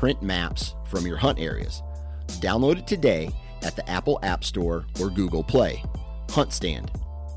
print 0.00 0.22
maps 0.22 0.74
from 0.86 1.06
your 1.06 1.18
hunt 1.18 1.38
areas. 1.38 1.82
Download 2.40 2.78
it 2.78 2.86
today 2.86 3.30
at 3.62 3.76
the 3.76 3.86
Apple 3.86 4.18
App 4.22 4.44
Store 4.44 4.86
or 4.98 5.10
Google 5.10 5.44
Play. 5.44 5.84
HuntStand. 6.28 6.88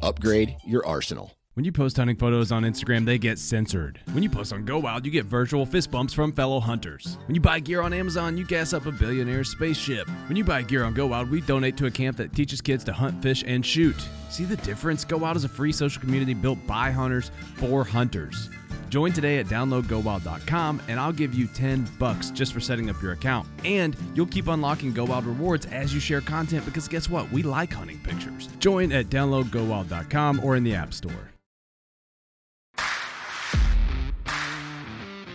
Upgrade 0.01 0.55
your 0.65 0.85
arsenal. 0.87 1.35
When 1.55 1.65
you 1.65 1.73
post 1.73 1.97
hunting 1.97 2.15
photos 2.15 2.53
on 2.53 2.63
Instagram, 2.63 3.05
they 3.05 3.17
get 3.17 3.37
censored. 3.37 3.99
When 4.13 4.23
you 4.23 4.29
post 4.29 4.53
on 4.53 4.63
Go 4.63 4.79
Wild, 4.79 5.05
you 5.05 5.11
get 5.11 5.25
virtual 5.25 5.65
fist 5.65 5.91
bumps 5.91 6.13
from 6.13 6.31
fellow 6.31 6.61
hunters. 6.61 7.17
When 7.25 7.35
you 7.35 7.41
buy 7.41 7.59
gear 7.59 7.81
on 7.81 7.91
Amazon, 7.91 8.37
you 8.37 8.45
gas 8.45 8.71
up 8.71 8.85
a 8.85 8.93
billionaire 8.93 9.43
spaceship. 9.43 10.07
When 10.29 10.37
you 10.37 10.45
buy 10.45 10.61
gear 10.61 10.85
on 10.85 10.93
Go 10.93 11.07
Wild, 11.07 11.29
we 11.29 11.41
donate 11.41 11.75
to 11.77 11.87
a 11.87 11.91
camp 11.91 12.15
that 12.15 12.33
teaches 12.33 12.61
kids 12.61 12.85
to 12.85 12.93
hunt, 12.93 13.21
fish, 13.21 13.43
and 13.45 13.65
shoot. 13.65 13.97
See 14.29 14.45
the 14.45 14.55
difference? 14.57 15.03
Go 15.03 15.17
Wild 15.17 15.35
is 15.35 15.43
a 15.43 15.49
free 15.49 15.73
social 15.73 16.01
community 16.01 16.33
built 16.33 16.65
by 16.65 16.91
hunters 16.91 17.29
for 17.57 17.83
hunters. 17.83 18.49
Join 18.93 19.11
today 19.11 19.39
at 19.39 19.47
downloadgowild.com 19.47 20.83
and 20.87 20.99
I'll 20.99 21.11
give 21.11 21.33
you 21.33 21.47
10 21.47 21.89
bucks 21.97 22.29
just 22.29 22.53
for 22.53 22.59
setting 22.59 22.91
up 22.91 23.01
your 23.01 23.13
account. 23.13 23.47
And 23.65 23.95
you'll 24.13 24.27
keep 24.27 24.47
unlocking 24.47 24.93
Go 24.93 25.05
Wild 25.05 25.25
rewards 25.25 25.65
as 25.65 25.95
you 25.95 25.99
share 25.99 26.21
content 26.21 26.63
because 26.63 26.87
guess 26.87 27.09
what? 27.09 27.31
We 27.31 27.41
like 27.41 27.73
hunting 27.73 27.97
pictures. 28.01 28.49
Join 28.59 28.91
at 28.91 29.07
downloadgowild.com 29.07 30.41
or 30.43 30.55
in 30.55 30.63
the 30.63 30.75
App 30.75 30.93
Store. 30.93 31.31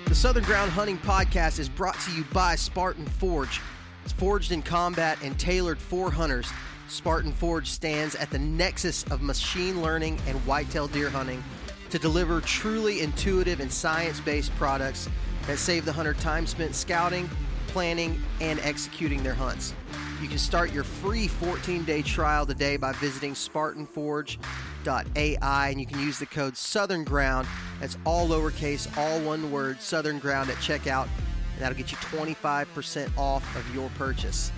The 0.07 0.15
Southern 0.15 0.45
Ground 0.45 0.71
Hunting 0.71 0.99
Podcast 0.99 1.59
is 1.59 1.69
brought 1.69 1.99
to 2.03 2.13
you 2.13 2.23
by 2.33 2.55
Spartan 2.55 3.07
Forge. 3.07 3.61
It's 4.05 4.13
forged 4.13 4.53
in 4.53 4.63
combat 4.63 5.19
and 5.25 5.37
tailored 5.37 5.81
for 5.81 6.13
hunters. 6.13 6.49
Spartan 6.87 7.33
Forge 7.33 7.69
stands 7.69 8.15
at 8.15 8.31
the 8.31 8.39
nexus 8.39 9.03
of 9.11 9.21
machine 9.21 9.83
learning 9.83 10.21
and 10.29 10.39
whitetail 10.47 10.87
deer 10.87 11.11
hunting 11.11 11.43
to 11.91 11.99
deliver 11.99 12.41
truly 12.41 13.01
intuitive 13.01 13.59
and 13.61 13.73
science 13.73 14.21
based 14.21 14.55
products 14.57 15.09
that 15.47 15.59
save 15.59 15.85
the 15.85 15.93
hunter 15.93 16.15
time 16.15 16.47
spent 16.47 16.75
scouting, 16.75 17.29
planning, 17.69 18.21
and 18.41 18.59
executing 18.61 19.23
their 19.23 19.35
hunts. 19.35 19.75
You 20.21 20.29
can 20.29 20.39
start 20.39 20.73
your 20.73 20.85
free 20.85 21.29
14 21.29 21.85
day 21.85 22.03
trial 22.03 22.45
today 22.45 22.77
by 22.77 22.93
visiting 22.93 23.35
SpartanForge.ai 23.35 25.69
and 25.69 25.81
you 25.81 25.87
can 25.87 26.01
use 26.01 26.19
the 26.19 26.27
code 26.27 26.57
Southern 26.57 27.05
Ground. 27.05 27.47
That's 27.81 27.97
all 28.05 28.29
lowercase, 28.29 28.99
all 28.99 29.21
one 29.21 29.53
word, 29.53 29.81
Southern 29.81 30.19
Ground 30.19 30.51
at 30.51 30.57
checkout, 30.57 31.07
and 31.53 31.61
that'll 31.61 31.79
get 31.79 31.93
you 31.93 31.99
25% 31.99 33.17
off 33.17 33.57
of 33.57 33.75
your 33.75 33.89
purchase. 33.91 34.51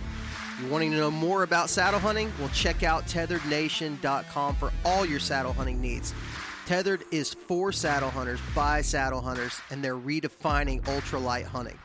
You 0.60 0.68
wanting 0.68 0.90
to 0.90 0.96
know 0.96 1.10
more 1.10 1.42
about 1.42 1.70
saddle 1.70 2.00
hunting? 2.00 2.30
Well, 2.38 2.50
check 2.50 2.82
out 2.82 3.06
tetherednation.com 3.06 4.56
for 4.56 4.72
all 4.84 5.06
your 5.06 5.20
saddle 5.20 5.52
hunting 5.52 5.80
needs. 5.80 6.12
Tethered 6.70 7.02
is 7.10 7.34
for 7.34 7.72
saddle 7.72 8.10
hunters 8.10 8.38
by 8.54 8.80
saddle 8.80 9.20
hunters, 9.20 9.60
and 9.72 9.82
they're 9.82 9.96
redefining 9.96 10.80
ultralight 10.82 11.42
hunting. 11.42 11.76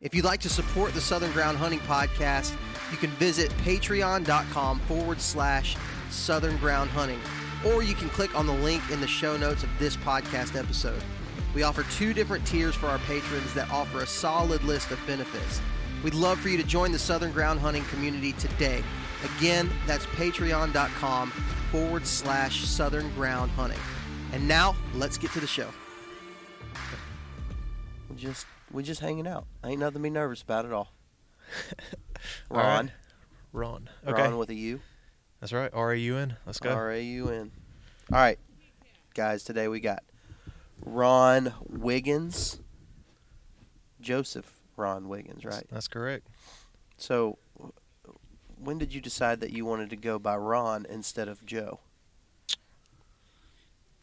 If 0.00 0.16
you'd 0.16 0.24
like 0.24 0.40
to 0.40 0.48
support 0.48 0.94
the 0.94 1.00
Southern 1.00 1.30
Ground 1.30 1.56
Hunting 1.56 1.78
Podcast, 1.78 2.56
you 2.90 2.96
can 2.96 3.10
visit 3.10 3.52
patreon.com 3.58 4.80
forward 4.80 5.20
slash 5.20 5.76
Southern 6.10 6.56
Ground 6.56 6.90
Hunting, 6.90 7.20
or 7.64 7.84
you 7.84 7.94
can 7.94 8.08
click 8.08 8.34
on 8.34 8.48
the 8.48 8.52
link 8.52 8.82
in 8.90 9.00
the 9.00 9.06
show 9.06 9.36
notes 9.36 9.62
of 9.62 9.68
this 9.78 9.96
podcast 9.98 10.58
episode. 10.58 11.04
We 11.54 11.62
offer 11.62 11.84
two 11.92 12.12
different 12.12 12.44
tiers 12.44 12.74
for 12.74 12.88
our 12.88 12.98
patrons 12.98 13.54
that 13.54 13.70
offer 13.70 14.00
a 14.00 14.06
solid 14.08 14.64
list 14.64 14.90
of 14.90 14.98
benefits. 15.06 15.60
We'd 16.02 16.14
love 16.14 16.40
for 16.40 16.48
you 16.48 16.56
to 16.56 16.64
join 16.64 16.90
the 16.90 16.98
Southern 16.98 17.30
Ground 17.30 17.60
Hunting 17.60 17.84
community 17.84 18.32
today. 18.32 18.82
Again, 19.38 19.70
that's 19.86 20.06
patreon.com 20.06 21.30
forward 21.70 22.04
slash 22.04 22.64
Southern 22.64 23.08
Ground 23.14 23.52
Hunting. 23.52 23.78
And 24.32 24.46
now, 24.46 24.76
let's 24.94 25.18
get 25.18 25.32
to 25.32 25.40
the 25.40 25.46
show. 25.46 25.68
We 28.08 28.16
just 28.16 28.46
we 28.70 28.82
just 28.82 29.00
hanging 29.00 29.26
out. 29.26 29.46
Ain't 29.64 29.80
nothing 29.80 29.94
to 29.94 29.98
be 30.00 30.10
nervous 30.10 30.42
about 30.42 30.64
at 30.64 30.72
all. 30.72 30.92
All 32.50 32.56
right. 32.56 32.66
Raun, 32.66 32.92
Raun. 33.52 33.88
Okay. 34.06 34.22
Raun 34.22 34.38
with 34.38 34.50
a 34.50 34.54
U, 34.54 34.80
That's 35.40 35.52
right. 35.52 35.70
R 35.72 35.92
A 35.92 35.98
U 35.98 36.16
N. 36.16 36.36
Let's 36.46 36.60
go. 36.60 36.70
R 36.72 36.92
A 36.92 37.02
U 37.02 37.28
N. 37.30 37.50
All 38.12 38.18
right, 38.18 38.38
guys. 39.14 39.42
Today 39.42 39.66
we 39.66 39.80
got 39.80 40.04
Raun 40.84 41.52
Wiggins, 41.68 42.60
Joseph 44.00 44.60
Raun 44.76 45.08
Wiggins. 45.08 45.44
Right. 45.44 45.64
That's 45.72 45.88
correct. 45.88 46.28
So, 46.98 47.38
when 48.58 48.78
did 48.78 48.94
you 48.94 49.00
decide 49.00 49.40
that 49.40 49.50
you 49.50 49.64
wanted 49.64 49.90
to 49.90 49.96
go 49.96 50.18
by 50.20 50.36
Raun 50.36 50.86
instead 50.88 51.26
of 51.26 51.44
Joe? 51.44 51.80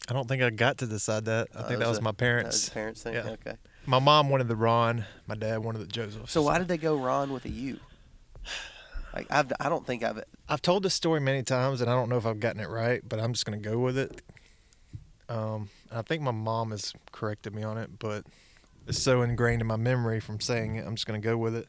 I 0.08 0.12
don't 0.14 0.26
think 0.26 0.42
I 0.42 0.50
got 0.50 0.78
to 0.78 0.86
decide 0.86 1.26
that. 1.26 1.48
I 1.54 1.58
Uh, 1.60 1.68
think 1.68 1.80
that 1.80 1.88
was 1.88 1.98
a- 1.98 2.02
my 2.02 2.10
was 2.10 2.16
parents. 2.16 2.66
your 2.68 2.74
parents 2.74 3.02
thing. 3.02 3.14
Yeah. 3.14 3.28
Okay. 3.30 3.56
My 3.86 3.98
mom 3.98 4.30
wanted 4.30 4.48
the 4.48 4.56
Raun. 4.56 5.04
My 5.26 5.34
dad 5.34 5.58
wanted 5.58 5.78
the 5.80 5.86
Joseph. 5.86 6.30
So 6.30 6.42
why 6.42 6.58
did 6.58 6.68
they 6.68 6.78
go 6.78 6.96
Raun 6.96 7.32
with 7.32 7.44
a 7.44 7.50
U? 7.50 7.78
Like 9.14 9.26
I've, 9.30 9.52
I 9.60 9.68
don't 9.68 9.86
think 9.86 10.02
I've. 10.04 10.22
I've 10.48 10.62
told 10.62 10.82
this 10.82 10.94
story 10.94 11.20
many 11.20 11.42
times, 11.42 11.80
and 11.80 11.90
I 11.90 11.94
don't 11.94 12.08
know 12.08 12.18
if 12.18 12.26
I've 12.26 12.40
gotten 12.40 12.60
it 12.60 12.68
right, 12.68 13.02
but 13.06 13.18
I'm 13.18 13.32
just 13.32 13.46
gonna 13.46 13.56
go 13.58 13.78
with 13.78 13.96
it. 13.98 14.20
Um, 15.28 15.70
I 15.90 16.02
think 16.02 16.22
my 16.22 16.30
mom 16.30 16.70
has 16.70 16.92
corrected 17.12 17.54
me 17.54 17.62
on 17.62 17.78
it, 17.78 17.98
but 17.98 18.24
it's 18.86 18.98
so 18.98 19.22
ingrained 19.22 19.60
in 19.60 19.66
my 19.66 19.76
memory 19.76 20.20
from 20.20 20.40
saying 20.40 20.76
it. 20.76 20.86
I'm 20.86 20.94
just 20.94 21.06
gonna 21.06 21.18
go 21.20 21.36
with 21.36 21.54
it. 21.54 21.68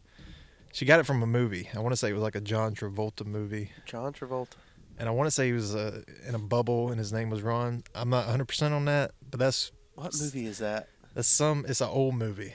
She 0.74 0.86
got 0.86 1.00
it 1.00 1.06
from 1.06 1.24
a 1.24 1.28
movie. 1.28 1.70
I 1.74 1.80
want 1.80 1.94
to 1.94 1.98
say 1.98 2.10
it 2.10 2.14
was 2.14 2.22
like 2.22 2.36
a 2.36 2.42
John 2.42 2.76
Travolta 2.76 3.26
movie, 3.26 3.72
John 3.86 4.14
Travolta. 4.14 4.56
And 5.00 5.08
I 5.10 5.12
want 5.12 5.28
to 5.28 5.32
say 5.32 5.48
he 5.48 5.54
was 5.54 5.76
uh, 5.76 6.02
in 6.28 6.36
a 6.36 6.40
bubble, 6.40 6.90
and 6.90 7.00
his 7.00 7.12
name 7.14 7.30
was 7.30 7.42
Ron. 7.42 7.84
I'm 7.96 8.10
not 8.10 8.26
100 8.26 8.46
percent 8.46 8.74
on 8.74 8.86
that, 8.86 9.12
but 9.30 9.40
that's 9.40 9.72
What 9.96 10.14
movie 10.20 10.46
is 10.46 10.60
that? 10.60 10.88
that's 11.16 11.28
some. 11.28 11.66
It's 11.68 11.82
an 11.82 11.90
old 11.90 12.16
movie. 12.16 12.54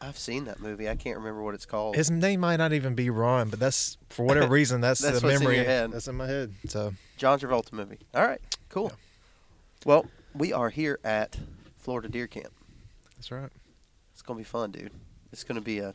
I've 0.00 0.18
seen 0.18 0.44
that 0.44 0.60
movie. 0.60 0.88
I 0.88 0.96
can't 0.96 1.16
remember 1.16 1.42
what 1.42 1.54
it's 1.54 1.64
called. 1.64 1.96
His 1.96 2.10
name 2.10 2.40
might 2.40 2.56
not 2.56 2.72
even 2.74 2.94
be 2.94 3.08
Ron, 3.10 3.48
but 3.48 3.58
that's 3.58 3.96
for 4.10 4.24
whatever 4.24 4.48
reason 4.52 4.80
that's, 4.82 5.00
That's 5.00 5.20
the 5.20 5.26
what's 5.26 5.36
in 5.36 5.40
memory 5.42 5.56
your 5.56 5.64
head. 5.64 5.92
that's 5.92 6.08
in 6.08 6.14
my 6.16 6.26
head. 6.26 6.52
So 6.68 6.92
John 7.16 7.38
Travolta 7.38 7.72
movie. 7.72 7.98
All 8.14 8.26
right. 8.26 8.40
Cool. 8.68 8.88
Yeah. 8.90 8.96
Well, 9.86 10.06
we 10.34 10.52
are 10.52 10.68
here 10.70 10.98
at 11.04 11.38
Florida 11.78 12.08
Deer 12.08 12.26
Camp. 12.26 12.52
that's 13.16 13.30
right. 13.30 13.50
It's 14.12 14.20
gonna 14.22 14.38
be 14.38 14.44
fun, 14.44 14.72
dude. 14.72 14.92
It's 15.32 15.44
gonna 15.44 15.60
be 15.62 15.78
a 15.78 15.94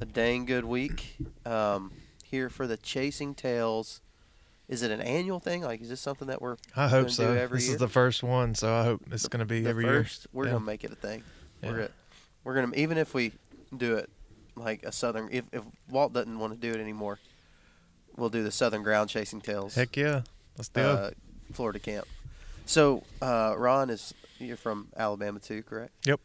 a 0.00 0.04
dang 0.04 0.44
good 0.44 0.64
week. 0.64 1.16
Um, 1.44 1.92
here 2.24 2.48
for 2.48 2.66
the 2.68 2.76
Chasing 2.76 3.34
Tails. 3.34 4.00
Is 4.68 4.82
it 4.82 4.90
an 4.90 5.00
annual 5.00 5.40
thing? 5.40 5.62
Like, 5.62 5.80
is 5.80 5.88
this 5.88 6.00
something 6.00 6.28
that 6.28 6.42
we're 6.42 6.56
I 6.76 6.88
hope 6.88 7.06
do 7.06 7.12
so. 7.12 7.34
This 7.34 7.66
year? 7.66 7.74
is 7.74 7.78
the 7.78 7.88
first 7.88 8.22
one, 8.22 8.54
so 8.54 8.72
I 8.72 8.84
hope 8.84 9.02
it's 9.10 9.26
going 9.28 9.40
to 9.40 9.46
be 9.46 9.60
the 9.62 9.70
every 9.70 9.84
first? 9.84 10.26
We're 10.32 10.44
Yeah. 10.46 10.52
gonna 10.52 10.64
make 10.64 10.84
it 10.84 10.92
a 10.92 10.96
thing. 10.96 11.22
Yeah. 11.62 11.70
We're 11.70 11.76
gonna, 11.76 11.90
we're 12.44 12.54
gonna 12.54 12.76
even 12.76 12.98
if 12.98 13.14
we 13.14 13.32
do 13.76 13.96
it 13.96 14.10
like 14.56 14.84
a 14.84 14.92
southern. 14.92 15.28
If 15.32 15.44
if 15.52 15.62
Walt 15.88 16.12
doesn't 16.12 16.38
want 16.38 16.52
to 16.52 16.58
do 16.58 16.78
it 16.78 16.80
anymore, 16.80 17.18
we'll 18.16 18.28
do 18.28 18.42
the 18.42 18.50
Southern 18.50 18.82
Ground 18.82 19.08
Chasing 19.08 19.40
Tails. 19.40 19.74
Heck 19.74 19.96
yeah, 19.96 20.22
let's 20.56 20.68
do 20.68 20.80
uh, 20.82 21.10
it. 21.12 21.18
Florida 21.54 21.78
camp. 21.78 22.06
So 22.66 23.04
uh, 23.22 23.54
Ron 23.56 23.88
is 23.90 24.12
you're 24.38 24.56
from 24.56 24.88
Alabama 24.96 25.38
too, 25.40 25.62
correct? 25.62 25.92
Yep. 26.06 26.20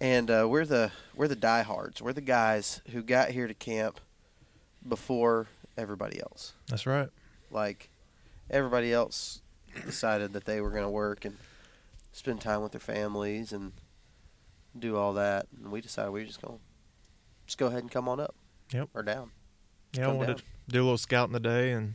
And 0.00 0.30
uh, 0.30 0.46
we're 0.48 0.64
the 0.64 0.92
we're 1.16 1.28
the 1.28 1.36
diehards. 1.36 2.00
We're 2.00 2.12
the 2.12 2.20
guys 2.20 2.80
who 2.92 3.02
got 3.02 3.30
here 3.30 3.48
to 3.48 3.54
camp 3.54 4.00
before 4.86 5.46
everybody 5.76 6.20
else. 6.20 6.52
That's 6.68 6.86
right. 6.86 7.08
Like 7.54 7.88
everybody 8.50 8.92
else 8.92 9.40
decided 9.86 10.32
that 10.34 10.44
they 10.44 10.60
were 10.60 10.70
going 10.70 10.82
to 10.82 10.90
work 10.90 11.24
and 11.24 11.36
spend 12.12 12.40
time 12.40 12.62
with 12.62 12.72
their 12.72 12.80
families 12.80 13.52
and 13.52 13.72
do 14.78 14.96
all 14.96 15.14
that, 15.14 15.46
and 15.56 15.70
we 15.70 15.80
decided 15.80 16.10
we 16.10 16.20
were 16.20 16.26
just 16.26 16.42
going 16.42 16.58
to 16.58 16.60
just 17.46 17.58
go 17.58 17.66
ahead 17.66 17.80
and 17.80 17.90
come 17.90 18.08
on 18.08 18.20
up. 18.20 18.34
Yep. 18.72 18.88
Or 18.94 19.02
down. 19.02 19.30
Yeah, 19.92 20.08
I 20.08 20.12
wanted 20.12 20.26
down. 20.26 20.36
to 20.36 20.42
do 20.68 20.82
a 20.82 20.84
little 20.84 20.98
scouting 20.98 21.34
today 21.34 21.70
and 21.72 21.94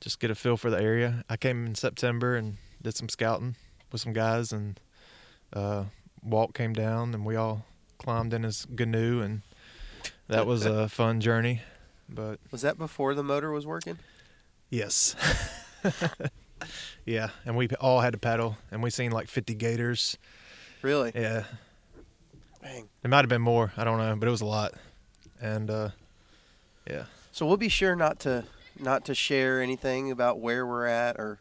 just 0.00 0.20
get 0.20 0.30
a 0.30 0.34
feel 0.34 0.56
for 0.56 0.70
the 0.70 0.80
area. 0.80 1.24
I 1.28 1.36
came 1.36 1.66
in 1.66 1.74
September 1.74 2.36
and 2.36 2.56
did 2.80 2.94
some 2.94 3.08
scouting 3.08 3.56
with 3.90 4.00
some 4.00 4.12
guys, 4.12 4.52
and 4.52 4.78
uh, 5.52 5.84
Walt 6.22 6.54
came 6.54 6.72
down, 6.72 7.14
and 7.14 7.24
we 7.24 7.36
all 7.36 7.64
climbed 7.98 8.32
in 8.32 8.42
his 8.42 8.66
canoe, 8.76 9.20
and 9.22 9.42
that 10.28 10.46
was 10.46 10.66
a 10.66 10.88
fun 10.90 11.20
journey. 11.20 11.62
But 12.08 12.38
Was 12.50 12.62
that 12.62 12.78
before 12.78 13.14
the 13.14 13.22
motor 13.22 13.50
was 13.50 13.66
working? 13.66 13.98
Yes. 14.72 15.14
yeah, 17.04 17.28
and 17.44 17.56
we 17.58 17.68
all 17.78 18.00
had 18.00 18.14
to 18.14 18.18
paddle, 18.18 18.56
and 18.70 18.82
we 18.82 18.88
seen 18.88 19.12
like 19.12 19.28
50 19.28 19.54
gators. 19.54 20.16
Really? 20.80 21.12
Yeah, 21.14 21.44
Dang. 22.62 22.88
It 23.04 23.10
might 23.10 23.18
have 23.18 23.28
been 23.28 23.42
more. 23.42 23.72
I 23.76 23.84
don't 23.84 23.98
know, 23.98 24.16
but 24.16 24.26
it 24.26 24.30
was 24.30 24.40
a 24.40 24.46
lot. 24.46 24.72
And 25.42 25.68
uh, 25.68 25.90
yeah, 26.88 27.04
So 27.32 27.44
we'll 27.44 27.56
be 27.58 27.68
sure 27.68 27.94
not 27.94 28.18
to 28.20 28.44
not 28.80 29.04
to 29.04 29.14
share 29.14 29.60
anything 29.60 30.10
about 30.10 30.38
where 30.40 30.66
we're 30.66 30.86
at 30.86 31.16
or 31.18 31.38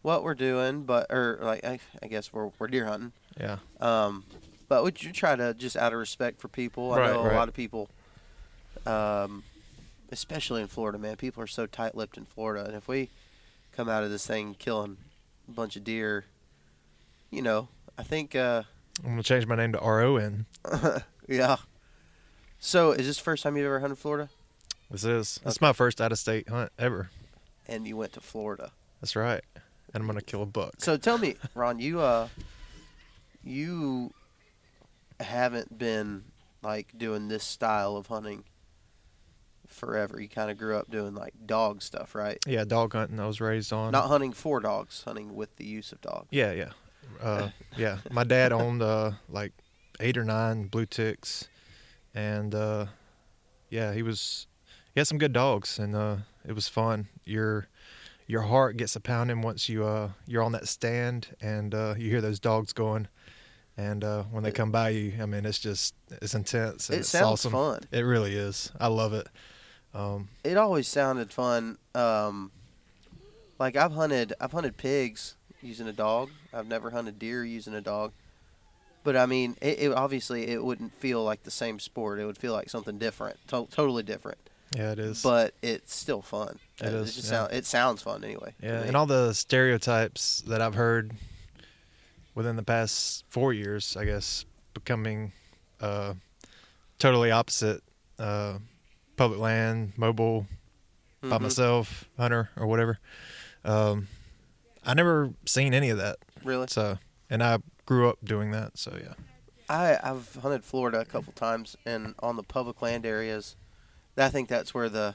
what 0.00 0.22
we're 0.24 0.34
doing, 0.34 0.84
but 0.84 1.06
or 1.10 1.38
like 1.42 1.64
I, 1.64 1.80
I 2.02 2.06
guess 2.06 2.32
we're 2.32 2.50
we're 2.58 2.68
deer 2.68 2.86
hunting. 2.86 3.12
yeah, 3.38 3.58
Um, 3.80 4.24
but 4.68 4.82
would 4.84 5.02
you 5.02 5.12
try 5.12 5.36
to 5.36 5.52
just 5.52 5.76
out 5.76 5.92
of 5.92 5.98
respect 5.98 6.40
for 6.40 6.48
people? 6.48 6.92
I 6.94 6.98
Right, 7.00 7.12
know 7.12 7.20
a 7.20 7.24
right. 7.24 7.34
lot 7.34 7.48
of 7.48 7.54
people, 7.54 7.90
um, 8.86 9.42
especially 10.14 10.62
in 10.62 10.68
Florida, 10.68 10.96
man. 10.96 11.16
People 11.16 11.42
are 11.42 11.48
so 11.48 11.66
tight-lipped 11.66 12.16
in 12.16 12.24
Florida, 12.24 12.64
and 12.64 12.74
if 12.76 12.86
we 12.86 13.10
come 13.72 13.88
out 13.88 14.04
of 14.04 14.10
this 14.10 14.24
thing 14.26 14.54
killing 14.58 14.96
a 15.48 15.50
bunch 15.50 15.74
of 15.74 15.82
deer, 15.82 16.24
you 17.30 17.42
know, 17.42 17.68
I 17.98 18.04
think, 18.04 18.36
uh, 18.36 18.62
I'm 19.02 19.10
gonna 19.10 19.24
change 19.24 19.46
my 19.46 19.56
name 19.56 19.72
to 19.72 19.80
R 19.80 20.02
O 20.02 20.16
N. 20.16 20.46
yeah. 21.28 21.56
So, 22.60 22.92
is 22.92 23.06
this 23.08 23.16
the 23.16 23.24
first 23.24 23.42
time 23.42 23.56
you've 23.56 23.66
ever 23.66 23.80
hunted 23.80 23.98
Florida? 23.98 24.30
This 24.88 25.04
is. 25.04 25.40
This 25.44 25.54
is 25.54 25.60
my 25.60 25.72
first 25.72 26.00
out 26.00 26.12
of 26.12 26.18
state 26.18 26.48
hunt 26.48 26.70
ever. 26.78 27.10
And 27.66 27.88
you 27.88 27.96
went 27.96 28.12
to 28.12 28.20
Florida. 28.20 28.70
That's 29.00 29.16
right. 29.16 29.42
And 29.92 30.00
I'm 30.00 30.06
gonna 30.06 30.22
kill 30.22 30.42
a 30.42 30.46
buck. 30.46 30.74
So 30.78 30.96
tell 30.96 31.18
me, 31.18 31.34
Raun, 31.56 31.80
you 31.80 32.00
uh, 32.00 32.28
you 33.42 34.14
haven't 35.18 35.76
been 35.76 36.22
like 36.62 36.96
doing 36.96 37.26
this 37.26 37.42
style 37.42 37.96
of 37.96 38.06
hunting 38.06 38.44
forever. 39.74 40.20
You 40.20 40.28
kind 40.28 40.50
of 40.50 40.58
grew 40.58 40.76
up 40.76 40.90
doing 40.90 41.14
like 41.14 41.34
dog 41.46 41.82
stuff, 41.82 42.14
right? 42.14 42.38
Yeah, 42.46 42.64
dog 42.64 42.92
hunting. 42.92 43.20
I 43.20 43.26
was 43.26 43.40
raised 43.40 43.72
on. 43.72 43.92
Not 43.92 44.08
hunting 44.08 44.32
for 44.32 44.60
dogs, 44.60 45.02
hunting 45.04 45.34
with 45.34 45.56
the 45.56 45.64
use 45.64 45.92
of 45.92 46.00
dogs. 46.00 46.28
Yeah, 46.30 46.52
yeah, 46.52 46.70
uh, 47.20 47.50
yeah. 47.76 47.98
My 48.10 48.24
dad 48.24 48.52
owned 48.52 48.82
uh, 48.82 49.12
like 49.28 49.52
eight 50.00 50.16
or 50.16 50.24
nine 50.24 50.64
blue 50.64 50.86
ticks, 50.86 51.48
and 52.14 52.54
uh, 52.54 52.86
yeah, 53.70 53.92
he 53.92 54.02
was. 54.02 54.46
He 54.94 55.00
had 55.00 55.08
some 55.08 55.18
good 55.18 55.32
dogs, 55.32 55.80
and 55.80 55.96
uh, 55.96 56.16
it 56.46 56.52
was 56.52 56.68
fun. 56.68 57.08
Your 57.24 57.68
your 58.26 58.42
heart 58.42 58.76
gets 58.76 58.96
a 58.96 59.00
pounding 59.00 59.42
once 59.42 59.68
you 59.68 59.84
uh, 59.84 60.10
you're 60.26 60.42
on 60.42 60.52
that 60.52 60.68
stand, 60.68 61.28
and 61.40 61.74
uh, 61.74 61.94
you 61.96 62.10
hear 62.10 62.20
those 62.20 62.40
dogs 62.40 62.72
going. 62.72 63.08
And 63.76 64.04
uh, 64.04 64.22
when 64.30 64.44
they 64.44 64.52
come 64.52 64.70
by 64.70 64.90
you, 64.90 65.14
I 65.20 65.26
mean, 65.26 65.44
it's 65.44 65.58
just 65.58 65.94
it's 66.22 66.34
intense. 66.34 66.90
It 66.90 67.00
it's 67.00 67.08
sounds 67.08 67.44
awesome. 67.44 67.52
fun. 67.52 67.80
It 67.90 68.02
really 68.02 68.36
is. 68.36 68.70
I 68.78 68.86
love 68.86 69.12
it. 69.14 69.26
Um, 69.94 70.28
It 70.42 70.56
always 70.56 70.88
sounded 70.88 71.32
fun. 71.32 71.78
Um, 71.94 72.50
like 73.58 73.76
I've 73.76 73.92
hunted, 73.92 74.32
I've 74.40 74.52
hunted 74.52 74.76
pigs 74.76 75.36
using 75.62 75.86
a 75.88 75.92
dog. 75.92 76.30
I've 76.52 76.66
never 76.66 76.90
hunted 76.90 77.18
deer 77.18 77.44
using 77.44 77.74
a 77.74 77.80
dog. 77.80 78.12
But 79.04 79.16
I 79.16 79.26
mean, 79.26 79.56
it, 79.60 79.78
it 79.80 79.92
obviously 79.92 80.48
it 80.48 80.64
wouldn't 80.64 80.94
feel 80.94 81.22
like 81.22 81.42
the 81.44 81.50
same 81.50 81.78
sport. 81.78 82.18
It 82.18 82.24
would 82.26 82.38
feel 82.38 82.52
like 82.52 82.70
something 82.70 82.98
different, 82.98 83.36
to- 83.48 83.68
totally 83.70 84.02
different. 84.02 84.38
yeah, 84.74 84.92
it 84.92 84.98
is. 84.98 85.22
but 85.22 85.54
it's 85.62 85.94
still 85.94 86.22
fun. 86.22 86.58
It 86.80 86.86
Uh, 86.86 86.96
is, 86.98 87.14
just 87.14 87.30
yeah. 87.30 87.38
sound, 87.38 87.52
it 87.52 87.66
sounds 87.66 88.02
fun 88.02 88.24
anyway. 88.24 88.54
Yeah, 88.62 88.80
and 88.80 88.96
all 88.96 89.06
the 89.06 89.32
stereotypes 89.34 90.42
that 90.48 90.60
I've 90.62 90.74
heard 90.74 91.12
within 92.34 92.56
the 92.56 92.62
past 92.62 93.24
four 93.28 93.52
years, 93.52 93.94
I 93.96 94.06
guess, 94.06 94.44
becoming 94.72 95.32
uh, 95.80 96.14
totally 96.98 97.30
opposite. 97.30 97.82
Uh, 98.18 98.54
public 99.16 99.38
land, 99.40 99.92
mobile, 99.96 100.46
by 101.22 101.38
Mhm. 101.38 101.42
myself, 101.42 102.04
hunter 102.18 102.50
or 102.56 102.66
whatever. 102.66 102.98
Um, 103.64 104.08
I 104.84 104.94
never 104.94 105.32
seen 105.46 105.72
any 105.72 105.88
of 105.90 105.98
that. 105.98 106.18
Really, 106.42 106.66
So, 106.68 106.98
and 107.30 107.42
I 107.42 107.58
grew 107.86 108.08
up 108.08 108.18
doing 108.22 108.50
that. 108.50 108.76
So 108.78 108.98
yeah, 109.02 109.14
I 109.68 109.98
I've 110.02 110.34
hunted 110.42 110.64
Florida 110.64 111.00
a 111.00 111.04
couple 111.06 111.32
times, 111.32 111.76
and 111.86 112.14
on 112.18 112.36
the 112.36 112.42
public 112.42 112.82
land 112.82 113.06
areas, 113.06 113.56
I 114.16 114.28
think 114.28 114.48
that's 114.48 114.74
where 114.74 114.88
the 114.90 115.14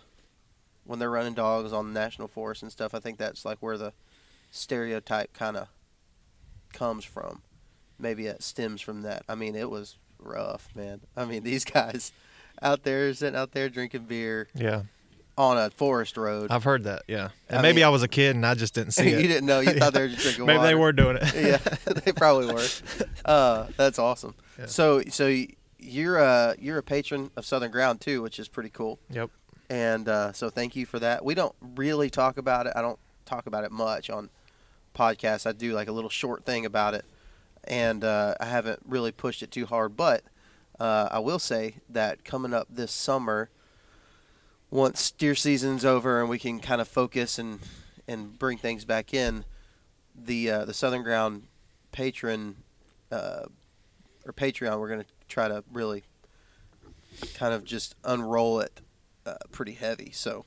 when 0.85 0.97
they're 0.97 1.11
running 1.11 1.35
dogs 1.35 1.71
on 1.71 1.93
the 1.93 1.99
national 1.99 2.27
forest 2.27 2.63
and 2.63 2.71
stuff. 2.71 2.95
I 2.95 2.99
think 2.99 3.19
that's 3.19 3.45
like 3.45 3.59
where 3.59 3.77
the 3.77 3.93
stereotype 4.49 5.33
kind 5.33 5.55
of 5.55 5.67
comes 6.73 7.05
from. 7.05 7.43
Maybe 7.99 8.25
it 8.25 8.41
stems 8.41 8.81
from 8.81 9.03
that. 9.03 9.23
I 9.29 9.35
mean, 9.35 9.55
it 9.55 9.69
was 9.69 9.97
rough, 10.17 10.69
man. 10.75 11.01
I 11.15 11.25
mean, 11.25 11.43
these 11.43 11.63
guys 11.65 12.11
out 12.61 12.83
there 12.83 13.13
sitting 13.13 13.37
out 13.37 13.51
there 13.51 13.69
drinking 13.69 14.05
beer 14.05 14.47
yeah, 14.53 14.83
on 15.37 15.57
a 15.57 15.69
forest 15.69 16.17
road. 16.17 16.51
I've 16.51 16.63
heard 16.63 16.83
that. 16.83 17.03
Yeah, 17.07 17.29
and 17.49 17.59
I 17.59 17.61
maybe 17.61 17.77
mean- 17.77 17.85
I 17.85 17.89
was 17.89 18.03
a 18.03 18.07
kid 18.07 18.35
and 18.35 18.45
I 18.45 18.53
just 18.55 18.73
didn't 18.73 18.91
see 18.91 19.09
you 19.09 19.17
it. 19.17 19.21
You 19.21 19.27
didn't 19.27 19.45
know. 19.45 19.59
You 19.59 19.71
thought 19.71 19.93
they 19.93 20.01
were 20.01 20.07
just 20.09 20.21
drinking 20.23 20.45
maybe 20.45 20.57
water. 20.57 20.67
they 20.67 20.75
were 20.75 20.91
doing 20.93 21.17
it. 21.21 21.33
yeah, 21.35 21.93
they 22.03 22.11
probably 22.11 22.53
were. 22.53 22.67
Uh, 23.25 23.67
that's 23.77 23.99
awesome. 23.99 24.35
Yeah. 24.57 24.65
So, 24.67 25.01
so 25.09 25.33
you're 25.79 26.17
a 26.17 26.55
you're 26.59 26.77
a 26.77 26.83
patron 26.83 27.31
of 27.35 27.45
Southern 27.45 27.71
Ground 27.71 28.01
too, 28.01 28.21
which 28.21 28.39
is 28.39 28.47
pretty 28.47 28.69
cool. 28.69 28.99
Yep. 29.09 29.29
And 29.69 30.09
uh, 30.09 30.33
so, 30.33 30.49
thank 30.49 30.75
you 30.75 30.85
for 30.87 30.97
that. 30.99 31.23
We 31.23 31.35
don't 31.35 31.55
really 31.75 32.09
talk 32.09 32.37
about 32.39 32.65
it. 32.65 32.73
I 32.75 32.81
don't 32.81 32.97
talk 33.25 33.45
about 33.45 33.63
it 33.63 33.71
much 33.71 34.09
on 34.09 34.29
podcasts. 34.95 35.45
I 35.45 35.51
do 35.51 35.73
like 35.73 35.87
a 35.87 35.91
little 35.91 36.09
short 36.09 36.43
thing 36.43 36.65
about 36.65 36.95
it, 36.95 37.05
and 37.65 38.03
uh, 38.03 38.33
I 38.39 38.45
haven't 38.45 38.79
really 38.85 39.11
pushed 39.11 39.43
it 39.43 39.51
too 39.51 39.67
hard. 39.67 39.95
But 39.95 40.23
uh, 40.79 41.09
I 41.11 41.19
will 41.19 41.39
say 41.39 41.75
that 41.89 42.23
coming 42.23 42.53
up 42.53 42.67
this 42.69 42.91
summer, 42.91 43.49
once 44.71 45.11
deer 45.11 45.35
season's 45.35 45.83
over 45.85 46.19
and 46.21 46.29
we 46.29 46.39
can 46.39 46.59
kind 46.59 46.81
of 46.81 46.87
focus 46.87 47.37
and 47.39 47.59
and 48.07 48.39
bring 48.39 48.57
things 48.57 48.85
back 48.85 49.13
in, 49.13 49.45
the 50.15 50.49
uh, 50.49 50.65
the 50.65 50.73
Southern 50.73 51.03
Ground 51.03 51.43
patron 51.91 52.55
uh, 53.11 53.43
or 54.25 54.33
Patreon, 54.33 54.79
we're 54.79 54.89
gonna 54.89 55.05
try 55.27 55.47
to 55.47 55.63
really 55.71 56.03
kind 57.35 57.53
of 57.53 57.63
just 57.63 57.95
unroll 58.03 58.59
it 58.61 58.81
uh, 59.25 59.33
pretty 59.51 59.73
heavy. 59.73 60.11
So 60.13 60.45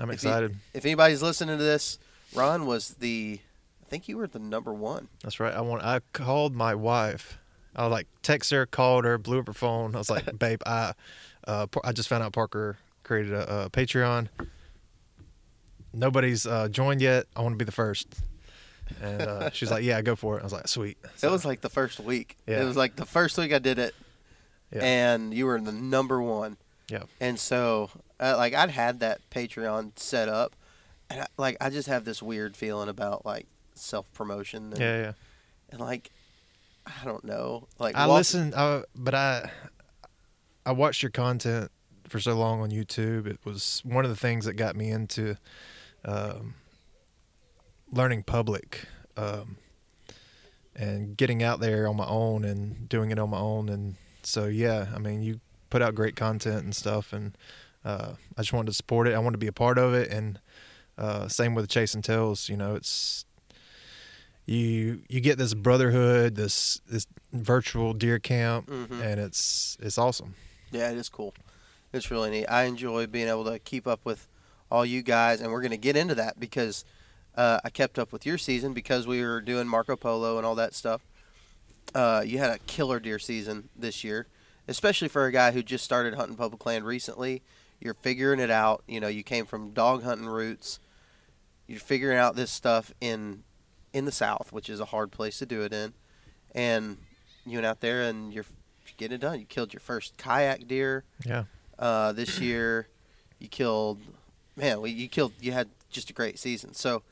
I'm 0.00 0.10
If 0.10 0.22
you- 0.22 0.28
excited. 0.28 0.56
if 0.74 0.84
anybody's 0.84 1.22
listening 1.22 1.56
to 1.58 1.64
this, 1.64 1.98
Ron 2.34 2.66
was 2.66 2.94
the, 2.94 3.38
I 3.82 3.88
think 3.88 4.08
you 4.08 4.16
were 4.16 4.26
the 4.26 4.38
number 4.40 4.72
one. 4.74 5.08
That's 5.22 5.38
right. 5.38 5.54
I 5.54 5.60
want. 5.60 5.82
I 5.84 6.00
called 6.12 6.54
my 6.54 6.74
wife. 6.74 7.38
I 7.76 7.82
was 7.84 7.92
like 7.92 8.06
text 8.22 8.50
her, 8.50 8.66
called 8.66 9.04
her, 9.04 9.18
blew 9.18 9.40
up 9.40 9.46
her 9.46 9.52
phone. 9.52 9.94
I 9.94 9.98
was 9.98 10.10
like, 10.10 10.38
"Babe, 10.38 10.60
I, 10.66 10.92
uh, 11.46 11.66
I 11.82 11.92
just 11.92 12.08
found 12.08 12.22
out 12.22 12.32
Parker 12.32 12.78
created 13.02 13.32
a, 13.32 13.64
a 13.64 13.70
Patreon. 13.70 14.28
Nobody's 15.92 16.46
uh, 16.46 16.68
joined 16.68 17.00
yet. 17.00 17.26
I 17.36 17.42
want 17.42 17.54
to 17.54 17.56
be 17.56 17.64
the 17.64 17.72
first. 17.72 18.08
And 19.00 19.22
uh, 19.22 19.50
she's 19.52 19.70
like, 19.70 19.84
"Yeah, 19.84 20.02
go 20.02 20.16
for 20.16 20.36
it." 20.36 20.40
I 20.40 20.44
was 20.44 20.52
like, 20.52 20.68
"Sweet." 20.68 20.98
It 21.22 21.30
was 21.30 21.44
like 21.44 21.60
the 21.60 21.70
first 21.70 22.00
week. 22.00 22.36
Yeah. 22.46 22.62
It 22.62 22.64
was 22.64 22.76
like 22.76 22.96
the 22.96 23.06
first 23.06 23.38
week 23.38 23.52
I 23.52 23.58
did 23.58 23.78
it, 23.78 23.94
Yeah. 24.72 24.82
and 24.82 25.32
you 25.32 25.46
were 25.46 25.60
the 25.60 25.72
number 25.72 26.20
one. 26.20 26.56
Yeah. 26.88 27.04
And 27.20 27.38
so, 27.38 27.90
uh, 28.20 28.34
like, 28.36 28.54
I'd 28.54 28.70
had 28.70 29.00
that 29.00 29.20
Patreon 29.30 29.98
set 29.98 30.28
up, 30.28 30.54
and 31.08 31.22
I, 31.22 31.26
like, 31.38 31.56
I 31.60 31.70
just 31.70 31.88
have 31.88 32.04
this 32.04 32.22
weird 32.22 32.56
feeling 32.56 32.88
about 32.88 33.24
like 33.24 33.46
self 33.74 34.12
promotion. 34.12 34.74
Yeah, 34.76 35.00
yeah. 35.00 35.12
and 35.70 35.80
like, 35.80 36.10
I 36.86 37.04
don't 37.04 37.24
know. 37.24 37.68
Like, 37.78 37.96
I 37.96 38.06
walk- 38.06 38.18
listened, 38.18 38.54
uh, 38.54 38.82
but 38.94 39.14
I, 39.14 39.50
I 40.66 40.72
watched 40.72 41.02
your 41.02 41.10
content 41.10 41.70
for 42.08 42.20
so 42.20 42.34
long 42.34 42.60
on 42.60 42.70
YouTube. 42.70 43.26
It 43.26 43.38
was 43.44 43.80
one 43.84 44.04
of 44.04 44.10
the 44.10 44.16
things 44.16 44.44
that 44.44 44.54
got 44.54 44.76
me 44.76 44.90
into 44.90 45.36
um, 46.04 46.54
learning 47.90 48.24
public 48.24 48.86
um, 49.16 49.56
and 50.76 51.16
getting 51.16 51.42
out 51.42 51.60
there 51.60 51.88
on 51.88 51.96
my 51.96 52.06
own 52.06 52.44
and 52.44 52.88
doing 52.88 53.10
it 53.10 53.18
on 53.18 53.30
my 53.30 53.38
own. 53.38 53.68
And 53.68 53.96
so, 54.22 54.46
yeah, 54.46 54.86
I 54.94 54.98
mean, 54.98 55.22
you 55.22 55.40
put 55.70 55.82
out 55.82 55.94
great 55.94 56.16
content 56.16 56.64
and 56.64 56.74
stuff, 56.74 57.12
and 57.12 57.36
uh, 57.84 58.12
I 58.36 58.42
just 58.42 58.52
wanted 58.52 58.68
to 58.68 58.74
support 58.74 59.08
it. 59.08 59.14
I 59.14 59.18
wanted 59.18 59.34
to 59.34 59.38
be 59.38 59.46
a 59.46 59.52
part 59.52 59.78
of 59.78 59.94
it, 59.94 60.10
and 60.10 60.38
uh, 60.98 61.28
same 61.28 61.54
with 61.54 61.68
Chasing 61.68 62.02
Tails. 62.02 62.48
You 62.48 62.56
know, 62.56 62.74
it's 62.74 63.24
you 64.46 65.02
you 65.08 65.20
get 65.20 65.38
this 65.38 65.54
brotherhood, 65.54 66.34
this 66.34 66.80
this 66.88 67.06
virtual 67.32 67.94
deer 67.94 68.18
camp, 68.18 68.66
Mhm. 68.68 69.00
and 69.02 69.20
it's 69.20 69.76
it's 69.80 69.98
awesome. 69.98 70.34
Yeah, 70.70 70.90
it 70.90 70.98
is 70.98 71.08
cool. 71.08 71.34
It's 71.92 72.10
really 72.10 72.30
neat. 72.30 72.46
I 72.46 72.64
enjoy 72.64 73.06
being 73.06 73.28
able 73.28 73.44
to 73.44 73.58
keep 73.58 73.86
up 73.86 74.00
with 74.04 74.28
all 74.70 74.84
you 74.84 75.02
guys, 75.02 75.40
and 75.40 75.52
we're 75.52 75.60
going 75.60 75.70
to 75.70 75.76
get 75.76 75.96
into 75.96 76.14
that 76.16 76.40
because 76.40 76.84
uh, 77.36 77.60
I 77.64 77.70
kept 77.70 77.98
up 77.98 78.12
with 78.12 78.26
your 78.26 78.38
season 78.38 78.72
because 78.74 79.06
we 79.06 79.22
were 79.22 79.40
doing 79.40 79.66
Marco 79.68 79.94
Polo 79.96 80.36
and 80.36 80.44
all 80.46 80.54
that 80.56 80.74
stuff. 80.74 81.00
Uh, 81.94 82.22
you 82.26 82.38
had 82.38 82.50
a 82.50 82.58
killer 82.60 82.98
deer 82.98 83.18
season 83.20 83.68
this 83.76 84.02
year, 84.04 84.26
especially 84.68 85.08
for 85.08 85.26
a 85.26 85.32
guy 85.32 85.52
who 85.52 85.62
just 85.62 85.84
started 85.84 86.14
hunting 86.14 86.36
public 86.36 86.64
land 86.66 86.84
recently. 86.84 87.42
You're 87.80 87.94
figuring 87.94 88.40
it 88.40 88.50
out. 88.50 88.82
You 88.88 88.98
know, 89.00 89.08
you 89.08 89.22
came 89.22 89.46
from 89.46 89.70
dog 89.70 90.02
hunting 90.02 90.26
roots. 90.26 90.80
You're 91.68 91.80
figuring 91.80 92.18
out 92.18 92.34
this 92.36 92.50
stuff 92.50 92.92
in 93.00 93.44
in 93.94 94.04
the 94.04 94.12
South, 94.12 94.52
which 94.52 94.68
is 94.68 94.78
a 94.80 94.84
hard 94.86 95.10
place 95.10 95.38
to 95.38 95.46
do 95.46 95.62
it 95.62 95.72
in, 95.72 95.94
and 96.54 96.98
you 97.46 97.56
went 97.56 97.64
out 97.66 97.80
there 97.80 98.02
and 98.02 98.34
you're 98.34 98.44
getting 98.98 99.14
it 99.14 99.20
done. 99.22 99.38
You 99.40 99.46
killed 99.46 99.72
your 99.72 99.80
first 99.80 100.16
kayak 100.18 100.66
deer 100.68 101.04
Yeah, 101.24 101.44
uh, 101.78 102.12
this 102.12 102.38
year. 102.40 102.88
You 103.38 103.48
killed, 103.48 104.00
man. 104.56 104.78
well, 104.80 104.86
You 104.90 105.08
killed. 105.08 105.32
You 105.40 105.52
had 105.52 105.68
just 105.90 106.10
a 106.10 106.12
great 106.12 106.38
season. 106.38 106.74
So, 106.74 107.02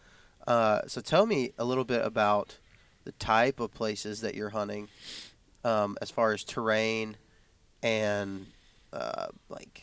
uh, 0.47 0.83
so 0.87 1.01
tell 1.01 1.25
me 1.27 1.53
a 1.59 1.65
little 1.65 1.85
bit 1.85 2.05
about 2.05 2.59
the 3.05 3.13
type 3.13 3.61
of 3.61 3.73
places 3.73 4.21
that 4.21 4.35
you're 4.35 4.51
hunting, 4.51 4.89
um, 5.65 5.97
as 6.03 6.11
far 6.11 6.33
as 6.33 6.45
terrain 6.45 7.17
and 7.83 8.47
uh, 8.93 9.27
like 9.49 9.83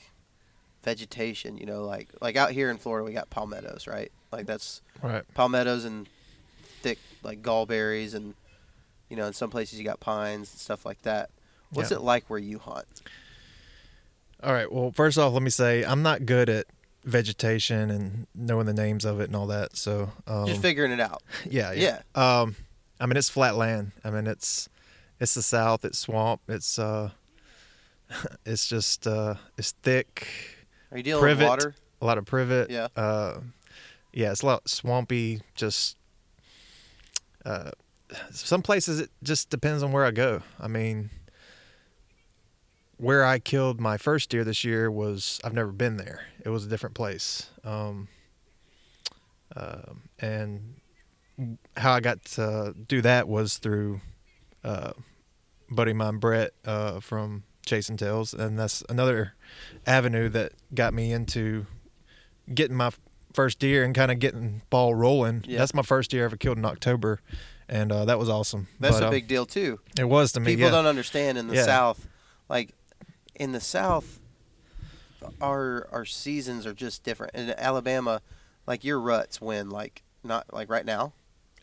vegetation. 0.84 1.58
You 1.58 1.66
know, 1.66 1.84
like 1.84 2.10
like 2.22 2.36
out 2.36 2.52
here 2.52 2.70
in 2.70 2.78
Florida, 2.78 3.06
we 3.06 3.14
got 3.14 3.30
palmettos, 3.30 3.88
right? 3.88 4.12
Like 4.32 4.46
that's 4.46 4.82
Right. 5.02 5.24
palmettos 5.34 5.86
and 5.86 6.08
thick 6.82 7.00
like 7.24 7.42
gallberries, 7.42 8.14
and 8.14 8.34
you 9.10 9.16
know, 9.18 9.26
in 9.28 9.34
some 9.34 9.50
places 9.50 9.80
you 9.80 9.86
got 9.86 10.00
pines 10.00 10.52
and 10.52 10.60
stuff 10.60 10.86
like 10.86 11.02
that. 11.04 11.30
What's 11.72 11.92
Yeah. 11.92 11.98
it 11.98 12.02
like 12.04 12.30
where 12.30 12.40
you 12.40 12.60
hunt? 12.60 12.88
All 14.42 14.54
right. 14.54 14.72
Well, 14.72 14.92
first 14.92 15.18
off, 15.18 15.34
let 15.34 15.44
me 15.44 15.50
say 15.50 15.84
I'm 15.84 16.02
not 16.02 16.26
good 16.26 16.50
at 16.50 16.66
vegetation 17.04 17.90
and 17.90 18.28
knowing 18.36 18.66
the 18.66 18.74
names 18.74 19.06
of 19.06 19.20
it 19.20 19.26
and 19.26 19.36
all 19.36 19.48
that. 19.48 19.76
So 19.78 20.12
um, 20.28 20.48
Just 20.48 20.62
figuring 20.62 20.92
it 20.92 21.00
out. 21.00 21.22
yeah, 21.50 21.72
yeah. 21.74 22.02
Um, 22.16 22.56
I 23.00 23.06
mean, 23.06 23.18
it's 23.18 23.30
flat 23.30 23.56
land. 23.56 23.92
I 24.04 24.10
mean, 24.12 24.28
it's 24.28 24.70
it's 25.20 25.34
the 25.34 25.42
south. 25.42 25.84
It's 25.86 26.00
swamp. 26.00 26.42
It's 26.48 26.80
uh, 26.80 27.12
it's 28.46 28.68
just 28.68 29.06
uh, 29.08 29.36
it's 29.58 29.72
thick. 29.84 30.28
Are 30.92 30.98
you 30.98 31.04
dealing 31.04 31.22
privet. 31.22 31.40
with 31.44 31.50
water? 31.50 31.76
A 32.02 32.06
lot 32.06 32.18
of 32.18 32.26
privet. 32.26 32.70
Yeah. 32.70 32.88
Uh, 32.96 33.40
yeah. 34.14 34.32
It's 34.32 34.42
a 34.42 34.46
lot 34.46 34.70
swampy. 34.70 35.42
Just 35.56 35.98
uh, 37.46 37.72
some 38.32 38.62
places 38.62 39.00
it 39.00 39.12
just 39.24 39.50
depends 39.50 39.84
on 39.84 39.92
where 39.92 40.06
I 40.06 40.12
go. 40.12 40.42
I 40.60 40.68
mean, 40.68 41.10
where 42.98 43.24
I 43.24 43.40
killed 43.40 43.80
my 43.80 43.98
first 43.98 44.30
deer 44.30 44.44
this 44.44 44.64
year 44.64 44.90
was 44.92 45.40
I've 45.44 45.54
never 45.54 45.72
been 45.72 45.98
there. 45.98 46.26
It 46.44 46.50
was 46.50 46.66
a 46.66 46.70
different 46.70 46.96
place. 46.96 47.50
Um, 47.64 48.08
um 49.56 50.02
and 50.20 50.76
how 51.78 51.94
I 51.94 52.02
got 52.02 52.24
to 52.26 52.76
do 52.88 53.02
that 53.02 53.28
was 53.28 53.58
through 53.58 54.02
uh, 54.64 54.92
buddy 55.70 55.94
mine 55.94 56.18
Brett 56.18 56.52
uh, 56.66 57.00
from 57.00 57.44
Chasing 57.66 57.98
Tails, 57.98 58.34
and 58.34 58.58
that's 58.58 58.84
another 58.90 59.34
avenue 59.86 60.30
that 60.30 60.54
got 60.74 60.94
me 60.94 61.12
into 61.12 61.66
getting 62.54 62.76
my 62.76 62.92
first 63.34 63.60
deer 63.60 63.84
and 63.84 63.94
kind 63.96 64.12
of 64.12 64.20
getting 64.20 64.62
ball 64.70 64.96
rolling. 64.96 65.44
Yeah. 65.48 65.60
That's 65.60 65.74
my 65.74 65.82
first 65.84 66.12
deer 66.12 66.24
I 66.24 66.26
ever 66.26 66.38
killed 66.38 66.58
in 66.58 66.66
October, 66.66 67.20
and 67.68 67.92
uh, 67.92 68.06
that 68.06 68.18
was 68.20 68.30
awesome. 68.30 68.68
That's 68.80 68.96
But, 68.98 69.04
a 69.04 69.08
uh, 69.08 69.12
big 69.12 69.28
deal 69.28 69.46
too. 69.46 69.80
It 69.98 70.06
was 70.06 70.32
to 70.34 70.40
me. 70.40 70.54
People 70.56 70.66
yeah. 70.66 70.72
don't 70.72 70.86
understand 70.86 71.38
in 71.38 71.48
the 71.48 71.56
Yeah. 71.56 71.66
South, 71.66 72.08
like 72.50 72.74
in 73.36 73.52
the 73.52 73.60
South, 73.62 74.20
our 75.42 75.88
our 75.92 76.06
seasons 76.06 76.66
are 76.66 76.74
just 76.74 77.04
different. 77.04 77.36
In 77.36 77.54
Alabama, 77.58 78.22
like 78.66 78.84
your 78.84 79.00
ruts 79.00 79.40
when 79.42 79.70
like 79.70 80.04
not 80.24 80.52
like 80.54 80.70
right 80.70 80.86
now, 80.86 81.14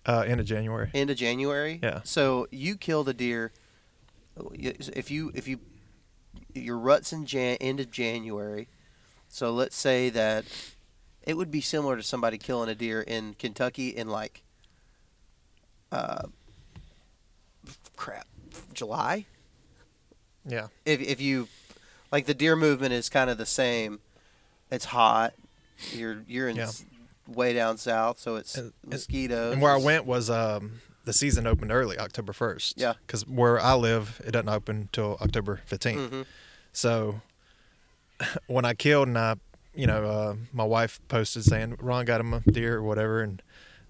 uh, 0.06 0.20
end 0.26 0.40
of 0.40 0.46
January. 0.46 0.90
end 0.94 1.10
of 1.10 1.16
January. 1.16 1.80
Yeah. 1.82 2.00
So 2.04 2.46
you 2.50 2.76
killed 2.76 3.08
a 3.08 3.14
deer. 3.14 3.52
If 4.54 5.10
you 5.10 5.32
if 5.34 5.48
you 5.48 5.60
your 6.54 6.78
ruts 6.78 7.12
in 7.12 7.24
Jan 7.26 7.56
end 7.60 7.80
of 7.80 7.90
January, 7.90 8.68
so 9.28 9.50
let's 9.50 9.76
say 9.76 10.10
that 10.10 10.44
it 11.26 11.36
would 11.36 11.50
be 11.50 11.60
similar 11.60 11.96
to 11.96 12.02
somebody 12.02 12.38
killing 12.38 12.68
a 12.70 12.74
deer 12.74 13.02
in 13.02 13.34
Kentucky 13.34 13.88
in 13.88 14.08
like, 14.08 14.42
uh, 15.92 16.22
crap, 17.96 18.26
July. 18.72 19.26
Yeah. 20.46 20.68
If 20.84 21.00
if 21.00 21.20
you 21.20 21.48
like 22.12 22.26
the 22.26 22.34
deer 22.34 22.56
movement 22.56 22.92
is 22.92 23.08
kind 23.08 23.28
of 23.30 23.38
the 23.38 23.46
same. 23.46 24.00
It's 24.70 24.86
hot. 24.86 25.34
You're 25.92 26.22
you're 26.26 26.48
in 26.48 26.56
Yeah. 26.56 26.70
way 27.26 27.52
down 27.52 27.78
south, 27.78 28.18
so 28.20 28.36
it's 28.36 28.56
And- 28.56 28.72
mosquitoes. 28.84 29.52
And 29.54 29.62
where 29.62 29.72
I 29.72 29.76
went 29.78 30.06
was 30.06 30.30
um, 30.30 30.80
the 31.04 31.12
season 31.12 31.46
opened 31.46 31.72
early, 31.72 31.98
October 31.98 32.32
first. 32.32 32.74
Yeah. 32.78 32.94
Because 33.06 33.26
where 33.26 33.60
I 33.60 33.74
live, 33.74 34.20
it 34.24 34.30
doesn't 34.32 34.48
open 34.48 34.88
till 34.92 35.16
October 35.20 35.60
15th 35.68 36.10
Mhm. 36.10 36.26
So 36.72 37.20
when 38.46 38.64
I 38.64 38.74
killed 38.74 39.08
and 39.08 39.18
I, 39.18 39.34
you 39.76 39.86
know, 39.86 40.04
uh, 40.04 40.36
my 40.52 40.64
wife 40.64 41.00
posted 41.08 41.44
saying 41.44 41.76
Raun 41.80 42.04
got 42.04 42.20
him 42.20 42.32
a 42.34 42.40
deer 42.40 42.76
or 42.76 42.82
whatever, 42.82 43.22
and 43.22 43.42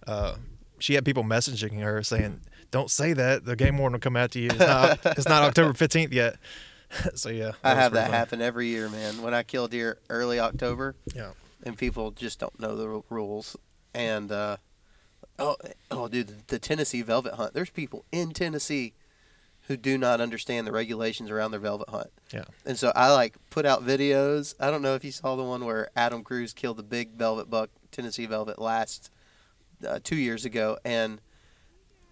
uh, 0.06 0.36
she 0.78 0.94
had 0.94 1.04
people 1.04 1.24
messaging 1.24 1.80
her 1.82 2.02
saying, 2.02 2.40
"Don't 2.70 2.90
say 2.90 3.12
that. 3.12 3.44
The 3.44 3.56
game 3.56 3.78
warden 3.78 3.94
will 3.94 4.00
come 4.00 4.16
after 4.16 4.38
you. 4.38 4.46
It's 4.50 4.58
not. 4.58 4.98
it's 5.04 5.28
not 5.28 5.42
October 5.42 5.72
15th 5.72 6.12
yet." 6.12 6.36
so 7.14 7.28
yeah, 7.30 7.52
I 7.64 7.74
have 7.74 7.92
that 7.92 8.04
fun. 8.06 8.12
happen 8.12 8.42
every 8.42 8.68
year, 8.68 8.88
man. 8.88 9.22
When 9.22 9.34
I 9.34 9.42
kill 9.42 9.66
deer 9.68 9.98
early 10.08 10.38
October, 10.38 10.94
Yeah. 11.14 11.30
and 11.64 11.76
people 11.76 12.10
just 12.12 12.38
don't 12.38 12.58
know 12.60 12.76
the 12.76 12.88
ru- 12.88 13.04
rules. 13.10 13.56
And 13.94 14.30
uh, 14.30 14.58
oh, 15.38 15.56
oh, 15.90 16.06
dude, 16.08 16.46
the 16.48 16.58
Tennessee 16.58 17.02
velvet 17.02 17.34
hunt. 17.34 17.54
There's 17.54 17.70
people 17.70 18.04
in 18.12 18.30
Tennessee 18.30 18.92
who 19.66 19.76
do 19.76 19.98
not 19.98 20.20
understand 20.20 20.66
the 20.66 20.72
regulations 20.72 21.30
around 21.30 21.50
their 21.50 21.60
velvet 21.60 21.88
hunt. 21.88 22.10
Yeah. 22.32 22.44
And 22.64 22.78
so 22.78 22.92
I 22.94 23.12
like 23.12 23.36
put 23.50 23.66
out 23.66 23.84
videos. 23.84 24.54
I 24.60 24.70
don't 24.70 24.82
know 24.82 24.94
if 24.94 25.04
you 25.04 25.10
saw 25.10 25.34
the 25.34 25.42
one 25.42 25.64
where 25.64 25.90
Adam 25.96 26.22
Cruz 26.22 26.52
killed 26.52 26.76
the 26.76 26.84
big 26.84 27.12
velvet 27.12 27.50
buck, 27.50 27.70
Tennessee 27.90 28.26
velvet, 28.26 28.60
last 28.60 29.10
uh, 29.86 29.98
two 30.02 30.16
years 30.16 30.44
ago, 30.44 30.78
and 30.84 31.20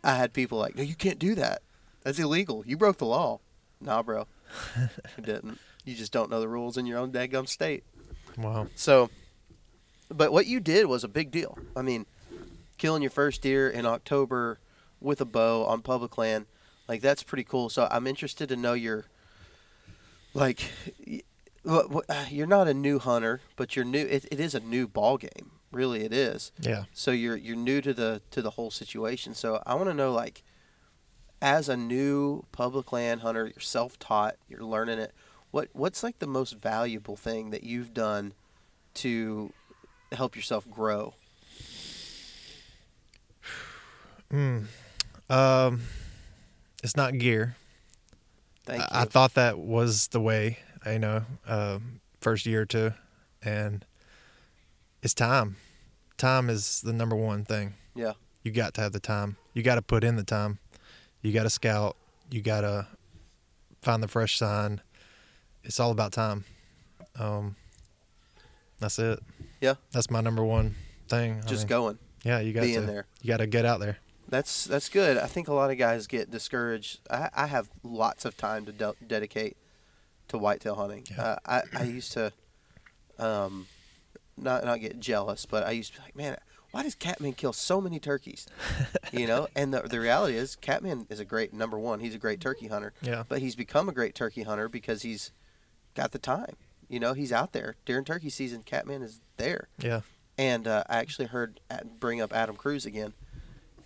I 0.03 0.17
had 0.17 0.33
people 0.33 0.59
like, 0.59 0.77
"No, 0.77 0.83
you 0.83 0.95
can't 0.97 1.19
do 1.19 1.35
that. 1.37 1.63
That's 2.03 2.19
illegal. 2.19 2.65
You 2.67 2.77
broke 2.77 2.99
the 2.99 3.07
law." 3.07 3.41
Nah, 3.81 4.03
bro, 4.03 4.27
you 5.17 5.23
didn't. 5.23 5.59
You 5.85 5.95
just 5.95 6.13
don't 6.13 6.31
know 6.31 6.41
the 6.41 6.49
rules 6.49 6.77
in 6.77 6.87
your 6.87 6.99
own 6.99 7.13
daggum 7.13 7.49
state. 7.49 7.85
Wow. 8.37 8.67
So, 8.75 9.11
but 10.09 10.33
what 10.33 10.47
you 10.47 10.59
did 10.59 10.87
was 10.87 11.05
a 11.05 11.09
big 11.09 11.31
deal. 11.31 11.57
I 11.77 11.83
mean, 11.83 12.07
killing 12.79 13.03
your 13.03 13.11
first 13.11 13.43
deer 13.43 13.69
in 13.69 13.87
October 13.87 14.59
with 15.01 15.21
a 15.21 15.25
bow 15.25 15.65
on 15.67 15.83
public 15.83 16.17
land, 16.19 16.47
like 16.89 17.01
that's 17.01 17.23
pretty 17.23 17.45
cool. 17.45 17.69
So 17.69 17.89
I'm 17.91 18.07
interested 18.07 18.49
to 18.49 18.57
know 18.57 18.75
your, 18.75 19.07
like, 20.35 20.71
y- 21.07 21.23
what, 21.63 21.91
what, 21.91 22.05
you're 22.31 22.47
not 22.47 22.69
a 22.69 22.75
new 22.75 22.99
hunter, 22.99 23.41
but 23.57 23.77
you're 23.77 23.85
new. 23.85 24.05
It, 24.07 24.27
it 24.31 24.41
is 24.41 24.55
a 24.55 24.61
new 24.61 24.87
ball 24.87 25.17
game. 25.17 25.53
Really, 25.73 26.05
it 26.05 26.13
is. 26.13 26.53
Yeah. 26.61 26.85
So 26.93 27.11
you're 27.11 27.37
you're 27.37 27.57
new 27.57 27.81
to 27.81 27.93
the 27.93 28.23
to 28.31 28.41
the 28.43 28.51
whole 28.51 28.71
situation. 28.71 29.35
So 29.35 29.61
I 29.67 29.75
want 29.75 29.89
to 29.89 29.95
know 29.95 30.13
like 30.13 30.45
as 31.43 31.69
a 31.69 31.77
new 31.77 32.45
public 32.53 32.93
land 32.93 33.23
hunter, 33.23 33.47
you're 33.47 33.61
self-taught, 33.61 34.37
you're 34.49 34.63
learning 34.63 35.01
it. 35.01 35.13
What 35.51 35.69
what's 35.73 36.03
like 36.05 36.21
the 36.21 36.29
most 36.29 36.53
valuable 36.53 37.17
thing 37.17 37.51
that 37.51 37.65
you've 37.65 37.93
done 37.93 38.35
to 38.95 39.53
help 40.13 40.37
yourself 40.37 40.69
grow? 40.71 41.15
Mm. 44.33 44.65
Um, 45.31 45.83
it's 46.85 46.97
not 46.97 47.19
gear. 47.19 47.57
Thank 48.65 48.81
you. 48.83 48.87
I, 48.91 49.03
I 49.03 49.05
thought 49.07 49.35
that 49.35 49.59
was 49.59 50.09
the 50.09 50.21
way, 50.21 50.59
you 50.87 50.99
know, 51.01 51.25
um, 51.47 52.01
first 52.21 52.47
year 52.47 52.63
or 52.63 52.67
two, 52.67 52.93
and 53.43 53.85
it's 55.03 55.15
time. 55.15 55.57
Time 56.17 56.49
is 56.49 56.81
the 56.83 56.93
number 56.93 57.17
one 57.17 57.45
thing. 57.45 57.75
yeah. 57.97 58.13
You 58.45 58.51
got 58.53 58.75
to 58.75 58.83
have 58.83 58.93
the 58.93 59.01
time. 59.01 59.39
You 59.55 59.63
got 59.63 59.77
to 59.77 59.83
put 59.83 60.05
in 60.05 60.17
the 60.17 60.23
time. 60.23 60.59
You 61.23 61.33
got 61.33 61.45
to 61.45 61.51
scout. 61.51 61.97
You 62.31 62.43
got 62.43 62.61
to 62.61 62.87
find 63.81 64.03
the 64.03 64.09
fresh 64.09 64.37
sign. 64.37 64.83
It's 65.63 65.81
all 65.81 65.91
about 65.91 66.13
time. 66.13 66.45
Um, 67.19 67.57
that's 68.81 68.99
it. 68.99 69.21
Yeah. 69.63 69.77
That's 69.93 70.11
my 70.11 70.21
number 70.21 70.45
one 70.45 70.75
thing. 71.09 71.41
I 71.43 71.47
Just 71.49 71.63
mean, 71.63 71.69
going, 71.69 71.99
Yeah, 72.23 72.41
you 72.41 72.53
got 72.53 72.65
being 72.65 72.83
to. 72.83 72.87
there. 72.87 73.07
You 73.23 73.29
got 73.29 73.39
to 73.39 73.47
get 73.47 73.65
out 73.65 73.81
there. 73.81 73.97
That's 74.35 74.65
that's 74.65 74.89
good. 74.89 75.17
I 75.17 75.27
think 75.29 75.47
a 75.47 75.55
lot 75.55 75.71
of 75.71 75.79
guys 75.79 76.09
get 76.09 76.29
discouraged. 76.29 76.99
I, 77.09 77.31
I 77.33 77.47
have 77.47 77.71
lots 77.85 78.25
of 78.25 78.37
time 78.37 78.65
to 78.67 78.73
de- 78.73 78.95
dedicate 79.07 79.57
to 80.27 80.39
whitetail 80.39 80.75
hunting. 80.75 81.05
Yeah. 81.09 81.23
Uh, 81.23 81.39
I 81.47 81.63
I 81.79 81.83
used 81.85 82.11
to, 82.15 82.33
um, 83.21 83.69
not 84.37 84.65
not 84.65 84.81
get 84.81 84.99
jealous, 84.99 85.47
but 85.47 85.65
I 85.65 85.71
used 85.71 85.93
to 85.95 86.01
be 86.01 86.05
like, 86.07 86.17
man, 86.17 86.37
why 86.73 86.83
does 86.83 86.97
Catman 86.97 87.35
kill 87.35 87.53
so 87.53 87.81
many 87.81 88.01
turkeys? 88.01 88.49
you 89.13 89.29
know, 89.29 89.47
and 89.55 89.73
the 89.73 89.83
the 89.83 90.01
reality 90.01 90.37
is, 90.37 90.57
Catman 90.57 91.07
is 91.09 91.21
a 91.21 91.25
great 91.25 91.53
number 91.53 91.79
one. 91.79 92.01
He's 92.01 92.17
a 92.17 92.19
great 92.19 92.41
turkey 92.41 92.67
hunter, 92.67 92.93
Yeah. 93.03 93.23
but 93.29 93.39
he's 93.39 93.55
become 93.55 93.89
a 93.89 93.93
great 93.93 94.17
turkey 94.17 94.43
hunter 94.43 94.69
because 94.69 95.03
he's 95.03 95.31
got 95.95 96.11
the 96.11 96.19
time. 96.19 96.57
You 96.89 96.99
know, 96.99 97.13
he's 97.13 97.31
out 97.33 97.53
there 97.53 97.77
during 97.87 98.05
turkey 98.05 98.31
season. 98.31 98.65
Catman 98.65 99.03
is 99.03 99.21
there. 99.37 99.69
Yeah. 99.79 100.01
And 100.37 100.67
uh, 100.67 100.83
I 100.89 100.97
actually 100.99 101.27
heard 101.27 101.61
bring 102.01 102.21
up 102.21 102.33
Adam 102.33 102.57
Cruz 102.57 102.85
again. 102.85 103.15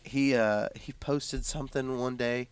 He 0.08 0.34
uh, 0.34 0.68
he 0.74 0.92
posted 0.94 1.44
something 1.44 1.98
one 1.98 2.16
day, 2.16 2.48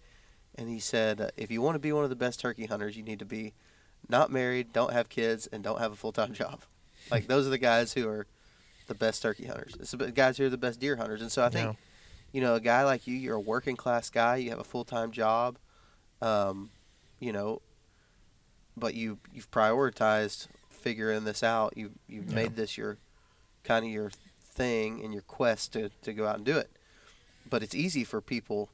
and 0.54 0.68
he 0.68 0.78
said, 0.78 1.20
uh, 1.20 1.30
"If 1.36 1.50
you 1.50 1.60
want 1.62 1.74
to 1.74 1.78
be 1.80 1.92
one 1.92 2.04
of 2.04 2.10
the 2.10 2.16
best 2.16 2.40
turkey 2.40 2.66
hunters, 2.66 2.96
you 2.96 3.02
need 3.02 3.18
to 3.18 3.24
be 3.24 3.52
not 4.08 4.30
married, 4.30 4.72
don't 4.72 4.92
have 4.92 5.08
kids, 5.08 5.46
and 5.48 5.64
don't 5.64 5.78
have 5.80 5.92
a 5.92 5.96
full 5.96 6.12
time 6.12 6.32
job. 6.42 6.62
Like 7.10 7.26
those 7.26 7.46
are 7.46 7.50
the 7.50 7.58
guys 7.58 7.92
who 7.94 8.08
are 8.08 8.26
the 8.86 8.94
best 8.94 9.22
turkey 9.22 9.46
hunters. 9.46 9.74
It's 9.80 9.90
the 9.92 10.12
guys 10.12 10.38
who 10.38 10.46
are 10.46 10.50
the 10.50 10.56
best 10.58 10.78
deer 10.80 10.96
hunters. 10.96 11.20
And 11.20 11.32
so 11.32 11.42
I 11.44 11.48
think, 11.48 11.66
Yeah. 11.70 11.74
you 12.32 12.40
know, 12.40 12.54
a 12.54 12.60
guy 12.60 12.84
like 12.84 13.06
you, 13.06 13.16
you're 13.16 13.34
a 13.36 13.40
working 13.40 13.74
class 13.76 14.10
guy. 14.10 14.36
You 14.36 14.50
have 14.50 14.60
a 14.60 14.64
full 14.64 14.84
time 14.84 15.10
job, 15.10 15.58
um, 16.22 16.70
you 17.18 17.32
know, 17.32 17.62
but 18.76 18.94
you 18.94 19.18
you've 19.32 19.50
prioritized 19.50 20.46
figuring 20.70 21.24
this 21.24 21.42
out. 21.42 21.74
You 21.76 21.92
you've 22.06 22.28
Yeah. 22.28 22.34
made 22.34 22.56
this 22.56 22.76
your 22.78 22.98
kind 23.64 23.84
of 23.84 23.90
your 23.90 24.10
thing 24.40 25.02
and 25.02 25.12
your 25.12 25.22
quest 25.22 25.72
to, 25.74 25.88
to 26.02 26.12
go 26.12 26.26
out 26.26 26.36
and 26.36 26.44
do 26.44 26.56
it. 26.56 26.70
But 27.48 27.62
it's 27.62 27.74
easy 27.74 28.04
for 28.04 28.20
people 28.20 28.70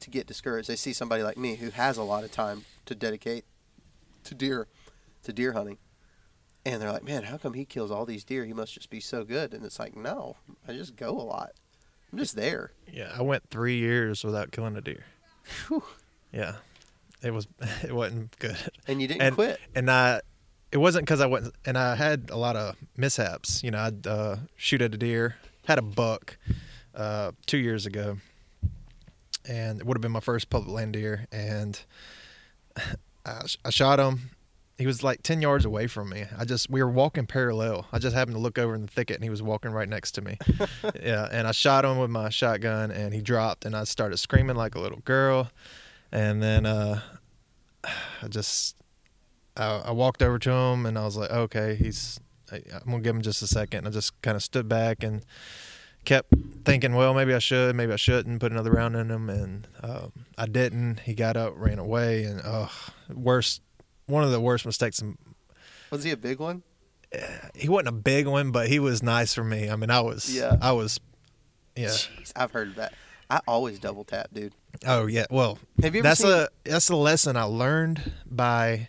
to 0.00 0.10
get 0.10 0.26
discouraged. 0.26 0.68
They 0.68 0.76
see 0.76 0.92
somebody 0.92 1.22
like 1.22 1.36
me 1.36 1.56
who 1.56 1.70
has 1.70 1.96
a 1.96 2.02
lot 2.02 2.24
of 2.24 2.30
time 2.30 2.64
to 2.86 2.94
dedicate 2.94 3.44
to 4.24 4.34
deer, 4.34 4.68
to 5.24 5.32
deer 5.32 5.52
hunting, 5.52 5.78
and 6.64 6.80
they're 6.80 6.92
like, 6.92 7.04
"Man, 7.04 7.24
how 7.24 7.38
come 7.38 7.54
he 7.54 7.64
kills 7.64 7.90
all 7.90 8.04
these 8.04 8.24
deer? 8.24 8.44
He 8.44 8.52
must 8.52 8.74
just 8.74 8.90
be 8.90 9.00
so 9.00 9.24
good." 9.24 9.54
And 9.54 9.64
it's 9.64 9.78
like, 9.78 9.96
no, 9.96 10.36
I 10.66 10.72
just 10.72 10.96
go 10.96 11.10
a 11.10 11.22
lot. 11.22 11.52
I'm 12.12 12.18
just 12.18 12.36
there. 12.36 12.72
Yeah, 12.90 13.12
I 13.16 13.22
went 13.22 13.48
three 13.50 13.76
years 13.76 14.24
without 14.24 14.50
killing 14.50 14.76
a 14.76 14.80
deer. 14.80 15.04
Whew. 15.68 15.82
Yeah, 16.32 16.56
it 17.22 17.32
was 17.32 17.48
it 17.82 17.94
wasn't 17.94 18.38
good. 18.38 18.56
And 18.86 19.00
you 19.00 19.08
didn't 19.08 19.22
and, 19.22 19.34
quit. 19.34 19.60
And 19.74 19.90
I, 19.90 20.20
it 20.72 20.78
wasn't 20.78 21.04
because 21.06 21.20
I 21.20 21.26
went 21.26 21.52
and 21.64 21.76
I 21.76 21.94
had 21.94 22.30
a 22.30 22.36
lot 22.36 22.56
of 22.56 22.76
mishaps. 22.96 23.62
You 23.62 23.70
know, 23.70 23.78
I'd 23.78 24.06
uh, 24.06 24.36
shoot 24.56 24.82
at 24.82 24.94
a 24.94 24.98
deer, 24.98 25.36
had 25.66 25.78
a 25.78 25.82
buck 25.82 26.36
uh, 26.98 27.30
two 27.46 27.58
years 27.58 27.86
ago, 27.86 28.18
and 29.48 29.80
it 29.80 29.86
would 29.86 29.96
have 29.96 30.02
been 30.02 30.12
my 30.12 30.20
first 30.20 30.50
public 30.50 30.74
land 30.74 30.92
deer, 30.94 31.26
and 31.32 31.80
I, 33.24 33.42
I 33.64 33.70
shot 33.70 34.00
him. 34.00 34.30
He 34.76 34.86
was 34.86 35.02
like 35.02 35.22
ten 35.22 35.40
yards 35.40 35.64
away 35.64 35.86
from 35.86 36.10
me. 36.10 36.24
I 36.36 36.44
just 36.44 36.68
we 36.68 36.82
were 36.82 36.90
walking 36.90 37.26
parallel. 37.26 37.86
I 37.92 37.98
just 37.98 38.14
happened 38.14 38.36
to 38.36 38.40
look 38.40 38.58
over 38.58 38.74
in 38.74 38.82
the 38.82 38.88
thicket, 38.88 39.16
and 39.16 39.24
he 39.24 39.30
was 39.30 39.42
walking 39.42 39.70
right 39.70 39.88
next 39.88 40.12
to 40.12 40.22
me. 40.22 40.38
yeah, 41.02 41.28
and 41.30 41.46
I 41.46 41.52
shot 41.52 41.84
him 41.84 41.98
with 41.98 42.10
my 42.10 42.28
shotgun, 42.28 42.90
and 42.90 43.14
he 43.14 43.20
dropped, 43.20 43.64
and 43.64 43.76
I 43.76 43.84
started 43.84 44.18
screaming 44.18 44.56
like 44.56 44.74
a 44.74 44.80
little 44.80 45.00
girl, 45.00 45.50
and 46.12 46.42
then 46.42 46.66
uh, 46.66 47.00
I 47.84 48.28
just 48.28 48.76
I, 49.56 49.82
I 49.86 49.90
walked 49.92 50.22
over 50.22 50.38
to 50.40 50.50
him, 50.50 50.84
and 50.84 50.98
I 50.98 51.04
was 51.04 51.16
like, 51.16 51.30
okay, 51.30 51.74
he's. 51.74 52.20
I'm 52.50 52.62
gonna 52.86 53.00
give 53.00 53.14
him 53.14 53.20
just 53.20 53.42
a 53.42 53.46
second. 53.46 53.80
And 53.80 53.88
I 53.88 53.90
just 53.90 54.22
kind 54.22 54.34
of 54.34 54.42
stood 54.42 54.70
back 54.70 55.04
and 55.04 55.22
kept 56.08 56.32
thinking, 56.64 56.94
well, 56.94 57.12
maybe 57.12 57.34
I 57.34 57.38
should, 57.38 57.76
maybe 57.76 57.92
I 57.92 57.96
shouldn't 57.96 58.40
put 58.40 58.50
another 58.50 58.70
round 58.70 58.96
in 58.96 59.10
him, 59.10 59.28
and 59.28 59.68
um, 59.82 60.12
I 60.38 60.46
didn't. 60.46 61.00
He 61.00 61.12
got 61.14 61.36
up, 61.36 61.52
ran 61.56 61.78
away, 61.78 62.24
and 62.24 62.40
oh, 62.42 62.72
worst, 63.14 63.60
one 64.06 64.24
of 64.24 64.30
the 64.30 64.40
worst 64.40 64.64
mistakes. 64.64 65.02
Was 65.90 66.04
he 66.04 66.10
a 66.10 66.16
big 66.16 66.38
one? 66.40 66.62
He 67.54 67.68
wasn't 67.68 67.88
a 67.88 67.92
big 67.92 68.26
one, 68.26 68.50
but 68.52 68.68
he 68.68 68.78
was 68.78 69.02
nice 69.02 69.34
for 69.34 69.44
me. 69.44 69.68
I 69.70 69.76
mean, 69.76 69.90
I 69.90 70.00
was, 70.00 70.34
Yeah. 70.34 70.56
I 70.62 70.72
was, 70.72 70.98
yeah. 71.76 71.88
Jeez, 71.88 72.32
I've 72.34 72.52
heard 72.52 72.76
that. 72.76 72.94
I 73.30 73.40
always 73.46 73.78
double 73.78 74.04
tap, 74.04 74.28
dude. 74.32 74.54
Oh 74.86 75.04
yeah. 75.06 75.26
Well, 75.30 75.58
Have 75.82 75.94
you 75.94 76.00
ever 76.00 76.08
that's 76.08 76.20
seen? 76.20 76.30
a 76.30 76.48
that's 76.64 76.88
a 76.88 76.96
lesson 76.96 77.36
I 77.36 77.42
learned 77.42 78.12
by 78.24 78.88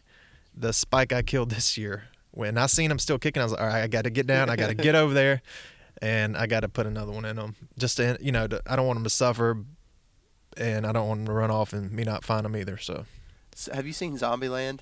the 0.55 0.71
spike 0.71 1.11
I 1.11 1.21
killed 1.21 1.49
this 1.49 1.77
year. 1.77 2.05
When 2.31 2.57
I 2.57 2.67
seen 2.67 2.89
him 2.89 2.99
still 2.99 3.19
kicking, 3.19 3.41
I 3.41 3.45
was 3.45 3.51
like, 3.51 3.61
all 3.61 3.67
right, 3.67 3.83
I 3.83 3.87
got 3.87 4.03
to 4.03 4.09
get 4.09 4.27
down. 4.27 4.49
I 4.49 4.55
got 4.55 4.67
to 4.67 4.73
get 4.87 4.95
over 4.95 5.13
there, 5.13 5.41
and 6.01 6.37
I 6.37 6.47
got 6.47 6.61
to 6.61 6.69
put 6.69 6.85
another 6.85 7.11
one 7.11 7.25
in 7.25 7.35
them. 7.35 7.55
Just 7.77 7.97
to, 7.97 8.17
you 8.21 8.31
know, 8.31 8.47
to, 8.47 8.61
I 8.65 8.75
don't 8.75 8.85
want 8.87 8.97
them 8.97 9.03
to 9.03 9.09
suffer, 9.09 9.63
and 10.57 10.85
I 10.85 10.91
don't 10.91 11.07
want 11.07 11.19
them 11.21 11.25
to 11.27 11.33
run 11.33 11.51
off 11.51 11.73
and 11.73 11.91
me 11.91 12.03
not 12.03 12.23
find 12.23 12.45
them 12.45 12.55
either. 12.55 12.77
So, 12.77 13.05
So 13.55 13.73
have 13.73 13.85
you 13.85 13.93
seen 13.93 14.17
Zombieland? 14.17 14.79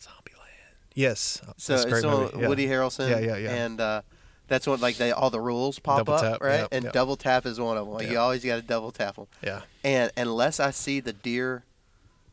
Zombieland. 0.00 0.74
Yes, 0.94 1.40
So 1.56 1.74
it's 1.74 2.04
on. 2.04 2.30
Yeah. 2.40 2.48
Woody 2.48 2.66
Harrelson. 2.66 3.08
Yeah, 3.08 3.18
yeah, 3.20 3.36
yeah. 3.36 3.50
And 3.54 3.80
uh, 3.80 4.02
that's 4.48 4.66
when 4.66 4.80
like 4.80 4.96
they 4.96 5.10
all 5.12 5.30
the 5.30 5.40
rules 5.40 5.78
pop 5.78 5.98
Double 5.98 6.14
up, 6.14 6.20
tap, 6.22 6.42
right? 6.42 6.60
yeah, 6.60 6.66
and 6.72 6.84
yeah. 6.84 6.90
double 6.92 7.16
tap 7.16 7.46
is 7.46 7.58
one 7.58 7.76
of 7.78 7.86
them. 7.86 7.94
Like 7.94 8.10
you 8.10 8.18
always 8.18 8.44
got 8.44 8.56
to 8.56 8.62
double 8.62 8.90
tap 8.92 9.16
them. 9.16 9.26
Yeah, 9.42 9.60
And 9.84 10.10
unless 10.16 10.60
I 10.60 10.70
see 10.70 11.00
the 11.00 11.12
deer 11.12 11.64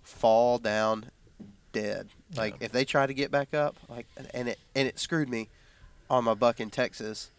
fall 0.04 0.58
down 0.58 1.12
dead, 1.72 2.10
like 2.36 2.56
Yeah. 2.60 2.66
if 2.66 2.72
they 2.74 2.84
try 2.84 3.08
to 3.08 3.14
get 3.14 3.32
back 3.32 3.54
up, 3.54 3.78
like 3.88 4.08
and 4.34 4.50
it 4.50 4.60
and 4.76 4.88
it 4.88 5.00
screwed 5.00 5.30
me 5.30 5.48
on 6.10 6.24
my 6.26 6.34
buck 6.34 6.60
in 6.60 6.70
Texas 6.70 7.30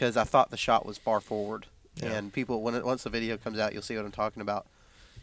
because 0.00 0.16
I 0.16 0.24
thought 0.24 0.50
the 0.50 0.56
shot 0.56 0.86
was 0.86 0.96
far 0.96 1.20
forward. 1.20 1.66
Yeah. 1.96 2.12
And 2.12 2.32
people 2.32 2.62
when 2.62 2.74
it, 2.74 2.86
once 2.86 3.02
the 3.02 3.10
video 3.10 3.36
comes 3.36 3.58
out, 3.58 3.74
you'll 3.74 3.82
see 3.82 3.96
what 3.96 4.06
I'm 4.06 4.10
talking 4.10 4.40
about. 4.40 4.66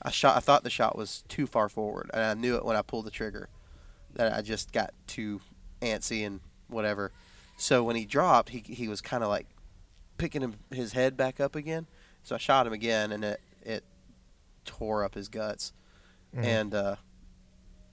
I 0.03 0.11
shot. 0.11 0.37
I 0.37 0.39
thought 0.39 0.63
the 0.63 0.69
shot 0.69 0.95
was 0.95 1.23
too 1.27 1.47
far 1.47 1.67
forward, 1.67 2.11
and 2.13 2.21
I 2.21 2.35
knew 2.35 2.55
it 2.55 2.63
when 2.63 2.75
I 2.75 2.83
pulled 2.83 3.05
the 3.05 3.11
trigger. 3.11 3.49
That 4.13 4.31
I 4.31 4.43
just 4.43 4.71
got 4.71 4.93
too 5.07 5.41
antsy 5.81 6.27
and 6.27 6.41
whatever. 6.67 7.11
So 7.57 7.83
when 7.83 7.95
he 7.95 8.05
dropped, 8.05 8.49
he 8.49 8.59
he 8.59 8.87
was 8.87 9.01
kind 9.01 9.23
of 9.23 9.29
like 9.29 9.47
picking 10.19 10.43
him, 10.43 10.57
his 10.69 10.93
head 10.93 11.17
back 11.17 11.39
up 11.39 11.55
again. 11.55 11.87
So 12.21 12.35
I 12.35 12.37
shot 12.37 12.67
him 12.67 12.73
again, 12.73 13.11
and 13.11 13.25
it 13.25 13.41
it 13.63 13.83
tore 14.63 15.03
up 15.03 15.15
his 15.15 15.27
guts. 15.27 15.73
Mhm. 16.35 16.43
And 16.43 16.75
uh, 16.75 16.95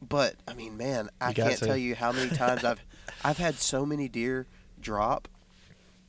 but 0.07 0.35
I 0.47 0.53
mean, 0.53 0.77
man, 0.77 1.09
I 1.18 1.33
can't 1.33 1.57
to. 1.57 1.64
tell 1.64 1.77
you 1.79 1.94
how 1.94 2.12
many 2.12 2.37
times 2.37 2.62
I've 2.64 2.85
I've 3.25 3.38
had 3.38 3.55
so 3.55 3.87
many 3.87 4.11
deer 4.11 4.47
drop, 4.79 5.29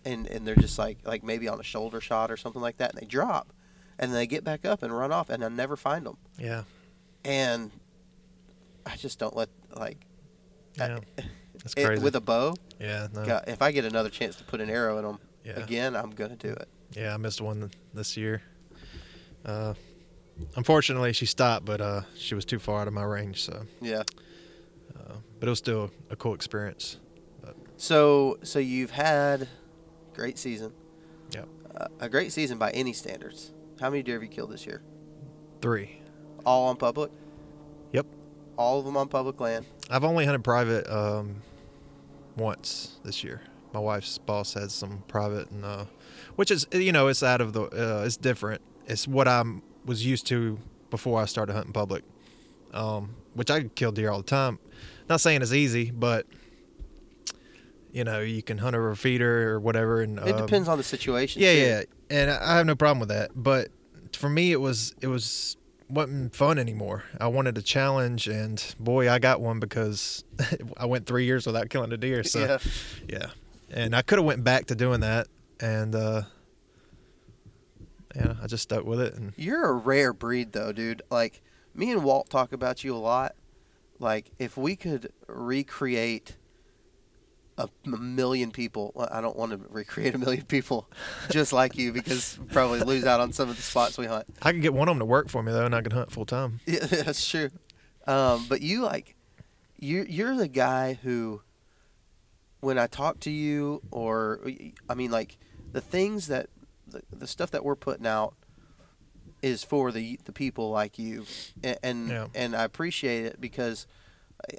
and 0.05 0.27
and 0.27 0.47
they're 0.47 0.55
just 0.55 0.77
like 0.79 0.99
like 1.03 1.23
maybe 1.23 1.47
on 1.47 1.59
a 1.59 1.63
shoulder 1.63 1.99
shot 1.99 2.31
or 2.31 2.37
something 2.37 2.61
like 2.61 2.77
that, 2.77 2.91
and 2.93 3.01
they 3.01 3.05
drop, 3.05 3.51
and 3.99 4.13
they 4.13 4.27
get 4.27 4.43
back 4.43 4.65
up 4.65 4.83
and 4.83 4.95
run 4.95 5.11
off, 5.11 5.29
and 5.29 5.43
I 5.43 5.49
never 5.49 5.75
find 5.75 6.05
them, 6.05 6.17
yeah, 6.37 6.63
and 7.23 7.71
I 8.85 8.95
just 8.95 9.19
don't 9.19 9.35
let 9.35 9.49
like. 9.75 9.97
I- 10.79 10.87
yeah. 10.87 10.99
That's 11.57 11.73
it- 11.77 11.85
crazy. 11.85 12.03
with 12.03 12.15
a 12.15 12.21
bow, 12.21 12.53
yeah, 12.79 13.07
no. 13.13 13.25
God, 13.25 13.45
if 13.47 13.61
I 13.61 13.71
get 13.71 13.85
another 13.85 14.09
chance 14.09 14.35
to 14.35 14.43
put 14.43 14.61
an 14.61 14.69
arrow 14.69 14.97
in 14.99 15.05
them 15.05 15.19
Yeah. 15.43 15.53
again, 15.53 15.95
I'm 15.95 16.11
gonna 16.11 16.35
do 16.35 16.49
it. 16.49 16.67
Yeah, 16.95 17.13
I 17.13 17.17
missed 17.17 17.41
one 17.41 17.71
this 17.93 18.15
year. 18.15 18.41
Uh, 19.43 19.73
unfortunately, 20.55 21.13
she 21.13 21.25
stopped, 21.25 21.65
but 21.65 21.81
uh, 21.81 22.01
she 22.17 22.35
was 22.35 22.45
too 22.45 22.59
far 22.59 22.81
out 22.81 22.87
of 22.87 22.93
my 22.93 23.03
range. 23.03 23.43
So, 23.43 23.65
Yeah. 23.81 24.03
uh, 24.95 25.15
but 25.39 25.47
it 25.47 25.49
was 25.49 25.57
still 25.59 25.89
a 26.11 26.15
cool 26.15 26.33
experience. 26.35 26.97
So 27.77 28.37
so 28.43 28.59
you've 28.59 28.91
had 28.91 29.47
great 30.15 30.37
season. 30.37 30.73
Yep. 31.31 31.47
Uh, 31.75 31.87
a 31.99 32.09
great 32.09 32.31
season 32.31 32.57
by 32.57 32.71
any 32.71 32.93
standards. 32.93 33.51
How 33.79 33.89
many 33.89 34.03
deer 34.03 34.15
have 34.15 34.23
you 34.23 34.29
killed 34.29 34.51
this 34.51 34.65
year? 34.65 34.81
Three. 35.61 36.01
All 36.45 36.67
on 36.67 36.77
public? 36.77 37.11
Yep. 37.91 38.05
All 38.57 38.79
of 38.79 38.85
them 38.85 38.95
on 38.95 39.09
public 39.09 39.39
land. 39.39 39.65
I've 39.89 40.03
only 40.03 40.25
hunted 40.25 40.43
private 40.43 40.89
um, 40.89 41.41
once 42.37 42.99
this 43.03 43.23
year. 43.23 43.41
My 43.73 43.79
wife's 43.79 44.17
boss 44.17 44.53
had 44.53 44.71
some 44.71 45.03
private, 45.09 45.51
and 45.51 45.65
uh, 45.65 45.85
which 46.37 46.49
is 46.49 46.65
you 46.71 46.93
know 46.93 47.07
it's 47.07 47.21
out 47.23 47.41
of 47.41 47.51
the 47.51 47.63
uh, 47.63 48.05
it's 48.05 48.15
different. 48.15 48.61
It's 48.87 49.05
what 49.05 49.27
I 49.27 49.43
was 49.83 50.05
used 50.05 50.25
to 50.27 50.57
before 50.89 51.21
I 51.21 51.25
started 51.25 51.53
hunting 51.53 51.73
public, 51.73 52.03
um, 52.73 53.15
which 53.33 53.51
I 53.51 53.63
kill 53.63 53.91
deer 53.91 54.09
all 54.11 54.19
the 54.19 54.23
time. 54.23 54.59
Not 55.09 55.19
saying 55.19 55.41
it's 55.41 55.51
easy, 55.51 55.91
but 55.91 56.25
you 57.95 58.03
know 58.03 58.19
you 58.19 58.43
can 58.43 58.57
hunt 58.57 58.75
over 58.75 58.91
a 58.91 58.97
feeder 58.97 59.49
or 59.53 59.59
whatever, 59.59 60.01
and 60.01 60.19
It 60.19 60.35
um, 60.35 60.45
depends 60.45 60.67
on 60.67 60.77
the 60.77 60.83
situation. 60.83 61.41
Yeah, 61.41 61.53
too. 61.53 61.59
yeah, 61.59 61.81
and 62.09 62.29
I 62.29 62.53
I 62.53 62.57
have 62.57 62.65
no 62.65 62.75
problem 62.75 62.99
with 62.99 63.09
that. 63.09 63.31
But 63.33 63.69
for 64.11 64.27
me, 64.29 64.51
it 64.51 64.59
was 64.59 64.93
it 65.01 65.07
was 65.07 65.55
wasn't 65.87 66.35
fun 66.35 66.57
anymore. 66.59 67.05
I 67.21 67.27
wanted 67.27 67.57
a 67.57 67.61
challenge, 67.61 68.27
and 68.27 68.61
boy, 68.79 69.09
I 69.09 69.17
got 69.19 69.39
one 69.39 69.59
because 69.61 70.25
I 70.77 70.85
went 70.85 71.05
three 71.05 71.23
years 71.25 71.45
without 71.47 71.69
killing 71.69 71.93
a 71.93 71.97
deer. 71.97 72.23
So 72.25 72.39
Yeah. 72.39 72.57
yeah, 73.07 73.27
and 73.69 73.95
I 73.95 74.01
could 74.01 74.17
have 74.19 74.25
went 74.25 74.43
back 74.43 74.65
to 74.67 74.75
doing 74.75 74.99
that, 74.99 75.27
and 75.61 75.95
uh, 75.95 76.23
yeah, 78.13 78.33
I 78.43 78.47
just 78.47 78.63
stuck 78.63 78.83
with 78.83 78.99
it. 78.99 79.13
And 79.13 79.31
You're 79.37 79.69
a 79.69 79.73
rare 79.73 80.11
breed 80.11 80.51
though, 80.51 80.73
dude. 80.73 81.01
Like 81.09 81.41
me 81.73 81.91
and 81.91 82.03
Walt 82.03 82.29
talk 82.29 82.51
about 82.51 82.83
you 82.83 82.93
a 82.93 82.99
lot. 82.99 83.35
Like 83.99 84.31
if 84.37 84.57
we 84.57 84.75
could 84.75 85.13
recreate 85.27 86.35
a 87.57 87.69
million 87.87 88.51
people, 88.51 88.91
I 89.11 89.21
don't 89.21 89.35
want 89.37 89.51
to 89.51 89.57
recreate 89.69 90.13
a 90.13 90.17
million 90.17 90.43
people 90.45 90.89
just 91.29 91.53
like 91.53 91.77
you 91.77 91.93
because 91.93 92.37
probably 92.51 92.81
lose 92.81 93.05
out 93.05 93.19
on 93.21 93.31
some 93.31 93.49
of 93.49 93.55
the 93.55 93.61
spots 93.61 93.97
we 93.97 94.05
hunt. 94.07 94.25
I 94.41 94.51
could 94.51 94.61
get 94.61 94.73
one 94.73 94.87
of 94.89 94.91
them 94.93 94.99
to 94.99 95.05
work 95.05 95.29
for 95.29 95.41
me 95.41 95.51
though, 95.51 95.65
and 95.65 95.73
I 95.73 95.81
could 95.81 95.93
hunt 95.93 96.11
full 96.11 96.25
time. 96.25 96.59
Yeah, 96.65 96.85
that's 96.85 97.25
true. 97.27 97.49
Um, 98.07 98.45
but 98.49 98.61
you 98.61 98.81
like 98.81 99.15
you 99.79 100.05
you're 100.09 100.35
the 100.35 100.47
guy 100.47 100.99
who 101.01 101.41
when 102.59 102.77
I 102.77 102.87
talk 102.87 103.19
to 103.21 103.31
you 103.31 103.81
or 103.91 104.39
I 104.89 104.95
mean 104.95 105.11
like 105.11 105.37
the 105.71 105.81
things 105.81 106.27
that 106.27 106.49
the, 106.87 107.01
the 107.11 107.27
stuff 107.27 107.51
that 107.51 107.63
we're 107.63 107.75
putting 107.75 108.05
out 108.07 108.33
is 109.41 109.63
for 109.63 109.91
the 109.91 110.19
the 110.25 110.31
people 110.31 110.71
like 110.71 110.97
you 110.99 111.25
and 111.63 111.77
and, 111.83 112.09
Yeah. 112.09 112.27
and 112.35 112.55
I 112.55 112.63
appreciate 112.63 113.25
it 113.25 113.39
because 113.39 113.85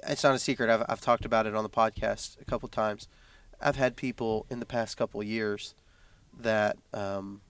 it's 0.07 0.23
not 0.23 0.35
a 0.35 0.39
secret 0.39 0.69
I've 0.69 0.83
I've 0.89 1.01
talked 1.01 1.25
about 1.25 1.45
it 1.45 1.55
on 1.55 1.63
the 1.63 1.69
podcast 1.69 2.39
a 2.41 2.45
couple 2.45 2.67
times. 2.69 3.07
I've 3.61 3.75
had 3.75 3.95
people 3.95 4.45
in 4.49 4.59
the 4.59 4.65
past 4.65 4.97
couple 4.97 5.21
years 5.23 5.73
that 6.39 6.77
um, 6.93 7.41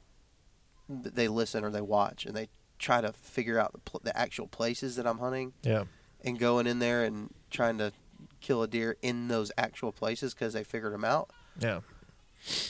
they 0.88 1.28
listen 1.28 1.63
or 1.65 1.69
they 1.69 1.82
watch 1.82 2.26
and 2.26 2.36
they 2.36 2.47
try 2.80 3.02
to 3.02 3.12
figure 3.12 3.60
out 3.60 3.73
the, 3.73 3.80
pl- 3.80 4.02
the 4.04 4.17
actual 4.17 4.47
places 4.47 4.95
that 4.95 5.06
I'm 5.08 5.17
hunting 5.17 5.54
Yeah, 5.63 5.84
and 6.23 6.39
going 6.39 6.67
in 6.67 6.80
there 6.80 7.04
and 7.04 7.34
trying 7.50 7.78
to 7.80 7.91
kill 8.39 8.63
a 8.63 8.67
deer 8.67 8.95
in 9.02 9.28
those 9.28 9.52
actual 9.58 9.91
places 9.91 10.34
because 10.34 10.54
they 10.54 10.63
figured 10.63 10.93
them 10.93 11.04
out. 11.04 11.30
yeah, 11.60 11.82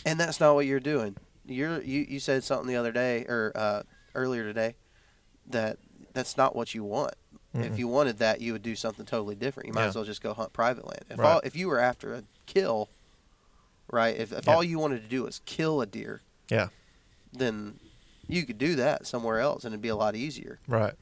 And 0.05 0.19
that's 0.19 0.39
not 0.39 0.55
what 0.55 0.65
you're 0.65 0.79
doing. 0.79 1.17
You're 1.45 1.81
you, 1.81 2.05
you 2.09 2.19
said 2.19 2.43
something 2.43 2.67
the 2.67 2.75
other 2.75 2.91
day 2.91 3.25
or 3.27 3.51
uh, 3.55 3.83
earlier 4.15 4.43
today 4.43 4.75
that 5.49 5.77
that's 6.13 6.35
not 6.37 6.55
what 6.55 6.73
you 6.73 6.83
want. 6.83 7.13
If 7.63 7.79
you 7.79 7.87
wanted 7.87 8.19
that, 8.19 8.41
you 8.41 8.53
would 8.53 8.63
do 8.63 8.75
something 8.75 9.05
totally 9.05 9.35
different. 9.35 9.67
You 9.67 9.73
might 9.73 9.83
Yeah. 9.83 9.87
as 9.89 9.95
well 9.95 10.03
just 10.03 10.21
go 10.21 10.33
hunt 10.33 10.53
private 10.53 10.85
land. 10.85 11.05
If 11.09 11.17
Right. 11.19 11.33
all, 11.33 11.41
if 11.43 11.55
you 11.55 11.67
were 11.67 11.79
after 11.79 12.13
a 12.13 12.23
kill, 12.45 12.89
right? 13.91 14.15
If 14.15 14.31
if 14.31 14.45
Yeah. 14.47 14.53
all 14.55 14.63
you 14.63 14.79
wanted 14.79 15.01
to 15.01 15.07
do 15.07 15.23
was 15.23 15.41
kill 15.45 15.81
a 15.81 15.85
deer, 15.85 16.21
yeah, 16.49 16.69
then 17.33 17.79
You 18.29 18.45
could 18.45 18.57
do 18.57 18.75
that 18.75 19.07
somewhere 19.07 19.39
else, 19.39 19.63
and 19.63 19.71
it'd 19.73 19.81
be 19.81 19.87
a 19.87 19.95
lot 19.95 20.13
easier. 20.13 20.59
Right. 20.67 20.93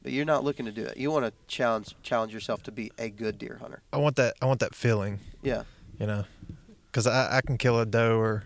But 0.00 0.12
you're 0.12 0.24
not 0.24 0.44
looking 0.44 0.64
to 0.66 0.70
do 0.70 0.84
it. 0.84 0.96
You 0.96 1.10
want 1.10 1.26
to 1.26 1.32
challenge 1.48 1.96
challenge 2.04 2.32
yourself 2.32 2.62
to 2.64 2.70
be 2.70 2.92
a 2.98 3.08
good 3.10 3.36
deer 3.36 3.58
hunter. 3.60 3.82
I 3.92 3.96
want 3.96 4.14
that. 4.14 4.36
I 4.40 4.46
want 4.46 4.60
that 4.60 4.76
feeling. 4.76 5.18
Yeah. 5.42 5.64
You 5.98 6.06
know, 6.06 6.24
because 6.86 7.08
I, 7.08 7.38
I 7.38 7.40
can 7.40 7.58
kill 7.58 7.80
a 7.80 7.84
doe 7.84 8.16
or 8.18 8.44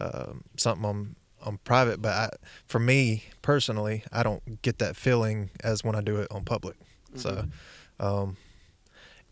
um, 0.00 0.44
something 0.56 0.86
on 0.86 1.16
on 1.42 1.58
private, 1.58 2.00
but 2.00 2.12
I, 2.12 2.30
for 2.66 2.78
me 2.78 3.24
personally, 3.42 4.02
I 4.10 4.22
don't 4.22 4.62
get 4.62 4.78
that 4.78 4.96
feeling 4.96 5.50
as 5.62 5.84
when 5.84 5.94
I 5.94 6.00
do 6.00 6.16
it 6.16 6.28
on 6.30 6.44
public. 6.44 6.76
So, 7.14 7.44
um, 8.00 8.36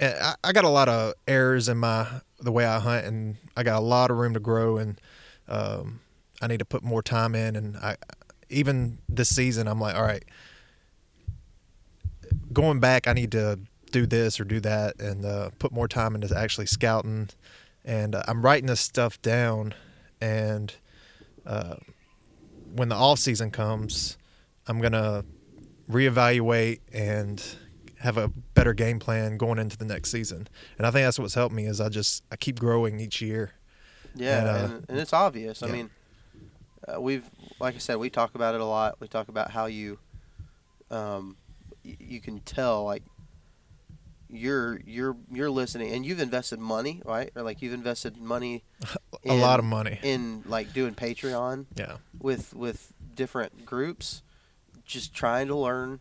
and 0.01 0.15
I, 0.19 0.35
I 0.45 0.53
got 0.53 0.65
a 0.65 0.69
lot 0.69 0.89
of 0.89 1.15
errors 1.27 1.69
in 1.69 1.79
my 1.79 2.07
the 2.41 2.53
way 2.53 2.65
I 2.67 2.79
hunt, 2.79 3.07
and 3.07 3.37
I 3.57 3.62
got 3.62 3.79
a 3.79 3.85
lot 3.85 4.11
of 4.11 4.19
room 4.19 4.35
to 4.35 4.41
grow, 4.41 4.77
and 4.79 5.01
um, 5.49 6.01
I 6.41 6.47
need 6.47 6.59
to 6.59 6.65
put 6.65 6.83
more 6.83 7.03
time 7.03 7.35
in. 7.35 7.57
And 7.57 7.77
I 7.77 7.97
even 8.49 8.99
this 9.09 9.35
season, 9.35 9.69
I'm 9.69 9.81
like, 9.81 9.97
all 9.97 10.03
right, 10.03 10.25
going 12.53 12.81
back, 12.81 13.09
I 13.09 13.12
need 13.12 13.33
to 13.33 13.59
do 13.91 14.07
this 14.07 14.39
or 14.41 14.45
do 14.45 14.61
that, 14.61 15.01
and 15.01 15.25
uh, 15.25 15.51
put 15.59 15.73
more 15.73 15.89
time 15.89 16.15
into 16.15 16.37
actually 16.37 16.67
scouting. 16.67 17.29
And 17.85 18.15
uh, 18.15 18.23
I'm 18.27 18.43
writing 18.43 18.67
this 18.67 18.81
stuff 18.81 19.21
down, 19.23 19.75
and 20.21 20.75
uh, 21.47 21.77
when 22.75 22.89
the 22.89 22.97
off 22.97 23.19
season 23.19 23.51
comes, 23.51 24.19
I'm 24.67 24.81
gonna 24.81 25.25
reevaluate 25.89 26.81
and 26.93 27.43
have 28.07 28.16
a 28.16 28.29
better 28.55 28.73
game 28.73 28.99
plan 28.99 29.37
going 29.37 29.59
into 29.59 29.77
the 29.77 29.85
next 29.85 30.11
season. 30.11 30.49
And 30.79 30.87
I 30.87 30.90
think 30.90 31.05
that's 31.07 31.19
what's 31.19 31.35
helped 31.35 31.55
me 31.55 31.66
is 31.66 31.81
I 31.81 31.88
just 31.90 32.25
I 32.33 32.37
keep 32.37 32.59
growing 32.59 32.99
each 33.01 33.21
year. 33.21 33.53
Yeah, 34.14 34.38
And, 34.38 34.49
and, 34.49 34.73
uh, 34.75 34.87
and, 34.88 34.99
it's 34.99 35.12
obvious. 35.12 35.62
I 35.62 35.66
mean, 35.66 35.90
uh, 36.88 37.01
we've 37.01 37.29
like 37.61 37.75
I 37.75 37.79
said, 37.79 37.97
we 37.99 38.09
talk 38.09 38.35
about 38.35 38.55
it 38.55 38.61
a 38.61 38.64
lot. 38.64 38.97
We 39.01 39.09
talk 39.09 39.29
about 39.29 39.51
how 39.51 39.66
you, 39.66 39.99
um, 40.90 41.37
y- 41.85 41.97
you 42.01 42.21
can 42.21 42.40
tell 42.40 42.85
like 42.85 43.03
you're 44.29 44.81
you're 44.87 45.16
you're 45.31 45.51
listening, 45.51 45.92
and 45.92 46.05
you've 46.05 46.21
invested 46.21 46.59
money, 46.59 47.01
right? 47.05 47.31
Or 47.37 47.42
like 47.42 47.62
you've 47.62 47.73
invested 47.75 48.16
money 48.16 48.64
A 49.25 49.35
lot 49.35 49.59
of 49.59 49.64
money. 49.64 49.99
in 50.03 50.42
like 50.47 50.73
doing 50.73 50.95
Patreon 50.95 51.66
Yeah. 51.77 51.97
with 52.19 52.55
with 52.55 52.92
different 53.14 53.64
groups, 53.66 54.23
just 54.85 55.14
trying 55.14 55.47
to 55.49 55.57
learn. 55.57 56.01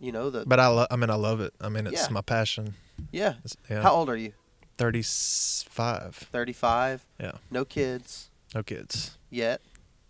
You 0.00 0.12
know 0.12 0.30
the 0.30 0.44
But 0.46 0.60
I 0.60 0.66
lo- 0.68 0.86
I 0.90 0.96
mean 0.96 1.10
I 1.10 1.14
love 1.14 1.40
it. 1.40 1.54
I 1.60 1.68
mean 1.68 1.86
it's 1.86 2.02
Yeah. 2.06 2.12
my 2.12 2.20
passion. 2.22 2.74
yeah. 3.12 3.34
It's, 3.44 3.56
yeah. 3.70 3.82
How 3.82 3.92
old 3.92 4.08
are 4.10 4.16
you? 4.16 4.32
35. 4.78 6.14
Thirty 6.32 6.52
five. 6.52 7.04
Yeah. 7.18 7.32
No 7.50 7.64
kids 7.64 8.30
No 8.54 8.62
kids. 8.62 9.16
yet. 9.30 9.60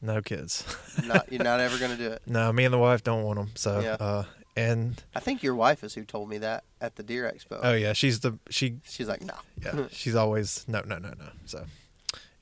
No 0.02 0.20
kids. 0.22 0.64
Not 1.04 1.32
you're 1.32 1.42
not 1.44 1.60
ever 1.60 1.78
gonna 1.78 1.96
do 1.96 2.10
it. 2.10 2.22
no, 2.26 2.52
me 2.52 2.64
and 2.64 2.74
the 2.74 2.78
wife 2.78 3.02
don't 3.02 3.22
want 3.24 3.38
them. 3.38 3.50
So 3.54 3.80
Yeah. 3.80 3.96
uh 4.00 4.24
and 4.56 5.02
I 5.14 5.20
think 5.20 5.42
your 5.42 5.54
wife 5.54 5.84
is 5.84 5.94
who 5.94 6.04
told 6.04 6.28
me 6.30 6.38
that 6.38 6.64
at 6.80 6.96
the 6.96 7.02
Deer 7.02 7.30
Expo. 7.34 7.60
oh 7.62 7.74
yeah, 7.74 7.92
she's 7.92 8.20
the 8.20 8.38
she 8.50 8.78
She's 8.84 9.08
like, 9.08 9.22
no. 9.22 9.34
yeah, 9.62 9.86
she's 9.90 10.14
always 10.14 10.64
no 10.68 10.80
no 10.84 10.98
no 10.98 11.10
no. 11.10 11.28
So 11.44 11.64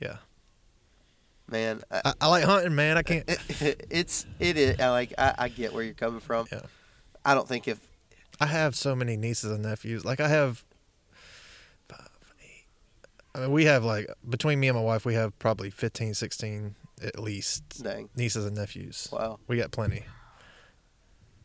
yeah. 0.01 0.17
Man, 1.51 1.83
I, 1.91 2.01
I, 2.07 2.13
I 2.23 2.27
like 2.29 2.45
hunting, 2.45 2.75
man. 2.75 2.97
I 2.97 3.03
can't 3.03 3.29
it, 3.29 3.87
it's 3.91 4.25
it 4.41 4.57
is 4.57 4.81
I 4.81 4.89
like 4.91 5.13
I, 5.19 5.35
I 5.39 5.49
get 5.49 5.73
where 5.75 5.83
you're 5.85 5.93
coming 5.95 6.21
from. 6.21 6.47
Yeah. 6.51 6.61
I 7.25 7.35
don't 7.35 7.49
think 7.49 7.67
if 7.69 7.81
I 8.41 8.47
have 8.47 8.75
so 8.75 8.95
many 8.95 9.17
nieces 9.17 9.51
and 9.51 9.63
nephews. 9.63 10.05
Like 10.05 10.21
I 10.21 10.29
have 10.29 10.65
five, 11.89 12.09
eight. 12.43 12.67
I 13.35 13.41
mean, 13.41 13.53
we 13.53 13.65
have 13.65 13.85
like 13.85 14.09
between 14.29 14.61
me 14.61 14.69
and 14.69 14.77
my 14.77 14.83
wife, 14.83 15.05
we 15.05 15.15
have 15.15 15.39
probably 15.39 15.71
15, 15.71 16.15
16 16.15 16.75
at 17.03 17.19
least 17.19 17.83
dang 17.83 18.09
nieces 18.17 18.45
and 18.45 18.57
nephews. 18.57 19.09
wow. 19.13 19.39
We 19.49 19.57
got 19.57 19.71
plenty, 19.73 20.05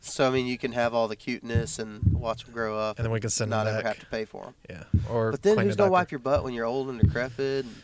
So 0.00 0.26
I 0.26 0.30
mean, 0.30 0.46
you 0.46 0.56
can 0.58 0.72
have 0.72 0.94
all 0.94 1.08
the 1.08 1.16
cuteness 1.16 1.78
and 1.78 2.02
watch 2.12 2.44
them 2.44 2.54
grow 2.54 2.78
up, 2.78 2.98
and 2.98 3.04
then 3.04 3.12
we 3.12 3.20
can 3.20 3.30
send 3.30 3.50
not 3.50 3.64
them 3.64 3.76
ever 3.76 3.88
have 3.88 3.98
to 3.98 4.06
pay 4.06 4.24
for 4.24 4.44
them. 4.44 4.54
Yeah, 4.68 4.84
or 5.10 5.32
But 5.32 5.42
then 5.42 5.58
who's 5.58 5.76
gonna 5.76 5.90
wipe 5.90 6.10
your 6.10 6.20
butt 6.20 6.44
when 6.44 6.54
you're 6.54 6.64
old 6.66 6.88
and 6.88 7.00
decrepit? 7.00 7.66
And, 7.66 7.74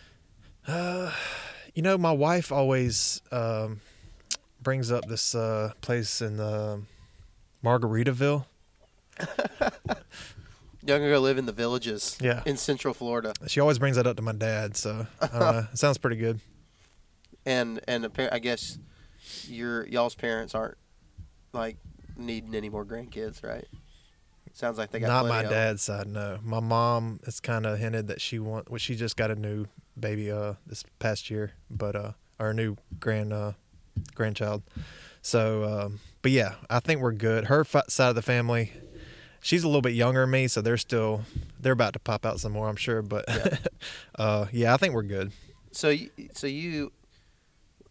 Uh, 0.66 1.12
you 1.74 1.82
know, 1.82 1.98
my 1.98 2.12
wife 2.12 2.50
always 2.52 3.20
um, 3.32 3.80
brings 4.62 4.90
up 4.90 5.06
this 5.06 5.34
uh, 5.34 5.72
place 5.80 6.20
in 6.22 6.40
uh, 6.40 6.78
Margaritaville. 7.66 8.44
gonna 10.86 11.08
go 11.08 11.18
live 11.18 11.36
in 11.36 11.46
the 11.46 11.52
villages. 11.52 12.16
Yeah. 12.20 12.42
In 12.46 12.56
Central 12.56 12.94
Florida, 12.94 13.32
She 13.48 13.58
always 13.58 13.78
brings 13.80 13.96
that 13.96 14.06
up 14.06 14.16
to 14.16 14.22
my 14.22 14.32
dad, 14.32 14.76
so 14.76 15.06
I 15.20 15.26
don't 15.26 15.40
know. 15.40 15.66
it 15.72 15.78
sounds 15.78 15.98
pretty 15.98 16.16
good. 16.16 16.38
and 17.44 17.80
and 17.88 18.08
I 18.30 18.38
guess 18.38 18.78
your 19.48 19.84
y'all's 19.88 20.14
parents 20.14 20.54
aren't 20.54 20.76
like 21.52 21.76
needing 22.16 22.54
any 22.54 22.68
more 22.68 22.84
grandkids, 22.84 23.42
right? 23.42 23.66
Sounds 24.52 24.78
like 24.78 24.90
they 24.90 25.00
got 25.00 25.08
Not 25.08 25.26
my 25.26 25.42
dad's 25.42 25.82
side, 25.82 26.06
no. 26.06 26.38
My 26.42 26.60
mom 26.60 27.20
has 27.24 27.40
kind 27.40 27.66
of 27.66 27.78
hinted 27.78 28.08
that 28.08 28.22
she 28.22 28.38
want, 28.38 28.70
well, 28.70 28.78
she 28.78 28.94
just 28.94 29.16
got 29.16 29.30
a 29.30 29.34
new 29.34 29.66
baby 29.98 30.30
uh 30.30 30.54
this 30.66 30.84
past 30.98 31.30
year, 31.30 31.52
but 31.68 31.96
uh, 31.96 32.12
our 32.38 32.54
new 32.54 32.76
grand 33.00 33.32
uh 33.32 33.52
grandchild. 34.14 34.62
So, 35.20 35.64
um, 35.64 36.00
but 36.26 36.32
yeah, 36.32 36.54
I 36.68 36.80
think 36.80 37.00
we're 37.00 37.12
good. 37.12 37.44
Her 37.44 37.64
fa- 37.64 37.84
side 37.88 38.08
of 38.08 38.16
the 38.16 38.20
family, 38.20 38.72
she's 39.40 39.62
a 39.62 39.68
little 39.68 39.80
bit 39.80 39.92
younger 39.92 40.22
than 40.22 40.32
me, 40.32 40.48
so 40.48 40.60
they're 40.60 40.76
still 40.76 41.20
they're 41.60 41.72
about 41.72 41.92
to 41.92 42.00
pop 42.00 42.26
out 42.26 42.40
some 42.40 42.50
more, 42.50 42.68
I'm 42.68 42.74
sure. 42.74 43.00
But 43.00 43.26
Yeah. 43.28 43.56
uh, 44.18 44.46
yeah, 44.50 44.74
I 44.74 44.76
think 44.76 44.92
we're 44.92 45.04
good. 45.04 45.30
So 45.70 45.90
you, 45.90 46.10
so 46.32 46.48
you, 46.48 46.90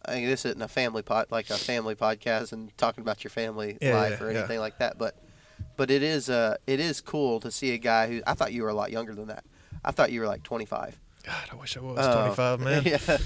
I 0.05 0.15
mean, 0.15 0.25
this 0.25 0.43
isn't 0.43 0.61
a 0.61 0.67
family 0.67 1.01
pod, 1.01 1.27
like 1.29 1.49
a 1.49 1.53
family 1.53 1.95
podcast, 1.95 2.51
and 2.51 2.77
talking 2.77 3.03
about 3.03 3.23
your 3.23 3.31
family 3.31 3.77
Yeah, 3.81 3.95
life 3.95 4.19
yeah, 4.19 4.27
or 4.27 4.29
anything 4.31 4.59
like 4.59 4.79
that. 4.79 4.97
But, 4.97 5.15
but 5.77 5.89
it 5.89 6.03
is 6.03 6.29
uh, 6.29 6.57
it 6.67 6.81
is 6.81 6.99
cool 6.99 7.39
to 7.39 7.49
see 7.49 7.71
a 7.71 7.77
guy 7.77 8.09
who 8.09 8.21
I 8.27 8.33
thought 8.33 8.51
you 8.51 8.63
were 8.63 8.69
a 8.69 8.73
lot 8.73 8.91
younger 8.91 9.15
than 9.15 9.27
that. 9.27 9.45
I 9.85 9.91
thought 9.91 10.11
you 10.11 10.19
were 10.19 10.27
like 10.27 10.43
25. 10.43 10.99
God, 11.23 11.33
I 11.53 11.55
wish 11.55 11.77
I 11.77 11.79
was 11.79 11.99
Oh, 12.01 12.35
25, 12.35 12.59
man. 12.59 12.83
yeah. 12.85 13.17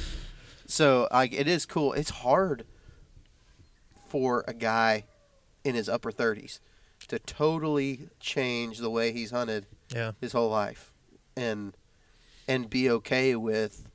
So 0.68 1.08
like, 1.12 1.34
it 1.34 1.48
is 1.48 1.66
cool. 1.66 1.94
It's 1.94 2.12
hard 2.12 2.64
for 4.10 4.44
a 4.48 4.54
guy 4.54 5.06
in 5.64 5.76
his 5.76 5.88
upper 5.90 6.12
30s 6.12 6.60
to 7.08 7.20
totally 7.20 8.10
change 8.20 8.80
the 8.80 8.90
way 8.90 9.12
he's 9.12 9.32
hunted 9.32 9.66
Yeah, 9.94 10.12
his 10.20 10.32
whole 10.34 10.50
life 10.50 10.92
and 11.38 11.76
and 12.48 12.70
be 12.70 12.90
okay 12.90 13.36
with 13.36 13.88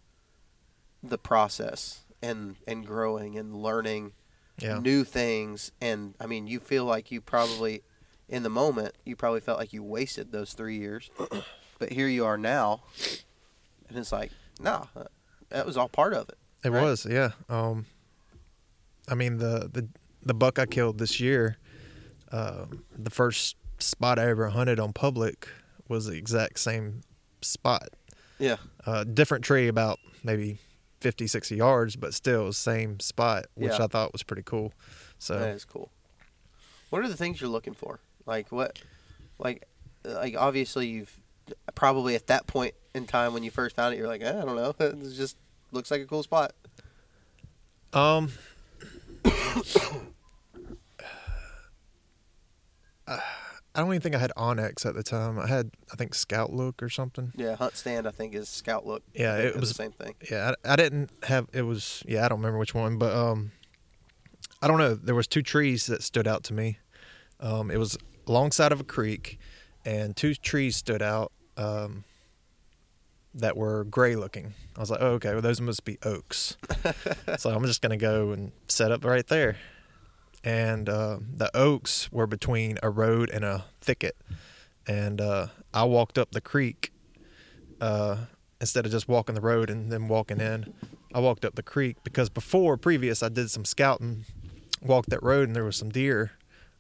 the 1.02 1.18
process 1.18 2.02
and 2.22 2.56
and 2.66 2.86
growing 2.86 3.36
and 3.36 3.54
learning 3.54 4.12
yeah, 4.58 4.78
new 4.78 5.04
things 5.04 5.72
and 5.80 6.14
I 6.20 6.26
mean 6.26 6.46
you 6.46 6.60
feel 6.60 6.84
like 6.84 7.10
you 7.10 7.20
probably 7.20 7.82
in 8.28 8.42
the 8.42 8.48
moment 8.50 8.94
you 9.04 9.16
probably 9.16 9.40
felt 9.40 9.58
like 9.58 9.72
you 9.72 9.82
wasted 9.82 10.32
those 10.32 10.52
3 10.54 10.76
years 10.78 11.10
but 11.78 11.92
here 11.92 12.08
you 12.08 12.24
are 12.24 12.38
now 12.38 12.82
and 13.88 13.98
it's 13.98 14.12
like 14.12 14.30
nah 14.60 14.86
that 15.50 15.66
was 15.66 15.76
all 15.76 15.88
part 15.88 16.14
of 16.14 16.28
it 16.28 16.38
it 16.64 16.70
right? 16.70 16.82
was. 16.82 17.04
Yeah. 17.04 17.32
Um, 17.50 17.84
I 19.06 19.14
mean 19.14 19.36
the 19.36 19.68
the 19.70 19.86
the 20.24 20.34
buck 20.34 20.58
I 20.58 20.66
killed 20.66 20.98
this 20.98 21.20
year, 21.20 21.56
uh, 22.32 22.66
the 22.96 23.10
first 23.10 23.56
spot 23.78 24.18
I 24.18 24.28
ever 24.28 24.48
hunted 24.50 24.80
on 24.80 24.92
public 24.92 25.48
was 25.88 26.06
the 26.06 26.14
exact 26.14 26.58
same 26.58 27.02
spot. 27.42 27.88
yeah 28.38 28.56
Uh, 28.86 29.04
different 29.04 29.44
tree, 29.44 29.68
about 29.68 29.98
maybe 30.22 30.58
50, 31.00 31.26
60 31.26 31.56
yards, 31.56 31.96
but 31.96 32.14
still 32.14 32.52
same 32.52 32.98
spot, 33.00 33.46
which 33.54 33.72
Yeah. 33.72 33.84
I 33.84 33.86
thought 33.88 34.12
was 34.12 34.22
pretty 34.22 34.42
cool. 34.42 34.72
So 35.18 35.38
that 35.38 35.54
is 35.54 35.64
cool 35.64 35.90
what 36.90 37.02
are 37.02 37.08
the 37.08 37.16
things 37.16 37.40
you're 37.40 37.50
looking 37.50 37.74
for 37.74 37.98
like 38.24 38.52
what 38.52 38.80
like 39.40 39.66
like 40.04 40.36
obviously 40.38 40.86
you've 40.86 41.18
probably 41.74 42.14
at 42.14 42.28
that 42.28 42.46
point 42.46 42.72
in 42.94 43.04
time 43.04 43.32
when 43.34 43.42
you 43.42 43.50
first 43.50 43.74
found 43.74 43.92
it 43.92 43.96
you're 43.98 44.06
like 44.06 44.22
eh, 44.22 44.28
I 44.28 44.44
don't 44.44 44.54
know 44.54 44.72
it 44.78 44.96
just 45.16 45.36
looks 45.72 45.90
like 45.90 46.02
a 46.02 46.04
cool 46.04 46.22
spot 46.22 46.52
Um, 47.92 48.30
I 53.06 53.80
don't 53.80 53.88
even 53.88 54.00
think 54.00 54.14
I 54.14 54.18
had 54.18 54.32
onX 54.36 54.86
at 54.86 54.94
the 54.94 55.02
time. 55.02 55.38
I 55.38 55.46
had, 55.48 55.72
I 55.92 55.96
think, 55.96 56.12
ScoutLook 56.14 56.80
or 56.80 56.88
something. 56.88 57.32
Yeah, 57.34 57.56
HuntStand 57.56 58.06
I 58.06 58.12
think 58.12 58.34
is 58.34 58.46
ScoutLook. 58.48 59.00
Yeah, 59.14 59.36
it 59.38 59.56
was- 59.58 59.70
the 59.70 59.74
same 59.74 59.92
thing. 59.92 60.14
Yeah, 60.30 60.52
I, 60.64 60.72
I 60.72 60.76
didn't 60.76 61.10
have. 61.24 61.48
It 61.52 61.62
was 61.62 62.02
yeah, 62.06 62.24
I 62.24 62.28
don't 62.28 62.38
remember 62.38 62.58
which 62.58 62.74
one, 62.74 62.98
but 62.98 63.14
um, 63.14 63.50
I 64.62 64.68
don't 64.68 64.78
know. 64.78 64.94
There 64.94 65.14
was 65.14 65.26
two 65.26 65.42
trees 65.42 65.86
that 65.86 66.02
stood 66.02 66.26
out 66.28 66.44
to 66.44 66.54
me. 66.54 66.78
Um, 67.40 67.70
it 67.70 67.78
was 67.78 67.98
alongside 68.26 68.70
of 68.72 68.80
a 68.80 68.84
creek, 68.84 69.38
and 69.84 70.16
two 70.16 70.34
trees 70.34 70.76
stood 70.76 71.02
out. 71.02 71.32
Um, 71.56 72.04
that 73.36 73.56
were 73.56 73.82
gray 73.82 74.14
looking. 74.14 74.54
I 74.76 74.80
was 74.80 74.92
like, 74.92 75.00
oh, 75.02 75.14
okay, 75.14 75.32
well, 75.32 75.42
those 75.42 75.60
must 75.60 75.84
be 75.84 75.98
oaks. 76.04 76.56
so 77.36 77.50
I'm 77.50 77.64
just 77.64 77.82
gonna 77.82 77.96
go 77.96 78.30
and 78.30 78.52
set 78.68 78.92
up 78.92 79.04
right 79.04 79.26
there. 79.26 79.56
And 80.44 80.88
uh, 80.88 81.18
the 81.36 81.50
oaks 81.56 82.12
were 82.12 82.26
between 82.26 82.78
a 82.82 82.90
road 82.90 83.30
and 83.30 83.44
a 83.44 83.64
thicket, 83.80 84.14
and 84.86 85.18
uh, 85.20 85.46
I 85.72 85.84
walked 85.84 86.18
up 86.18 86.32
the 86.32 86.42
creek 86.42 86.92
uh, 87.80 88.16
instead 88.60 88.84
of 88.84 88.92
just 88.92 89.08
walking 89.08 89.34
the 89.34 89.40
road 89.40 89.70
and 89.70 89.90
then 89.90 90.06
walking 90.06 90.40
in. 90.40 90.72
I 91.14 91.20
walked 91.20 91.46
up 91.46 91.54
the 91.54 91.62
creek 91.62 91.96
because 92.04 92.28
before 92.28 92.76
previous 92.76 93.22
I 93.22 93.30
did 93.30 93.50
some 93.50 93.64
scouting 93.64 94.26
walked 94.82 95.08
that 95.10 95.22
road 95.22 95.48
and 95.48 95.56
there 95.56 95.64
was 95.64 95.76
some 95.76 95.88
deer 95.88 96.32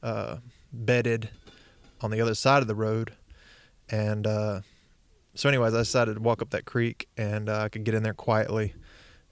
uh, 0.02 0.38
bedded 0.70 1.30
on 2.02 2.10
the 2.10 2.20
other 2.20 2.34
side 2.34 2.60
of 2.60 2.68
the 2.68 2.74
road, 2.74 3.14
and 3.88 4.26
uh, 4.26 4.60
so 5.34 5.48
anyways, 5.48 5.74
I 5.74 5.78
decided 5.78 6.14
to 6.14 6.20
walk 6.20 6.42
up 6.42 6.50
that 6.50 6.64
creek 6.64 7.08
and 7.16 7.48
uh, 7.48 7.62
I 7.62 7.68
could 7.68 7.84
get 7.84 7.94
in 7.94 8.02
there 8.02 8.14
quietly 8.14 8.74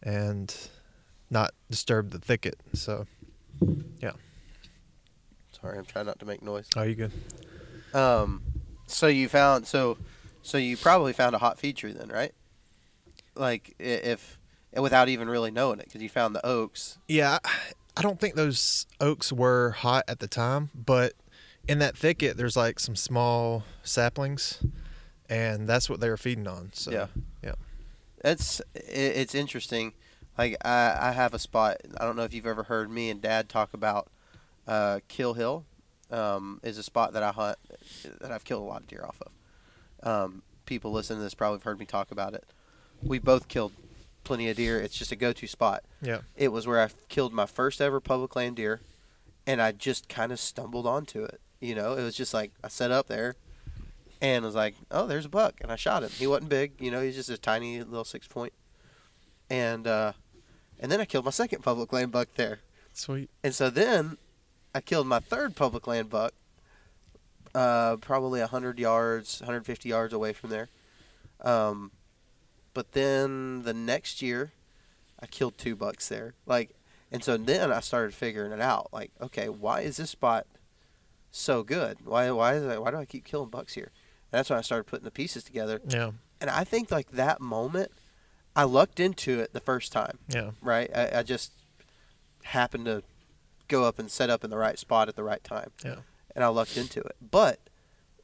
and 0.02 0.54
not 1.30 1.52
disturb 1.70 2.10
the 2.10 2.18
thicket. 2.18 2.56
So 2.72 3.06
yeah, 4.01 4.12
Sorry, 5.61 5.79
I'm 5.79 5.85
trying 5.85 6.07
not 6.07 6.18
to 6.20 6.25
make 6.27 6.42
noise. 6.42 6.68
oh, 6.77 6.83
you 6.83 6.94
good? 6.94 7.12
Um, 7.94 8.42
so 8.87 9.07
you 9.07 9.29
found 9.29 9.66
so 9.66 9.98
so 10.42 10.59
you 10.59 10.77
probably 10.77 11.12
found 11.12 11.35
a 11.35 11.38
hot 11.38 11.59
feature 11.59 11.92
then, 11.92 12.09
right? 12.09 12.33
Like 13.35 13.75
if 13.79 14.38
without 14.75 15.09
even 15.09 15.29
really 15.29 15.51
knowing 15.51 15.79
it, 15.79 15.87
because 15.87 16.03
you 16.03 16.09
found 16.09 16.35
the 16.35 16.44
oaks. 16.46 16.98
Yeah, 17.09 17.38
I- 17.44 17.51
I 17.94 18.01
don't 18.01 18.18
think 18.18 18.37
those 18.37 18.87
oaks 19.03 19.31
were 19.31 19.72
hot 19.72 20.05
at 20.09 20.18
the 20.18 20.27
time, 20.27 20.70
but 20.75 21.12
in 21.68 21.79
that 21.81 21.94
thicket, 21.94 22.38
there's 22.38 22.57
like 22.57 22.81
some 22.81 22.96
small 22.96 23.64
saplings, 23.83 24.62
and 25.29 25.68
that's 25.68 25.90
what 25.90 26.01
they 26.01 26.09
were 26.09 26.16
feeding 26.16 26.48
on. 26.48 26.70
So 26.72 26.90
Yeah. 26.90 27.07
yeah, 27.44 27.55
that's 28.22 28.62
it's 28.75 29.35
interesting. 29.35 29.92
Like 30.38 30.56
I 30.64 30.96
I 31.08 31.12
have 31.12 31.34
a 31.34 31.38
spot. 31.38 31.78
I 31.98 32.04
don't 32.04 32.16
know 32.16 32.24
if 32.24 32.32
you've 32.34 32.46
ever 32.46 32.64
heard 32.64 32.90
me 32.90 33.10
and 33.10 33.20
Dad 33.20 33.48
talk 33.48 33.74
about 33.74 34.08
uh, 34.66 35.00
Kill 35.08 35.34
Hill. 35.34 35.64
Um, 36.10 36.60
is 36.62 36.76
a 36.76 36.82
spot 36.82 37.14
that 37.14 37.22
I 37.22 37.30
hunt 37.30 37.56
that 38.20 38.30
I've 38.30 38.44
killed 38.44 38.62
a 38.62 38.66
lot 38.66 38.82
of 38.82 38.86
deer 38.88 39.02
off 39.02 39.16
of. 39.22 40.06
Um, 40.06 40.42
people 40.66 40.92
listening 40.92 41.20
to 41.20 41.22
this 41.22 41.32
probably 41.32 41.56
have 41.56 41.62
heard 41.62 41.78
me 41.78 41.86
talk 41.86 42.10
about 42.10 42.34
it. 42.34 42.44
We 43.02 43.18
both 43.18 43.48
killed 43.48 43.72
plenty 44.22 44.50
of 44.50 44.56
deer. 44.58 44.78
It's 44.78 44.96
just 44.96 45.10
a 45.10 45.16
go-to 45.16 45.46
spot. 45.46 45.84
yeah, 46.02 46.18
It 46.36 46.48
was 46.48 46.66
where 46.66 46.82
I 46.82 46.88
killed 47.08 47.32
my 47.32 47.46
first 47.46 47.80
ever 47.80 47.98
public 47.98 48.36
land 48.36 48.56
deer, 48.56 48.80
and 49.46 49.62
I 49.62 49.72
just 49.72 50.08
kind 50.10 50.32
of 50.32 50.38
stumbled 50.38 50.86
onto 50.86 51.24
it. 51.24 51.40
You 51.60 51.74
know, 51.74 51.94
it 51.96 52.02
was 52.02 52.14
just 52.14 52.34
like 52.34 52.52
I 52.62 52.68
set 52.68 52.90
up 52.90 53.06
there, 53.08 53.34
and 54.20 54.44
was 54.44 54.54
like, 54.54 54.74
"Oh, 54.90 55.06
there's 55.06 55.24
a 55.24 55.30
buck," 55.30 55.54
and 55.62 55.72
I 55.72 55.76
shot 55.76 56.02
him. 56.02 56.10
He 56.10 56.26
wasn't 56.26 56.50
big, 56.50 56.72
you 56.78 56.90
know, 56.90 57.00
he's 57.00 57.16
just 57.16 57.30
a 57.30 57.38
tiny 57.38 57.78
little 57.82 58.04
six 58.04 58.26
point, 58.28 58.52
and 59.48 59.86
uh, 59.86 60.12
and 60.82 60.92
then 60.92 61.00
I 61.00 61.06
killed 61.06 61.24
my 61.24 61.30
second 61.30 61.62
public 61.62 61.92
land 61.92 62.12
buck 62.12 62.28
there, 62.34 62.58
sweet. 62.92 63.30
and 63.42 63.54
so 63.54 63.70
then 63.70 64.18
I 64.74 64.80
killed 64.82 65.06
my 65.06 65.20
third 65.20 65.56
public 65.56 65.86
land 65.86 66.10
buck, 66.10 66.34
uh, 67.54 67.96
probably 67.96 68.40
100 68.40 68.78
yards, 68.78 69.40
150 69.40 69.88
yards 69.88 70.12
away 70.12 70.32
from 70.34 70.50
there. 70.50 70.68
Um, 71.40 71.90
but 72.74 72.92
then 72.92 73.62
the 73.62 73.74
next 73.74 74.22
year, 74.22 74.52
I 75.20 75.26
killed 75.26 75.58
two 75.58 75.76
bucks 75.76 76.08
there. 76.08 76.34
Like, 76.46 76.70
and 77.10 77.22
so 77.22 77.36
then 77.36 77.70
I 77.72 77.80
started 77.80 78.14
figuring 78.14 78.52
it 78.52 78.60
out. 78.60 78.88
Like, 78.92 79.10
okay, 79.20 79.48
why 79.48 79.80
is 79.82 79.98
this 79.98 80.10
spot 80.10 80.46
so 81.30 81.62
good? 81.62 81.98
Why 82.04 82.30
why 82.30 82.54
is 82.54 82.64
it, 82.64 82.82
why 82.82 82.90
do 82.90 82.96
I 82.96 83.04
keep 83.04 83.24
killing 83.24 83.50
bucks 83.50 83.74
here? 83.74 83.90
And 84.32 84.38
that's 84.38 84.48
when 84.50 84.58
I 84.58 84.62
started 84.62 84.84
putting 84.84 85.04
the 85.04 85.10
pieces 85.10 85.44
together. 85.44 85.80
Yeah, 85.86 86.12
And 86.40 86.48
I 86.48 86.64
think 86.64 86.90
like 86.90 87.10
that 87.12 87.40
moment, 87.40 87.92
I 88.54 88.64
lucked 88.64 89.00
into 89.00 89.40
it 89.40 89.52
the 89.52 89.60
first 89.60 89.92
time 89.92 90.18
yeah, 90.28 90.50
right? 90.60 90.90
I, 90.94 91.20
I 91.20 91.22
just 91.22 91.52
happened 92.44 92.84
to 92.86 93.02
go 93.68 93.84
up 93.84 93.98
and 93.98 94.10
set 94.10 94.28
up 94.30 94.44
in 94.44 94.50
the 94.50 94.58
right 94.58 94.78
spot 94.78 95.08
at 95.08 95.16
the 95.16 95.22
right 95.22 95.42
time, 95.42 95.70
yeah, 95.84 95.96
and 96.34 96.44
I 96.44 96.48
lucked 96.48 96.76
into 96.76 97.00
it. 97.00 97.16
But 97.30 97.58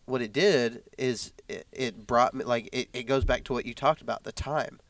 what 0.04 0.20
it 0.22 0.32
did 0.32 0.82
is 0.98 1.32
it, 1.48 1.66
it 1.72 2.06
brought 2.06 2.34
me 2.34 2.44
like 2.44 2.68
it, 2.72 2.88
it 2.92 3.04
goes 3.04 3.24
back 3.24 3.44
to 3.44 3.52
what 3.52 3.64
you 3.66 3.74
talked 3.74 4.00
about 4.02 4.24
the 4.24 4.32
time. 4.32 4.80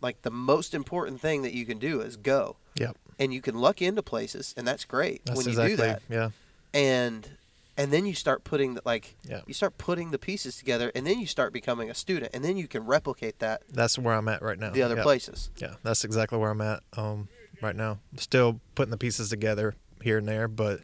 Like 0.00 0.22
the 0.22 0.30
most 0.30 0.74
important 0.74 1.20
thing 1.20 1.42
that 1.42 1.52
you 1.54 1.64
can 1.66 1.78
do 1.78 2.00
is 2.00 2.16
go, 2.16 2.56
Yep. 2.76 2.96
and 3.18 3.32
you 3.32 3.40
can 3.40 3.54
luck 3.56 3.80
into 3.82 4.02
places, 4.02 4.54
and 4.56 4.66
that's 4.66 4.84
great 4.84 5.24
That's 5.24 5.36
when 5.38 5.46
you 5.46 5.52
exactly. 5.62 5.76
do 5.76 5.82
that. 5.82 6.02
Yeah, 6.10 6.30
And 6.78 7.28
and 7.76 7.92
then 7.92 8.06
you 8.06 8.14
start 8.14 8.44
putting 8.44 8.74
the, 8.74 8.82
like 8.84 9.16
Yeah. 9.28 9.40
you 9.46 9.54
start 9.54 9.78
putting 9.78 10.10
the 10.10 10.18
pieces 10.18 10.56
together, 10.56 10.90
and 10.94 11.06
then 11.06 11.18
you 11.20 11.26
start 11.26 11.52
becoming 11.52 11.90
a 11.90 11.94
student, 11.94 12.32
and 12.34 12.44
then 12.44 12.56
you 12.56 12.68
can 12.68 12.84
replicate 12.86 13.38
that 13.40 13.62
that's 13.68 13.98
where 13.98 14.14
I'm 14.14 14.28
at 14.28 14.42
right 14.42 14.58
now. 14.58 14.70
the 14.70 14.82
other 14.82 14.96
yeah. 14.96 15.02
places. 15.02 15.50
Yeah, 15.56 15.74
that's 15.82 16.04
exactly 16.04 16.38
where 16.38 16.50
I'm 16.50 16.60
at 16.60 16.82
um, 16.96 17.28
right 17.60 17.76
now. 17.76 17.98
Still 18.16 18.60
putting 18.74 18.90
the 18.90 18.98
pieces 18.98 19.28
together 19.28 19.74
here 20.02 20.18
and 20.18 20.28
there, 20.28 20.48
but 20.48 20.80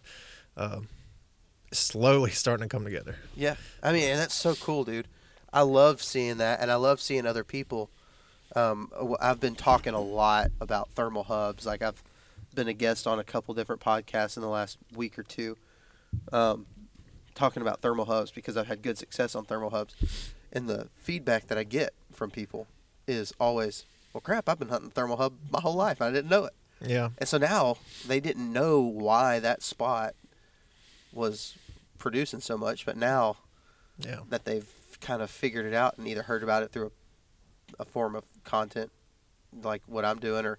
um, 0.56 0.88
slowly 1.72 2.30
starting 2.32 2.68
to 2.68 2.74
come 2.74 2.84
together. 2.84 3.16
Yeah, 3.36 3.56
I 3.82 3.92
mean, 3.92 4.04
and 4.10 4.20
that's 4.20 4.34
so 4.34 4.54
cool, 4.54 4.84
dude. 4.84 5.08
I 5.52 5.62
love 5.62 6.02
seeing 6.02 6.38
that, 6.38 6.60
and 6.60 6.70
I 6.70 6.76
love 6.76 7.00
seeing 7.00 7.26
other 7.26 7.44
people. 7.44 7.90
Um, 8.56 8.90
I've 9.20 9.40
been 9.40 9.54
talking 9.54 9.94
a 9.94 10.00
lot 10.00 10.50
about 10.60 10.90
thermal 10.90 11.24
hubs. 11.24 11.66
Like 11.66 11.82
I've 11.82 12.02
been 12.54 12.68
a 12.68 12.72
guest 12.72 13.06
on 13.06 13.18
a 13.18 13.24
couple 13.24 13.54
different 13.54 13.80
podcasts 13.80 14.36
in 14.36 14.42
the 14.42 14.48
last 14.48 14.78
week 14.94 15.18
or 15.18 15.22
two, 15.22 15.56
um, 16.32 16.66
talking 17.34 17.62
about 17.62 17.80
thermal 17.80 18.06
hubs 18.06 18.30
because 18.30 18.56
I've 18.56 18.66
had 18.66 18.82
good 18.82 18.98
success 18.98 19.34
on 19.34 19.44
thermal 19.44 19.70
hubs, 19.70 19.94
and 20.52 20.68
the 20.68 20.88
feedback 20.96 21.46
that 21.48 21.58
I 21.58 21.64
get 21.64 21.92
from 22.12 22.30
people 22.30 22.66
is 23.06 23.32
always, 23.40 23.84
"Well, 24.12 24.20
crap, 24.20 24.48
I've 24.48 24.58
been 24.58 24.68
hunting 24.68 24.90
thermal 24.90 25.16
hub 25.16 25.34
my 25.50 25.60
whole 25.60 25.74
life. 25.74 26.00
I 26.02 26.10
didn't 26.10 26.30
know 26.30 26.44
it." 26.44 26.54
Yeah, 26.82 27.10
And 27.18 27.28
so 27.28 27.36
now 27.36 27.76
they 28.06 28.20
didn't 28.20 28.50
know 28.50 28.80
why 28.80 29.38
that 29.38 29.62
spot 29.62 30.14
was 31.12 31.54
producing 31.98 32.40
so 32.40 32.56
much, 32.56 32.86
but 32.86 32.96
now 32.96 33.36
yeah, 33.98 34.20
that 34.30 34.46
they've 34.46 34.66
kind 35.00 35.20
of 35.20 35.30
figured 35.30 35.66
it 35.66 35.74
out 35.74 35.98
and 35.98 36.08
either 36.08 36.22
heard 36.22 36.42
about 36.42 36.62
it 36.62 36.72
through 36.72 36.86
a, 37.78 37.82
a 37.82 37.84
form 37.84 38.14
of 38.16 38.24
content 38.44 38.90
like 39.62 39.82
what 39.86 40.04
I'm 40.04 40.18
doing 40.20 40.46
or 40.46 40.58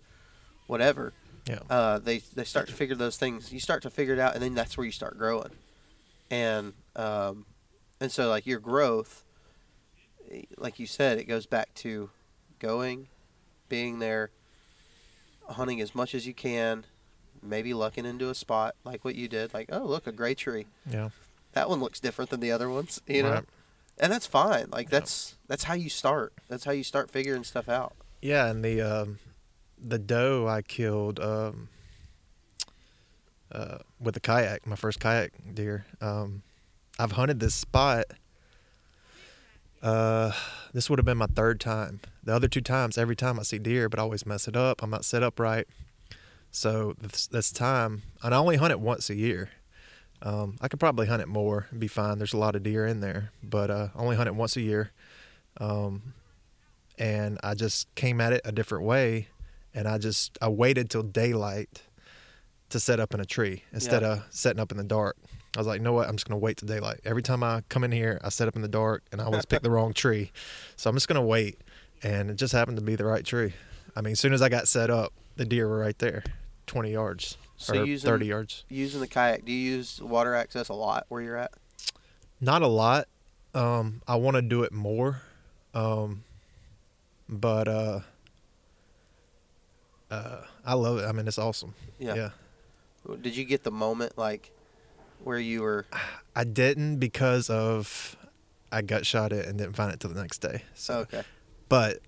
whatever, 0.68 1.14
yeah, 1.48 1.60
uh, 1.70 1.98
they 1.98 2.20
they 2.36 2.44
start 2.44 2.68
to 2.68 2.74
figure 2.74 2.96
those 2.96 3.18
things. 3.18 3.52
You 3.52 3.60
start 3.60 3.82
to 3.84 3.90
figure 3.90 4.14
it 4.14 4.20
out, 4.20 4.34
and 4.36 4.44
then 4.44 4.54
that's 4.54 4.78
where 4.78 4.86
you 4.86 4.92
start 4.92 5.18
growing. 5.18 5.50
And 6.32 6.74
um, 6.96 7.46
and 8.00 8.12
so 8.12 8.30
like 8.30 8.48
your 8.48 8.60
growth, 8.60 9.24
like 10.58 10.80
you 10.80 10.88
said, 10.88 11.20
it 11.20 11.26
goes 11.26 11.46
back 11.46 11.74
to 11.76 12.10
going, 12.58 13.08
being 13.70 14.00
there, 14.00 14.32
hunting 15.48 15.82
as 15.82 15.94
much 15.94 16.16
as 16.16 16.26
you 16.26 16.34
can, 16.34 16.86
maybe 17.44 17.74
lucking 17.74 18.06
into 18.06 18.30
a 18.30 18.36
spot 18.36 18.76
like 18.84 19.04
what 19.06 19.16
you 19.16 19.28
did. 19.28 19.54
Like 19.54 19.70
oh 19.72 19.84
look 19.86 20.08
a 20.08 20.12
gray 20.12 20.34
tree, 20.34 20.68
yeah. 20.90 21.10
that 21.52 21.70
one 21.70 21.82
looks 21.82 22.00
different 22.00 22.32
than 22.32 22.40
the 22.40 22.52
other 22.52 22.70
ones, 22.70 23.02
you 23.08 23.24
know. 23.24 23.32
Right. 23.34 23.46
And 23.98 24.12
that's 24.12 24.26
fine. 24.26 24.68
Like 24.72 24.88
Yeah. 24.88 25.00
that's 25.00 25.36
that's 25.48 25.66
how 25.66 25.74
you 25.74 25.90
start. 25.90 26.34
That's 26.48 26.64
how 26.64 26.72
you 26.72 26.84
start 26.84 27.12
figuring 27.12 27.44
stuff 27.44 27.68
out. 27.68 27.94
Yeah, 28.22 28.48
and 28.48 28.64
the 28.64 28.82
um, 28.82 29.20
the 29.78 30.00
doe 30.00 30.48
I 30.48 30.62
killed 30.62 31.20
um, 31.20 31.68
uh, 33.52 33.80
with 34.00 34.14
the 34.14 34.20
kayak, 34.20 34.66
my 34.66 34.76
first 34.76 35.00
kayak 35.00 35.34
deer. 35.54 35.86
Um, 36.00 36.44
I've 37.00 37.14
hunted 37.14 37.40
this 37.40 37.56
spot. 37.56 38.06
Uh, 39.82 40.32
this 40.74 40.90
would 40.90 41.00
have 41.00 41.06
been 41.06 41.18
my 41.18 41.28
third 41.28 41.60
time. 41.60 42.00
The 42.24 42.36
other 42.36 42.48
two 42.48 42.62
times, 42.62 42.98
every 42.98 43.16
time 43.16 43.40
I 43.40 43.44
see 43.44 43.58
deer, 43.58 43.90
but 43.90 44.00
I 44.00 44.04
always 44.04 44.26
mess 44.26 44.48
it 44.48 44.56
up. 44.56 44.84
I'm 44.84 44.90
not 44.90 45.06
set 45.06 45.24
up 45.24 45.40
right. 45.40 45.68
So 46.52 46.96
this, 47.02 47.28
this 47.28 47.52
time, 47.52 48.04
and 48.22 48.36
I 48.36 48.38
only 48.38 48.58
hunt 48.58 48.72
it 48.72 48.80
once 48.80 49.10
a 49.10 49.16
year. 49.16 49.50
Um, 50.22 50.58
I 50.62 50.68
could 50.68 50.80
probably 50.80 51.08
hunt 51.08 51.22
it 51.22 51.28
more 51.28 51.68
and 51.72 51.80
be 51.80 51.88
fine. 51.88 52.20
There's 52.20 52.34
a 52.34 52.38
lot 52.38 52.56
of 52.56 52.62
deer 52.62 52.86
in 52.86 53.00
there, 53.00 53.32
but 53.42 53.72
uh, 53.72 53.88
I 53.96 54.00
only 54.00 54.16
hunt 54.16 54.28
it 54.28 54.36
once 54.36 54.56
a 54.56 54.62
year. 54.62 54.92
Um, 55.58 56.14
and 57.00 57.40
I 57.44 57.56
just 57.56 57.94
came 57.96 58.22
at 58.22 58.34
it 58.34 58.42
a 58.46 58.52
different 58.52 58.84
way, 58.84 59.30
and 59.74 59.88
I 59.88 59.98
just 59.98 60.38
I 60.42 60.50
waited 60.50 60.90
till 60.90 61.02
daylight 61.02 61.82
to 62.72 62.80
set 62.80 63.00
up 63.00 63.14
in 63.14 63.20
a 63.20 63.26
tree 63.26 63.64
instead 63.72 64.02
Yeah. 64.02 64.14
of 64.14 64.24
setting 64.30 64.60
up 64.60 64.72
in 64.72 64.78
the 64.78 64.84
dark. 64.84 65.18
I 65.56 65.60
was 65.60 65.68
like, 65.68 65.80
you 65.80 65.84
know 65.84 65.94
what? 65.94 66.08
I'm 66.08 66.16
just 66.16 66.28
gonna 66.28 66.40
wait 66.40 66.58
till 66.58 66.68
daylight. 66.68 67.02
Every 67.06 67.22
time 67.22 67.44
I 67.44 67.62
come 67.70 67.84
in 67.84 67.92
here, 67.92 68.20
I 68.24 68.30
set 68.30 68.48
up 68.48 68.56
in 68.56 68.62
the 68.62 68.68
dark, 68.70 69.04
and 69.12 69.20
I 69.22 69.26
always 69.26 69.46
pick 69.46 69.62
the 69.62 69.70
wrong 69.78 69.94
tree. 69.94 70.32
So 70.78 70.90
I'm 70.90 70.96
just 70.96 71.08
gonna 71.08 71.22
wait, 71.26 71.60
and 72.04 72.30
it 72.32 72.36
just 72.36 72.54
happened 72.54 72.78
to 72.78 72.84
be 72.84 72.96
the 72.96 73.06
right 73.06 73.26
tree. 73.26 73.54
I 73.96 74.02
mean, 74.02 74.14
as 74.14 74.20
soon 74.20 74.34
as 74.34 74.42
I 74.42 74.50
got 74.50 74.68
set 74.68 74.90
up, 74.90 75.12
the 75.36 75.44
deer 75.46 75.68
were 75.68 75.78
right 75.80 75.98
there, 76.00 76.24
20 76.68 76.92
yards 76.92 77.38
So 77.58 77.74
or 77.82 77.86
using 77.86 78.08
30 78.10 78.26
yards. 78.28 78.64
using 78.70 79.02
the 79.02 79.08
kayak, 79.08 79.44
do 79.46 79.52
you 79.52 79.72
use 79.78 80.02
water 80.02 80.34
access 80.36 80.70
a 80.70 80.74
lot 80.74 81.06
where 81.10 81.22
you're 81.22 81.38
at? 81.38 81.52
Not 82.40 82.62
a 82.62 82.68
lot. 82.68 83.08
Um, 83.54 84.02
I 84.08 84.16
want 84.16 84.36
to 84.36 84.42
do 84.42 84.64
it 84.64 84.72
more, 84.72 85.22
um, 85.74 86.24
but 87.28 87.68
uh, 87.68 88.00
uh, 90.10 90.42
I 90.66 90.74
love 90.74 91.00
it. 91.00 91.06
I 91.06 91.12
mean, 91.12 91.28
it's 91.28 91.38
awesome. 91.38 91.74
Yeah. 92.00 92.16
yeah. 92.16 92.30
Did 93.22 93.36
you 93.36 93.46
get 93.46 93.64
the 93.64 93.72
moment 93.72 94.18
like 94.18 94.52
where 95.24 95.40
you 95.40 95.62
were? 95.62 95.86
I 96.36 96.44
didn't 96.44 96.98
because 96.98 97.50
of 97.50 98.16
I 98.72 98.82
gut 98.82 99.06
shot 99.06 99.34
it 99.34 99.46
and 99.48 99.58
didn't 99.58 99.76
find 99.76 99.92
it 99.94 100.00
till 100.00 100.12
the 100.12 100.22
next 100.22 100.40
day. 100.40 100.64
So, 100.76 101.00
okay, 101.00 101.24
but 101.70 102.00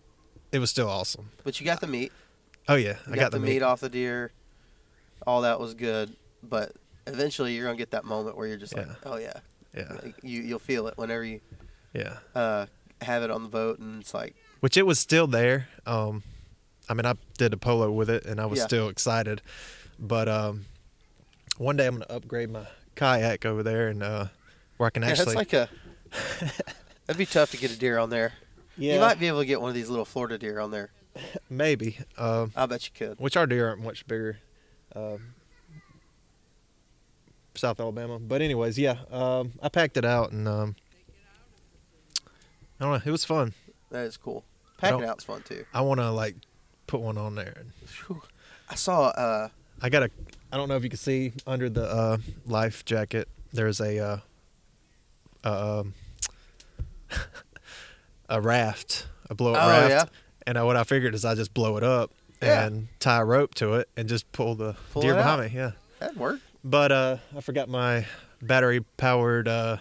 it 0.51 0.59
was 0.59 0.69
still 0.69 0.89
awesome. 0.89 1.31
but 1.43 1.59
you 1.59 1.65
got 1.65 1.81
the 1.81 1.87
meat. 1.87 2.11
Oh 2.69 2.75
yeah, 2.75 2.95
You 3.07 3.13
I 3.13 3.15
got, 3.17 3.31
the, 3.33 3.39
meat. 3.39 3.61
off 3.61 3.81
the 3.81 3.89
deer. 3.89 4.31
All 5.27 5.41
that 5.41 5.59
was 5.59 5.73
good, 5.73 6.15
but 6.41 6.71
eventually 7.07 7.53
you're 7.55 7.65
gonna 7.65 7.77
get 7.77 7.91
that 7.91 8.05
moment 8.05 8.37
where 8.37 8.47
you're 8.47 8.57
just 8.57 8.75
like, 8.75 8.85
Yeah. 8.87 8.93
oh 9.05 9.17
yeah, 9.17 9.33
Yeah, 9.75 9.97
Like, 10.01 10.15
you 10.23 10.41
you'll 10.41 10.59
feel 10.59 10.87
it 10.87 10.97
whenever 10.97 11.23
you 11.25 11.41
yeah. 11.93 12.19
uh, 12.35 12.67
have 13.01 13.23
it 13.23 13.31
on 13.31 13.43
the 13.43 13.49
boat, 13.49 13.79
and 13.79 13.99
it's 14.01 14.13
like, 14.13 14.35
Which 14.61 14.77
it 14.77 14.83
was 14.85 14.99
still 14.99 15.27
there. 15.27 15.67
Um, 15.85 16.23
I 16.87 16.93
mean, 16.93 17.05
I 17.05 17.15
did 17.37 17.51
a 17.53 17.57
polo 17.57 17.91
with 17.91 18.09
it 18.09 18.25
and 18.25 18.39
I 18.39 18.45
was 18.45 18.59
Yeah. 18.59 18.65
still 18.67 18.87
excited, 18.89 19.41
but 19.99 20.29
um, 20.29 20.65
one 21.57 21.77
day 21.77 21.87
I'm 21.87 21.95
gonna 21.95 22.05
upgrade 22.09 22.49
my 22.49 22.65
kayak 22.95 23.45
over 23.45 23.63
there 23.63 23.87
and 23.89 24.01
uh, 24.03 24.27
where 24.77 24.87
I 24.87 24.89
can 24.89 25.03
Yeah, 25.03 25.09
actually. 25.09 25.35
that's 25.35 25.35
like 25.35 25.53
a. 25.53 25.69
That'd 27.05 27.17
be 27.17 27.25
tough 27.25 27.51
to 27.51 27.57
get 27.57 27.71
a 27.71 27.77
deer 27.77 27.97
on 27.97 28.09
there. 28.09 28.33
yeah, 28.77 28.93
You 28.95 28.99
might 28.99 29.19
be 29.19 29.27
able 29.27 29.39
to 29.39 29.45
get 29.45 29.59
one 29.59 29.69
of 29.69 29.75
these 29.75 29.89
little 29.89 30.05
Florida 30.05 30.37
deer 30.37 30.59
on 30.59 30.71
there. 30.71 30.91
maybe. 31.49 31.97
Um, 32.17 32.51
I 32.55 32.65
bet 32.65 32.85
you 32.85 32.91
could. 32.95 33.19
which 33.19 33.35
our 33.37 33.45
deer 33.45 33.67
aren't 33.69 33.83
much 33.83 34.07
bigger. 34.07 34.39
Um, 34.95 35.33
South 37.55 37.79
Alabama, 37.79 38.17
but 38.19 38.41
anyways, 38.41 38.79
yeah, 38.79 38.97
um, 39.11 39.53
I 39.61 39.69
packed 39.69 39.95
it 39.97 40.05
out 40.05 40.31
and 40.31 40.47
um, 40.47 40.75
I 42.79 42.83
don't 42.85 42.93
know, 42.93 43.01
it 43.05 43.11
was 43.11 43.25
fun. 43.25 43.53
That 43.91 44.05
is 44.07 44.17
cool. 44.17 44.43
Packing 44.77 45.03
out's 45.05 45.23
fun 45.23 45.43
too. 45.43 45.65
I 45.73 45.81
want 45.81 45.99
to 45.99 46.09
like 46.09 46.35
put 46.87 46.99
one 46.99 47.17
on 47.17 47.35
there. 47.35 47.63
I 48.69 48.75
saw. 48.75 49.07
uh 49.09 49.49
I 49.81 49.89
got 49.89 50.03
a. 50.03 50.09
I 50.53 50.57
don't 50.57 50.69
know 50.69 50.75
if 50.75 50.83
you 50.83 50.89
can 50.91 50.99
see 50.99 51.33
under 51.47 51.67
the 51.67 51.83
uh, 51.83 52.17
life 52.45 52.85
jacket. 52.85 53.27
There's 53.51 53.81
a 53.81 53.97
uh, 53.97 54.17
uh, 55.43 55.79
um, 55.81 55.93
a 58.29 58.39
raft, 58.39 59.07
a 59.31 59.33
blow 59.35 59.53
up 59.55 59.63
Oh, 59.63 59.67
raft, 59.67 59.89
yeah? 59.89 60.03
and 60.45 60.59
uh, 60.59 60.65
what 60.65 60.75
I 60.77 60.83
figured 60.83 61.15
is 61.15 61.25
I 61.25 61.33
just 61.33 61.55
blow 61.55 61.75
it 61.77 61.83
up 61.83 62.11
Yeah. 62.39 62.65
and 62.67 62.87
tie 62.99 63.21
a 63.21 63.25
rope 63.25 63.55
to 63.55 63.73
it 63.73 63.89
and 63.97 64.07
just 64.07 64.31
pull 64.31 64.53
the 64.53 64.75
Pull 64.91 65.01
deer 65.01 65.15
behind 65.15 65.41
me. 65.41 65.57
Yeah, 65.57 65.71
That'd 65.97 66.17
work. 66.19 66.39
but 66.63 66.91
uh, 66.91 67.17
I 67.35 67.41
forgot 67.41 67.67
my 67.67 68.05
battery 68.39 68.81
powered. 68.97 69.47
Uh, 69.47 69.77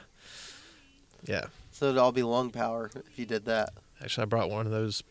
yeah, 1.25 1.45
So 1.71 1.87
it'd 1.89 1.99
all 1.99 2.13
be 2.13 2.23
lung 2.23 2.49
power 2.51 2.91
if 3.11 3.19
you 3.19 3.27
did 3.27 3.45
that. 3.45 3.71
actually, 4.03 4.23
I 4.23 4.25
brought 4.25 4.49
one 4.49 4.65
of 4.65 4.73
those 4.73 5.03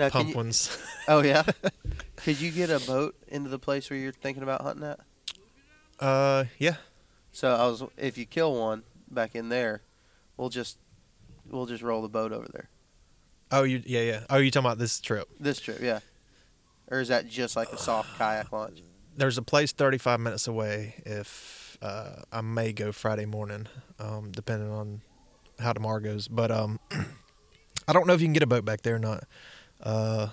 Now, 0.00 0.08
pump 0.10 0.30
you- 0.30 0.34
ones. 0.34 0.76
Oh 1.06 1.22
yeah. 1.22 1.44
Could 2.16 2.40
you 2.40 2.50
get 2.50 2.70
a 2.70 2.80
boat 2.80 3.14
into 3.28 3.48
the 3.48 3.58
place 3.58 3.88
where 3.90 3.98
you're 3.98 4.12
thinking 4.12 4.42
about 4.42 4.60
hunting 4.62 4.84
at? 4.84 5.00
uh, 6.00 6.44
yeah, 6.58 6.76
So 7.32 7.54
I 7.54 7.66
was, 7.66 7.82
if 7.96 8.16
you 8.18 8.24
kill 8.26 8.54
one 8.58 8.82
back 9.10 9.34
in 9.34 9.48
there, 9.50 9.82
we'll 10.36 10.48
just, 10.48 10.78
we'll 11.50 11.66
just 11.66 11.82
roll 11.82 12.02
the 12.02 12.08
boat 12.08 12.32
over 12.32 12.46
there. 12.52 12.68
oh 13.52 13.62
you, 13.64 13.82
yeah, 13.86 14.00
yeah. 14.00 14.20
Oh, 14.30 14.38
you 14.38 14.50
talking 14.50 14.66
about 14.66 14.78
this 14.78 15.00
trip? 15.00 15.28
This 15.38 15.60
trip, 15.60 15.80
yeah. 15.82 16.00
Or 16.90 17.00
is 17.00 17.08
that 17.08 17.28
just 17.28 17.54
like 17.56 17.70
a 17.72 17.78
soft 17.78 18.16
kayak 18.18 18.52
launch? 18.52 18.80
there's 19.16 19.36
a 19.36 19.42
place 19.42 19.72
35 19.72 20.18
minutes 20.20 20.46
away 20.48 20.94
if 21.04 21.76
uh, 21.82 22.22
I 22.32 22.40
may 22.40 22.72
go 22.72 22.90
Friday 22.92 23.26
morning, 23.26 23.66
um, 23.98 24.30
depending 24.32 24.70
on 24.70 25.02
how 25.58 25.72
tomorrow 25.74 26.00
goes. 26.00 26.26
But 26.28 26.50
um, 26.50 26.80
I 27.88 27.92
don't 27.92 28.06
know 28.06 28.14
if 28.14 28.20
you 28.20 28.26
can 28.26 28.32
get 28.32 28.42
a 28.42 28.46
boat 28.46 28.64
back 28.64 28.80
there 28.82 28.94
or 28.96 28.98
not. 28.98 29.24
Uh, 29.82 30.28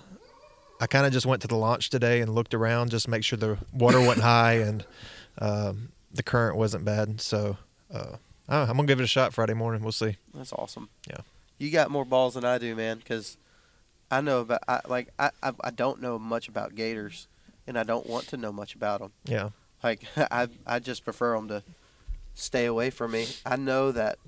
I 0.80 0.86
kind 0.86 1.06
of 1.06 1.12
just 1.12 1.26
went 1.26 1.42
to 1.42 1.48
the 1.48 1.56
launch 1.56 1.90
today 1.90 2.20
and 2.20 2.34
looked 2.34 2.54
around 2.54 2.90
just 2.90 3.06
to 3.06 3.10
make 3.10 3.24
sure 3.24 3.36
the 3.36 3.58
water 3.72 4.00
wasn't 4.00 4.22
high 4.22 4.52
and 4.58 4.84
um, 5.38 5.88
the 6.12 6.22
current 6.22 6.56
wasn't 6.56 6.84
bad. 6.84 7.20
So 7.20 7.56
uh, 7.92 8.16
know, 8.48 8.62
I'm 8.62 8.76
gonna 8.76 8.86
give 8.86 9.00
it 9.00 9.04
a 9.04 9.08
shot 9.08 9.34
Friday 9.34 9.54
morning. 9.54 9.82
We'll 9.82 9.92
see. 9.92 10.16
That's 10.34 10.52
awesome. 10.52 10.88
Yeah. 11.08 11.20
You 11.58 11.70
got 11.70 11.90
more 11.90 12.04
balls 12.04 12.34
than 12.34 12.44
I 12.44 12.58
do, 12.58 12.74
man. 12.74 12.98
Because 12.98 13.36
I 14.10 14.20
know 14.20 14.40
about, 14.40 14.60
I, 14.68 14.80
like, 14.88 15.08
I, 15.18 15.30
I, 15.42 15.52
I 15.62 15.70
don't 15.70 16.00
know 16.00 16.18
much 16.18 16.48
about 16.48 16.74
gators, 16.74 17.26
and 17.66 17.78
I 17.78 17.82
don't 17.82 18.06
want 18.06 18.28
to 18.28 18.36
know 18.36 18.52
much 18.52 18.74
about 18.74 19.00
them. 19.00 19.12
Yeah, 19.24 19.50
Like, 19.82 20.04
I, 20.16 20.48
I 20.66 20.78
just 20.78 21.04
prefer 21.04 21.34
them 21.34 21.48
to 21.48 21.62
stay 22.34 22.66
away 22.66 22.90
from 22.90 23.10
me. 23.10 23.26
I 23.44 23.56
know 23.56 23.92
that 23.92 24.18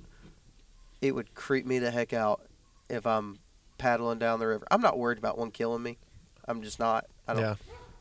it 1.00 1.14
would 1.14 1.34
creep 1.34 1.64
me 1.64 1.78
the 1.78 1.90
heck 1.90 2.12
out 2.12 2.42
if 2.88 3.06
I'm 3.06 3.38
paddling 3.80 4.18
down 4.18 4.38
the 4.38 4.46
river. 4.46 4.66
I'm 4.70 4.80
not 4.80 4.98
worried 4.98 5.18
about 5.18 5.38
one 5.38 5.50
killing 5.50 5.82
me. 5.82 5.98
I'm 6.46 6.62
just 6.62 6.78
not. 6.78 7.06
I 7.26 7.32
don't. 7.34 7.42
yeah, 7.42 7.54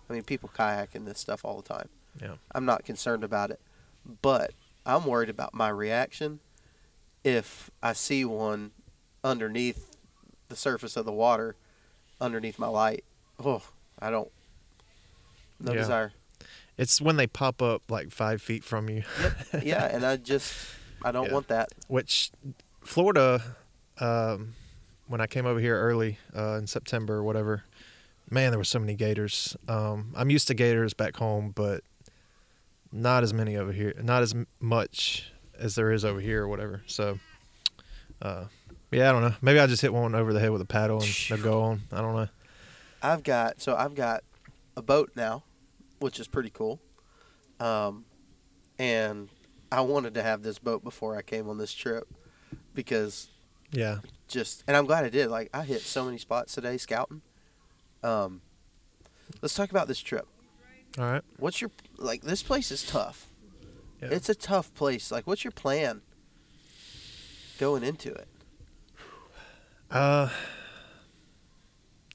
I 0.09 0.13
mean, 0.13 0.23
people 0.23 0.49
kayak 0.53 0.93
in 0.95 1.05
this 1.05 1.19
stuff 1.19 1.43
all 1.45 1.61
the 1.61 1.67
time. 1.73 1.89
yeah, 2.21 2.35
I'm 2.53 2.65
not 2.65 2.83
concerned 2.83 3.23
about 3.23 3.49
it, 3.51 3.59
but 4.21 4.51
I'm 4.85 5.05
worried 5.05 5.29
about 5.29 5.53
my 5.53 5.69
reaction 5.69 6.39
if 7.23 7.69
I 7.81 7.93
see 7.93 8.25
one 8.25 8.71
underneath 9.23 9.95
the 10.49 10.55
surface 10.55 10.97
of 10.97 11.05
the 11.05 11.11
water, 11.11 11.55
underneath 12.19 12.57
my 12.59 12.67
light. 12.67 13.03
Oh, 13.43 13.61
I 13.99 14.09
don't. 14.09 14.31
No 15.59 15.73
Yeah. 15.73 15.79
desire. 15.81 16.13
It's 16.77 17.01
when 17.01 17.17
they 17.17 17.27
pop 17.27 17.61
up 17.61 17.83
like 17.89 18.11
five 18.11 18.41
feet 18.41 18.63
from 18.63 18.89
you. 18.89 19.03
Yeah, 19.61 19.85
and 19.85 20.05
I 20.05 20.15
just 20.33 20.53
I 21.03 21.11
don't 21.11 21.27
Yeah. 21.27 21.33
want 21.33 21.47
that. 21.49 21.69
which 21.87 22.31
Florida, 22.83 23.55
um, 23.99 24.55
when 25.09 25.19
I 25.19 25.27
came 25.27 25.45
over 25.45 25.59
here 25.59 25.77
early 25.77 26.19
uh, 26.35 26.53
in 26.53 26.67
September 26.67 27.15
or 27.15 27.23
whatever, 27.23 27.63
man, 28.29 28.51
there 28.51 28.59
were 28.59 28.63
so 28.63 28.79
many 28.79 28.93
gators. 28.93 29.57
Um, 29.67 30.13
I'm 30.15 30.29
used 30.29 30.47
to 30.47 30.53
gators 30.53 30.93
back 30.93 31.17
home, 31.17 31.51
but 31.53 31.81
not 32.91 33.23
as 33.23 33.33
many 33.33 33.57
over 33.57 33.71
here. 33.71 33.93
Not 34.01 34.21
as 34.21 34.35
much 34.59 35.31
as 35.57 35.73
there 35.73 35.91
is 35.91 36.05
over 36.05 36.19
here 36.19 36.43
or 36.43 36.47
whatever. 36.47 36.83
So, 36.85 37.19
uh, 38.21 38.45
yeah, 38.91 39.09
I 39.09 39.11
don't 39.11 39.23
know. 39.23 39.33
Maybe 39.41 39.59
I 39.59 39.65
just 39.65 39.81
hit 39.81 39.91
one 39.91 40.13
over 40.13 40.31
the 40.31 40.39
head 40.39 40.51
with 40.51 40.61
a 40.61 40.65
paddle 40.65 41.01
and 41.01 41.11
they'll 41.27 41.41
go 41.41 41.63
on. 41.63 41.81
I 41.91 42.01
don't 42.01 42.15
know. 42.15 42.29
I've 43.01 43.23
got 43.23 43.61
so 43.61 43.75
I've 43.75 43.95
got 43.95 44.23
a 44.77 44.81
boat 44.83 45.11
now, 45.15 45.43
which 45.99 46.19
is 46.19 46.27
pretty 46.27 46.51
cool. 46.51 46.79
Um, 47.59 48.05
and 48.77 49.29
I 49.71 49.81
wanted 49.81 50.13
to 50.13 50.23
have 50.23 50.43
this 50.43 50.59
boat 50.59 50.83
before 50.83 51.17
I 51.17 51.23
came 51.23 51.49
on 51.49 51.57
this 51.57 51.73
trip 51.73 52.07
because 52.75 53.29
Yeah, 53.71 53.99
just 54.27 54.63
and 54.67 54.75
I'm 54.75 54.85
glad 54.85 55.05
I 55.05 55.09
did. 55.09 55.29
Like 55.29 55.49
I 55.53 55.63
hit 55.63 55.81
so 55.81 56.05
many 56.05 56.17
spots 56.17 56.53
today 56.55 56.77
scouting. 56.77 57.21
Um, 58.03 58.41
let's 59.41 59.53
talk 59.53 59.69
about 59.71 59.87
this 59.87 59.99
trip. 59.99 60.27
all 60.97 61.05
right. 61.05 61.21
What's 61.37 61.61
your 61.61 61.71
like? 61.97 62.21
This 62.21 62.41
place 62.43 62.71
is 62.71 62.83
tough. 62.83 63.27
Yeah. 64.01 64.09
It's 64.11 64.29
a 64.29 64.35
tough 64.35 64.73
place. 64.73 65.11
Like, 65.11 65.27
what's 65.27 65.43
your 65.43 65.51
plan 65.51 66.01
going 67.59 67.83
into 67.83 68.13
it? 68.13 68.27
Uh, 69.91 70.29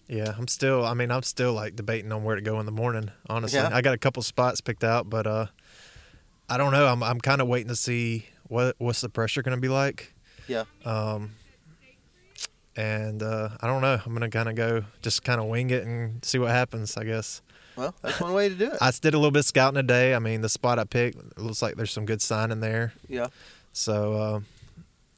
yeah, 0.09 0.35
I'm 0.37 0.49
still. 0.49 0.85
I 0.85 0.95
mean, 0.95 1.11
I'm 1.11 1.23
still 1.23 1.53
like 1.53 1.77
debating 1.77 2.12
on 2.12 2.25
where 2.25 2.37
to 2.37 2.43
go 2.43 2.61
in 2.61 2.67
the 2.67 2.73
morning. 2.73 3.11
Honestly, 3.29 3.59
Yeah. 3.59 3.71
I 3.73 3.81
got 3.81 3.95
a 3.95 3.99
couple 3.99 4.23
spots 4.23 4.61
picked 4.61 4.85
out, 4.85 5.09
but 5.11 5.27
uh, 5.27 5.47
I 6.49 6.57
don't 6.57 6.73
know. 6.73 6.87
I'm 6.87 7.03
I'm 7.03 7.21
kind 7.21 7.40
of 7.40 7.49
waiting 7.49 7.69
to 7.69 7.77
see 7.77 8.27
what 8.45 8.77
what's 8.79 9.01
the 9.01 9.09
pressure 9.09 9.43
going 9.43 9.57
to 9.57 9.61
be 9.61 9.69
like. 9.69 10.14
Yeah. 10.47 10.64
Um, 10.85 11.33
and 12.77 13.23
uh, 13.23 13.51
I 13.61 13.67
don't 13.67 13.83
know. 13.83 14.01
I'm 14.05 14.13
gonna 14.13 14.31
kind 14.31 14.49
of 14.49 14.55
go, 14.55 14.85
just 15.03 15.23
kind 15.23 15.41
of 15.41 15.47
wing 15.47 15.71
it 15.71 15.85
and 15.85 16.25
see 16.25 16.39
what 16.39 16.51
happens. 16.51 16.97
I 16.97 17.05
guess. 17.05 17.43
Well, 17.77 17.95
that's 18.03 18.21
one 18.21 18.33
way 18.35 18.49
to 18.49 18.55
do 18.55 18.71
it. 18.71 18.79
I 18.81 18.91
did 18.93 19.15
a 19.15 19.19
little 19.19 19.33
bit 19.33 19.41
of 19.41 19.47
scouting 19.47 19.75
today. 19.77 20.15
I 20.15 20.19
mean, 20.21 20.43
the 20.43 20.49
spot 20.49 20.79
I 20.79 20.85
picked 20.85 21.19
it 21.19 21.39
looks 21.39 21.61
like 21.61 21.75
there's 21.75 21.91
some 21.91 22.07
good 22.07 22.23
sign 22.23 22.51
in 22.53 22.61
there. 22.61 22.93
yeah. 23.09 23.27
So 23.73 24.13
uh, 24.15 24.41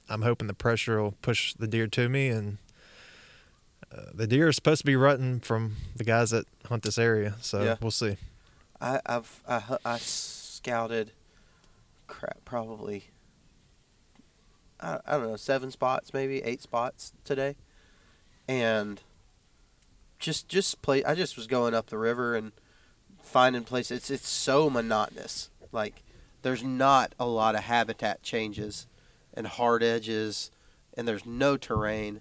I'm 0.09 0.23
hoping 0.23 0.47
the 0.49 0.55
pressure 0.55 1.03
will 1.03 1.13
push 1.21 1.53
the 1.53 1.67
deer 1.67 1.87
to 1.89 2.09
me, 2.09 2.29
and 2.29 2.57
uh, 3.95 4.07
the 4.15 4.27
deer 4.27 4.49
are 4.49 4.53
supposed 4.53 4.81
to 4.81 4.87
be 4.87 4.97
rutting 4.97 5.41
from 5.41 5.77
the 5.95 6.05
guys 6.05 6.31
that 6.31 6.47
hunt 6.65 6.83
this 6.83 6.97
area. 6.99 7.35
So 7.43 7.63
Yeah. 7.63 7.77
we'll 7.83 7.91
see. 7.91 8.17
I, 8.81 9.01
I've 9.05 9.43
I, 9.47 9.77
I 9.85 9.99
scouted, 9.99 11.11
crap, 12.07 12.39
probably. 12.47 13.05
I, 14.87 15.01
I 15.07 15.19
don't 15.19 15.29
know, 15.31 15.37
seven 15.37 15.71
spots, 15.71 16.15
maybe 16.15 16.43
eight 16.43 16.63
spots 16.63 17.13
today, 17.25 17.57
and 18.49 19.01
just 20.19 20.49
just 20.49 20.81
play. 20.83 21.05
I 21.05 21.15
just 21.15 21.37
was 21.37 21.47
going 21.47 21.75
up 21.75 21.87
the 21.87 21.99
river 21.99 22.35
and 22.37 22.53
finding 23.23 23.65
places. 23.65 23.99
It's 23.99 24.11
it's 24.11 24.29
so 24.29 24.71
monotonous. 24.71 25.51
Like 25.73 26.03
there's 26.43 26.63
not 26.63 27.15
a 27.19 27.27
lot 27.27 27.55
of 27.55 27.65
habitat 27.65 28.23
changes 28.23 28.87
and 29.35 29.47
hard 29.47 29.83
edges, 29.83 30.51
and 30.97 31.07
there's 31.07 31.27
no 31.27 31.57
terrain. 31.57 32.21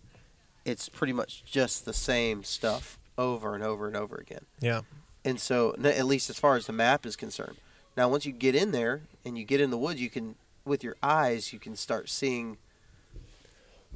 It's 0.65 0.89
pretty 0.89 1.13
much 1.13 1.45
just 1.45 1.86
the 1.86 1.93
same 1.93 2.43
stuff 2.43 2.97
over 3.17 3.54
and 3.54 3.63
over 3.63 3.88
and 3.88 3.95
over 3.95 4.15
again. 4.15 4.45
Yeah, 4.60 4.82
And 5.23 5.39
so, 5.39 5.75
at 5.84 6.06
least 6.06 6.30
as 6.30 6.39
far 6.39 6.56
as 6.56 6.65
the 6.65 6.73
map 6.73 7.06
is 7.06 7.15
concerned. 7.15 7.58
Now, 7.95 8.10
once 8.10 8.25
you 8.25 8.34
get 8.34 8.56
in 8.56 8.72
there 8.72 9.03
and 9.24 9.38
you 9.38 9.45
get 9.45 9.61
in 9.61 9.70
the 9.70 9.78
woods, 9.78 10.01
you 10.01 10.09
can, 10.09 10.36
with 10.66 10.84
your 10.84 10.95
eyes, 11.01 11.53
you 11.53 11.59
can 11.59 11.76
start 11.76 12.09
seeing 12.09 12.57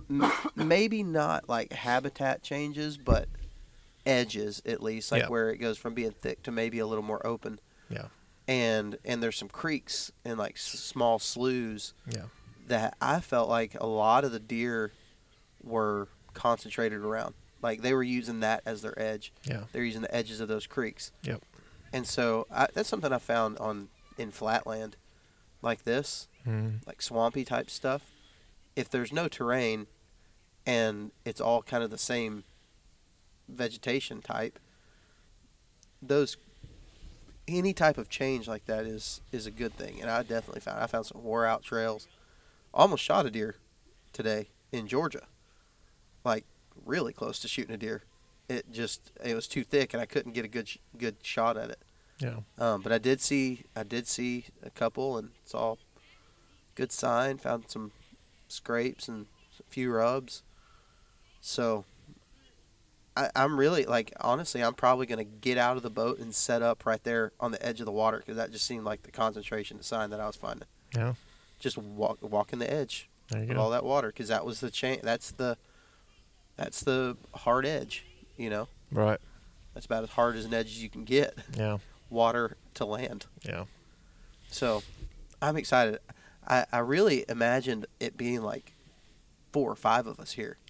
m- 0.10 0.32
maybe 0.56 1.04
not 1.04 1.50
like 1.50 1.74
habitat 1.74 2.42
changes, 2.44 2.98
but 2.98 3.28
edges 4.06 4.62
at 4.66 4.82
least, 4.82 5.12
like 5.12 5.24
Yeah. 5.24 5.30
where 5.30 5.50
it 5.50 5.58
goes 5.58 5.78
from 5.78 5.94
being 5.94 6.12
thick 6.12 6.44
to 6.44 6.52
maybe 6.52 6.80
a 6.80 6.88
little 6.88 7.04
more 7.04 7.26
open. 7.26 7.60
yeah, 7.90 8.06
And 8.48 8.98
and 9.04 9.22
there's 9.22 9.36
some 9.38 9.50
creeks 9.50 10.12
and 10.24 10.38
like 10.38 10.56
s- 10.56 10.62
small 10.62 11.20
sloughs 11.20 11.94
yeah, 12.08 12.26
that 12.68 12.96
I 13.02 13.20
felt 13.20 13.50
like 13.50 13.76
a 13.80 13.88
lot 13.88 14.24
of 14.24 14.32
the 14.32 14.40
deer 14.40 14.92
were 15.64 16.08
concentrated 16.34 17.00
around. 17.00 17.34
Like 17.62 17.82
they 17.82 17.94
were 17.94 18.04
using 18.04 18.40
that 18.42 18.62
as 18.66 18.82
their 18.84 18.98
edge. 18.98 19.34
yeah, 19.44 19.64
They're 19.74 19.84
using 19.84 20.02
the 20.02 20.16
edges 20.16 20.40
of 20.40 20.48
those 20.48 20.66
creeks. 20.68 21.12
Yep. 21.24 21.42
And 21.92 22.08
so 22.08 22.46
I, 22.52 22.68
that's 22.74 22.88
something 22.88 23.12
I 23.12 23.18
found 23.18 23.58
on 23.58 23.90
in 24.18 24.32
flatland, 24.32 24.96
like 25.62 25.84
this, 25.84 26.28
mm, 26.48 26.86
like 26.86 27.02
swampy 27.02 27.44
type 27.44 27.70
stuff. 27.70 28.12
If 28.76 28.90
there's 28.90 29.12
no 29.12 29.28
terrain, 29.28 29.88
and 30.66 31.12
it's 31.26 31.42
all 31.42 31.62
kind 31.62 31.84
of 31.84 31.90
the 31.90 31.98
same 31.98 32.44
vegetation 33.48 34.22
type, 34.22 34.60
those 36.02 36.38
any 37.48 37.74
type 37.74 37.98
of 37.98 38.10
change 38.10 38.48
like 38.48 38.66
that 38.66 38.86
is 38.86 39.22
is 39.32 39.46
a 39.46 39.52
good 39.52 39.74
thing, 39.74 40.02
and 40.02 40.10
I 40.10 40.22
definitely 40.24 40.62
found 40.62 40.82
I 40.82 40.88
found 40.88 41.06
some 41.06 41.24
wore 41.24 41.46
out 41.46 41.64
trails. 41.64 42.08
Almost 42.74 43.04
shot 43.04 43.26
a 43.26 43.32
deer 43.32 43.56
today 44.14 44.50
in 44.72 44.88
Georgia, 44.88 45.24
like 46.24 46.46
really 46.86 47.14
close 47.14 47.40
to 47.40 47.48
shooting 47.48 47.74
a 47.74 47.78
deer. 47.78 48.04
It 48.48 48.72
just 48.72 49.12
it 49.24 49.34
was 49.34 49.48
too 49.48 49.64
thick, 49.64 49.94
and 49.94 50.02
I 50.02 50.06
couldn't 50.06 50.34
get 50.34 50.46
a 50.46 50.48
good 50.48 50.70
good 50.98 51.16
shot 51.22 51.58
at 51.58 51.70
it. 51.72 51.80
Yeah. 52.20 52.40
Um, 52.58 52.82
but 52.82 52.92
I 52.92 52.98
did 52.98 53.22
see 53.22 53.64
I 53.76 53.84
did 53.84 54.08
see 54.08 54.46
a 54.62 54.70
couple, 54.70 55.18
and 55.18 55.32
it's 55.44 55.56
all 55.56 55.80
good 56.80 56.92
sign. 56.92 57.38
Found 57.40 57.66
some 57.68 57.92
scrapes 58.48 59.08
and 59.08 59.26
a 59.60 59.64
few 59.70 59.92
rubs. 59.92 60.44
So 61.42 61.84
I, 63.18 63.30
I'm 63.36 63.60
really 63.60 63.86
like 63.86 64.14
honestly, 64.22 64.64
I'm 64.64 64.74
probably 64.74 65.06
gonna 65.06 65.24
get 65.26 65.58
out 65.58 65.78
of 65.78 65.84
the 65.84 65.90
boat 65.90 66.20
and 66.20 66.34
set 66.34 66.62
up 66.62 66.86
right 66.86 67.04
there 67.04 67.32
on 67.40 67.52
the 67.52 67.64
edge 67.66 67.80
of 67.80 67.86
the 67.86 67.92
water 67.92 68.18
because 68.20 68.38
that 68.38 68.52
just 68.52 68.66
seemed 68.66 68.86
like 68.86 69.04
the 69.04 69.12
concentration 69.12 69.82
sign 69.82 70.10
that 70.12 70.20
I 70.20 70.28
was 70.28 70.36
finding. 70.36 70.68
Yeah. 70.96 71.14
Just 71.60 71.78
walk 71.78 72.20
walking 72.22 72.60
the 72.60 72.72
edge 72.72 73.10
of 73.34 73.48
go. 73.48 73.60
all 73.60 73.70
that 73.72 73.84
water 73.84 74.08
because 74.08 74.30
that 74.30 74.46
was 74.46 74.60
the 74.62 74.72
chain. 74.72 75.00
That's 75.04 75.32
the 75.32 75.58
that's 76.56 76.82
the 76.82 77.18
hard 77.34 77.66
edge. 77.66 78.06
You 78.38 78.50
know, 78.50 78.68
Right. 78.90 79.20
that's 79.74 79.86
about 79.86 80.04
as 80.04 80.12
hard 80.12 80.38
as 80.38 80.46
an 80.46 80.54
edge 80.54 80.68
as 80.68 80.82
you 80.82 80.90
can 80.90 81.04
get. 81.04 81.38
Yeah. 81.58 81.80
Water 82.10 82.56
to 82.76 82.86
land. 82.86 83.26
Yeah. 83.44 83.66
So 84.50 84.82
I'm 85.42 85.58
excited. 85.58 86.00
I, 86.50 86.66
I 86.72 86.80
really 86.80 87.26
imagined 87.30 87.86
it 88.00 88.18
being 88.18 88.42
like 88.42 88.74
four 89.52 89.72
or 89.72 89.76
five 89.76 90.08
of 90.08 90.20
us 90.20 90.32
here. 90.34 90.58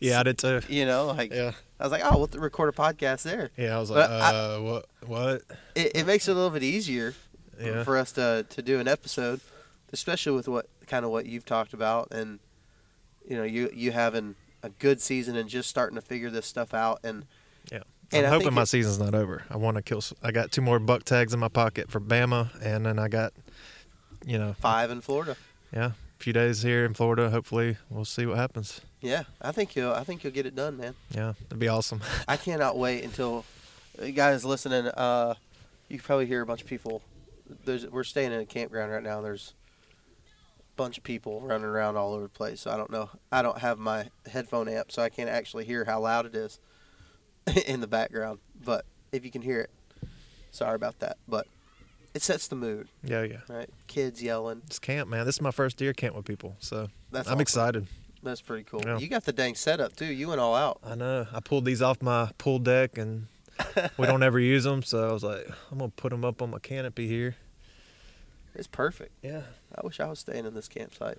Yeah, 0.00 0.20
I 0.20 0.22
did 0.24 0.38
too. 0.38 0.60
You 0.68 0.84
know, 0.84 1.06
like 1.06 1.32
Yeah. 1.32 1.52
I 1.78 1.84
was 1.84 1.92
like, 1.92 2.02
oh, 2.04 2.18
we'll 2.18 2.40
record 2.42 2.68
a 2.68 2.72
podcast 2.76 3.22
there. 3.22 3.50
Yeah, 3.56 3.76
I 3.76 3.80
was 3.80 3.90
like, 3.90 4.08
But 4.08 4.10
I- 4.10 4.34
uh, 4.34 4.60
what? 4.60 4.86
What? 5.06 5.42
It, 5.74 5.92
it 5.96 6.06
makes 6.06 6.28
it 6.28 6.32
a 6.32 6.34
little 6.34 6.50
bit 6.50 6.62
easier 6.62 7.14
Yeah. 7.60 7.84
for 7.84 7.96
us 7.96 8.12
to 8.12 8.44
to 8.50 8.62
do 8.62 8.80
an 8.80 8.88
episode, 8.88 9.40
especially 9.92 10.32
with 10.32 10.48
what 10.48 10.68
kind 10.86 11.04
of 11.04 11.10
what 11.10 11.26
you've 11.26 11.44
talked 11.46 11.72
about, 11.72 12.08
and 12.10 12.40
you 13.28 13.36
know, 13.36 13.44
you 13.44 13.70
you 13.72 13.92
having 13.92 14.34
a 14.62 14.68
good 14.68 15.00
season 15.00 15.36
and 15.36 15.48
just 15.48 15.70
starting 15.70 15.94
to 15.96 16.02
figure 16.02 16.28
this 16.30 16.46
stuff 16.46 16.74
out, 16.74 16.98
and 17.04 17.24
Yeah. 17.70 17.82
And 18.12 18.26
I'm 18.26 18.32
I 18.32 18.36
hoping 18.36 18.52
my 18.54 18.62
it- 18.62 18.66
season's 18.66 18.98
not 18.98 19.14
over. 19.14 19.44
I 19.48 19.56
want 19.56 19.76
to 19.76 19.82
kill. 19.82 20.02
I 20.22 20.32
got 20.32 20.50
two 20.52 20.60
more 20.60 20.78
buck 20.80 21.04
tags 21.04 21.32
in 21.32 21.40
my 21.40 21.48
pocket 21.48 21.88
for 21.90 22.00
Bama, 22.00 22.50
and 22.62 22.84
then 22.84 22.98
I 22.98 23.08
got, 23.08 23.32
you 24.24 24.38
know, 24.38 24.54
five 24.54 24.90
in 24.90 25.00
Florida. 25.00 25.36
yeah, 25.72 25.86
a 25.86 26.22
few 26.22 26.32
days 26.32 26.62
here 26.62 26.84
in 26.84 26.94
Florida. 26.94 27.30
Hopefully, 27.30 27.76
we'll 27.90 28.04
see 28.04 28.26
what 28.26 28.36
happens. 28.36 28.80
Yeah, 29.00 29.24
I 29.40 29.52
think 29.52 29.74
you'll 29.76 29.92
I 29.92 30.04
think 30.04 30.22
you'll 30.24 30.32
get 30.32 30.46
it 30.46 30.54
done, 30.54 30.76
man. 30.76 30.94
Yeah, 31.10 31.32
that'd 31.44 31.58
be 31.58 31.68
awesome. 31.68 32.00
I 32.28 32.36
cannot 32.36 32.78
wait 32.78 33.04
until 33.04 33.44
you 34.00 34.12
guys 34.12 34.44
listening. 34.44 34.86
Uh, 34.86 35.34
you 35.88 35.98
can 35.98 36.04
probably 36.04 36.26
hear 36.26 36.40
a 36.42 36.46
bunch 36.46 36.62
of 36.62 36.66
people. 36.68 37.02
There's 37.64 37.86
we're 37.86 38.04
staying 38.04 38.32
in 38.32 38.40
a 38.40 38.46
campground 38.46 38.92
right 38.92 39.02
now. 39.02 39.20
There's 39.20 39.54
a 40.60 40.76
bunch 40.76 40.96
of 40.98 41.04
people 41.04 41.40
running 41.40 41.66
around 41.66 41.96
all 41.96 42.12
over 42.14 42.22
the 42.22 42.28
place. 42.28 42.60
So 42.62 42.70
I 42.70 42.76
don't 42.76 42.90
know. 42.90 43.10
I 43.30 43.42
don't 43.42 43.58
have 43.58 43.78
my 43.78 44.08
headphone 44.30 44.68
amp, 44.68 44.92
so 44.92 45.02
I 45.02 45.08
can't 45.08 45.28
actually 45.28 45.64
hear 45.64 45.84
how 45.84 46.00
loud 46.00 46.26
it 46.26 46.34
is 46.34 46.60
in 47.66 47.80
the 47.80 47.86
background. 47.88 48.38
But 48.64 48.84
if 49.10 49.24
you 49.24 49.30
can 49.30 49.42
hear 49.42 49.60
it, 49.60 49.70
sorry 50.52 50.76
about 50.76 51.00
that. 51.00 51.18
But 51.28 51.46
it 52.14 52.22
sets 52.22 52.48
the 52.48 52.56
mood, 52.56 52.88
yeah, 53.02 53.22
yeah. 53.22 53.38
right? 53.48 53.68
Kids 53.86 54.22
yelling. 54.22 54.62
It's 54.66 54.78
camp, 54.78 55.08
man. 55.08 55.24
This 55.26 55.36
is 55.36 55.40
my 55.40 55.50
first 55.50 55.76
deer 55.76 55.92
camp 55.92 56.14
with 56.14 56.24
people, 56.24 56.56
so 56.60 56.88
That's 57.10 57.26
I'm 57.28 57.32
awesome. 57.34 57.40
excited. 57.40 57.86
That's 58.22 58.40
pretty 58.40 58.64
cool. 58.64 58.82
Yeah. 58.84 58.98
You 58.98 59.08
got 59.08 59.24
the 59.24 59.32
dang 59.32 59.54
setup 59.56 59.96
too. 59.96 60.04
You 60.06 60.28
went 60.28 60.40
all 60.40 60.54
out. 60.54 60.78
I 60.84 60.94
know. 60.94 61.26
I 61.32 61.40
pulled 61.40 61.64
these 61.64 61.82
off 61.82 62.00
my 62.02 62.30
pool 62.38 62.58
deck, 62.60 62.96
and 62.98 63.26
we 63.98 64.06
don't 64.06 64.22
ever 64.22 64.38
use 64.38 64.64
them, 64.64 64.82
so 64.82 65.08
I 65.08 65.12
was 65.12 65.24
like, 65.24 65.46
I'm 65.70 65.78
gonna 65.78 65.90
put 65.90 66.10
them 66.10 66.24
up 66.24 66.40
on 66.42 66.50
my 66.50 66.58
canopy 66.60 67.08
here. 67.08 67.36
It's 68.54 68.66
perfect. 68.68 69.12
Yeah. 69.22 69.42
I 69.74 69.80
wish 69.84 69.98
I 69.98 70.06
was 70.06 70.18
staying 70.20 70.44
in 70.46 70.54
this 70.54 70.68
campsite. 70.68 71.18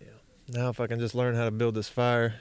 Yeah. 0.00 0.08
Now, 0.48 0.68
if 0.68 0.78
I 0.78 0.86
can 0.86 1.00
just 1.00 1.14
learn 1.14 1.34
how 1.34 1.46
to 1.46 1.50
build 1.50 1.74
this 1.74 1.88
fire, 1.88 2.34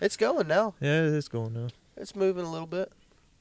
It's 0.00 0.16
going 0.16 0.48
now. 0.48 0.74
yeah, 0.80 1.02
it's 1.04 1.28
going 1.28 1.52
now. 1.52 1.68
It's 1.96 2.16
moving 2.16 2.44
a 2.46 2.50
little 2.50 2.66
bit. 2.66 2.90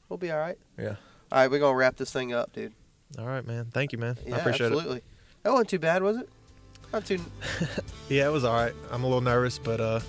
We'll 0.09 0.17
be 0.17 0.29
all 0.31 0.39
right. 0.39 0.57
Yeah. 0.77 0.95
All 1.31 1.39
right, 1.39 1.49
we're 1.49 1.59
gonna 1.59 1.77
wrap 1.77 1.95
this 1.95 2.11
thing 2.11 2.33
up, 2.33 2.51
dude. 2.53 2.73
All 3.19 3.25
right, 3.25 3.45
man. 3.45 3.65
Thank 3.73 3.91
you, 3.91 3.97
man. 3.97 4.17
Yeah, 4.25 4.35
I 4.35 4.39
appreciate 4.39 4.67
it. 4.67 4.73
absolutely. 4.73 5.01
That 5.43 5.51
wasn't 5.51 5.69
too 5.69 5.79
bad, 5.79 6.03
was 6.03 6.17
it? 6.17 6.29
Not 6.93 7.05
too. 7.05 7.19
Yeah, 8.09 8.27
it 8.27 8.31
was 8.31 8.43
all 8.43 8.53
right. 8.55 8.73
I'm 8.91 9.03
a 9.03 9.07
little 9.07 9.21
nervous, 9.21 9.57
but 9.57 9.79
uh, 9.79 9.99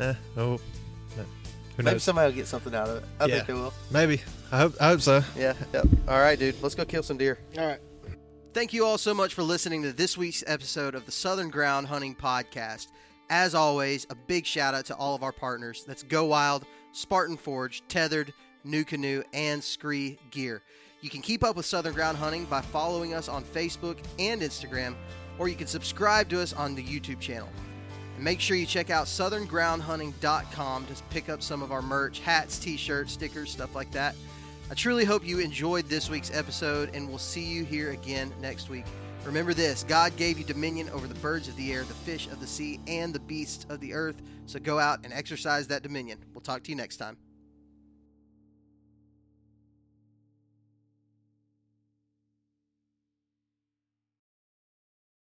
eh, 0.00 0.14
oh, 0.36 0.58
no. 1.16 1.24
who 1.76 1.82
Maybe 1.84 1.98
somebody 2.00 2.28
will 2.30 2.34
get 2.36 2.48
something 2.48 2.74
out 2.74 2.88
of 2.88 2.96
it. 2.96 3.04
I 3.20 3.26
Yeah. 3.26 3.34
think 3.36 3.46
they 3.46 3.52
will. 3.54 3.72
Maybe. 3.92 4.20
I 4.50 4.58
hope. 4.58 4.74
I 4.80 4.88
hope 4.88 5.00
so. 5.00 5.22
Yeah. 5.36 5.54
Yep. 5.72 5.86
All 6.08 6.18
right, 6.18 6.36
dude. 6.38 6.60
Let's 6.62 6.74
go 6.74 6.84
kill 6.84 7.04
some 7.04 7.16
deer. 7.16 7.38
All 7.56 7.66
right. 7.66 7.78
Thank 8.54 8.72
you 8.72 8.84
all 8.84 8.98
so 8.98 9.14
much 9.14 9.34
for 9.34 9.42
listening 9.44 9.82
to 9.84 9.92
this 9.92 10.16
week's 10.16 10.42
episode 10.48 10.94
of 10.96 11.06
the 11.06 11.12
Southern 11.12 11.48
Ground 11.48 11.86
Hunting 11.86 12.14
Podcast. 12.16 12.88
As 13.30 13.54
always, 13.54 14.04
a 14.10 14.14
big 14.14 14.46
shout 14.46 14.74
out 14.74 14.84
to 14.86 14.94
all 14.96 15.14
of 15.14 15.22
our 15.22 15.32
partners. 15.32 15.84
That's 15.86 16.02
Go 16.02 16.24
Wild, 16.26 16.64
Spartan 16.92 17.36
Forge, 17.36 17.82
Tethered, 17.88 18.32
NuCanoe, 18.66 19.24
and 19.32 19.62
Scree 19.62 20.18
Gear. 20.30 20.62
You 21.04 21.10
can 21.10 21.20
keep 21.20 21.44
up 21.44 21.54
with 21.54 21.66
Southern 21.66 21.92
Ground 21.92 22.16
Hunting 22.16 22.46
by 22.46 22.62
following 22.62 23.12
us 23.12 23.28
on 23.28 23.44
Facebook 23.44 23.98
and 24.18 24.40
Instagram, 24.40 24.94
or 25.38 25.48
you 25.48 25.54
can 25.54 25.66
subscribe 25.66 26.30
to 26.30 26.40
us 26.40 26.54
on 26.54 26.74
the 26.74 26.82
YouTube 26.82 27.20
channel. 27.20 27.50
And 28.14 28.24
make 28.24 28.40
sure 28.40 28.56
you 28.56 28.64
check 28.64 28.88
out 28.88 29.04
southerngroundhunting.com 29.04 30.86
to 30.86 31.02
pick 31.10 31.28
up 31.28 31.42
some 31.42 31.60
of 31.60 31.72
our 31.72 31.82
merch 31.82 32.20
hats, 32.20 32.58
t 32.58 32.78
shirts, 32.78 33.12
stickers, 33.12 33.50
stuff 33.50 33.74
like 33.74 33.90
that. 33.90 34.16
I 34.70 34.74
truly 34.74 35.04
hope 35.04 35.26
you 35.26 35.40
enjoyed 35.40 35.90
this 35.90 36.08
week's 36.08 36.34
episode, 36.34 36.94
and 36.94 37.06
we'll 37.06 37.18
see 37.18 37.44
you 37.44 37.66
here 37.66 37.90
again 37.90 38.32
next 38.40 38.70
week. 38.70 38.86
Remember 39.26 39.52
this 39.52 39.84
God 39.84 40.16
gave 40.16 40.38
you 40.38 40.44
dominion 40.44 40.88
over 40.88 41.06
the 41.06 41.16
birds 41.16 41.48
of 41.48 41.56
the 41.56 41.70
air, 41.70 41.84
the 41.84 41.92
fish 41.92 42.28
of 42.28 42.40
the 42.40 42.46
sea, 42.46 42.80
and 42.86 43.12
the 43.12 43.20
beasts 43.20 43.66
of 43.68 43.78
the 43.80 43.92
earth. 43.92 44.22
So 44.46 44.58
go 44.58 44.78
out 44.78 45.00
and 45.04 45.12
exercise 45.12 45.66
that 45.66 45.82
dominion. 45.82 46.18
We'll 46.32 46.40
talk 46.40 46.62
to 46.62 46.70
you 46.70 46.76
next 46.76 46.96
time. 46.96 47.18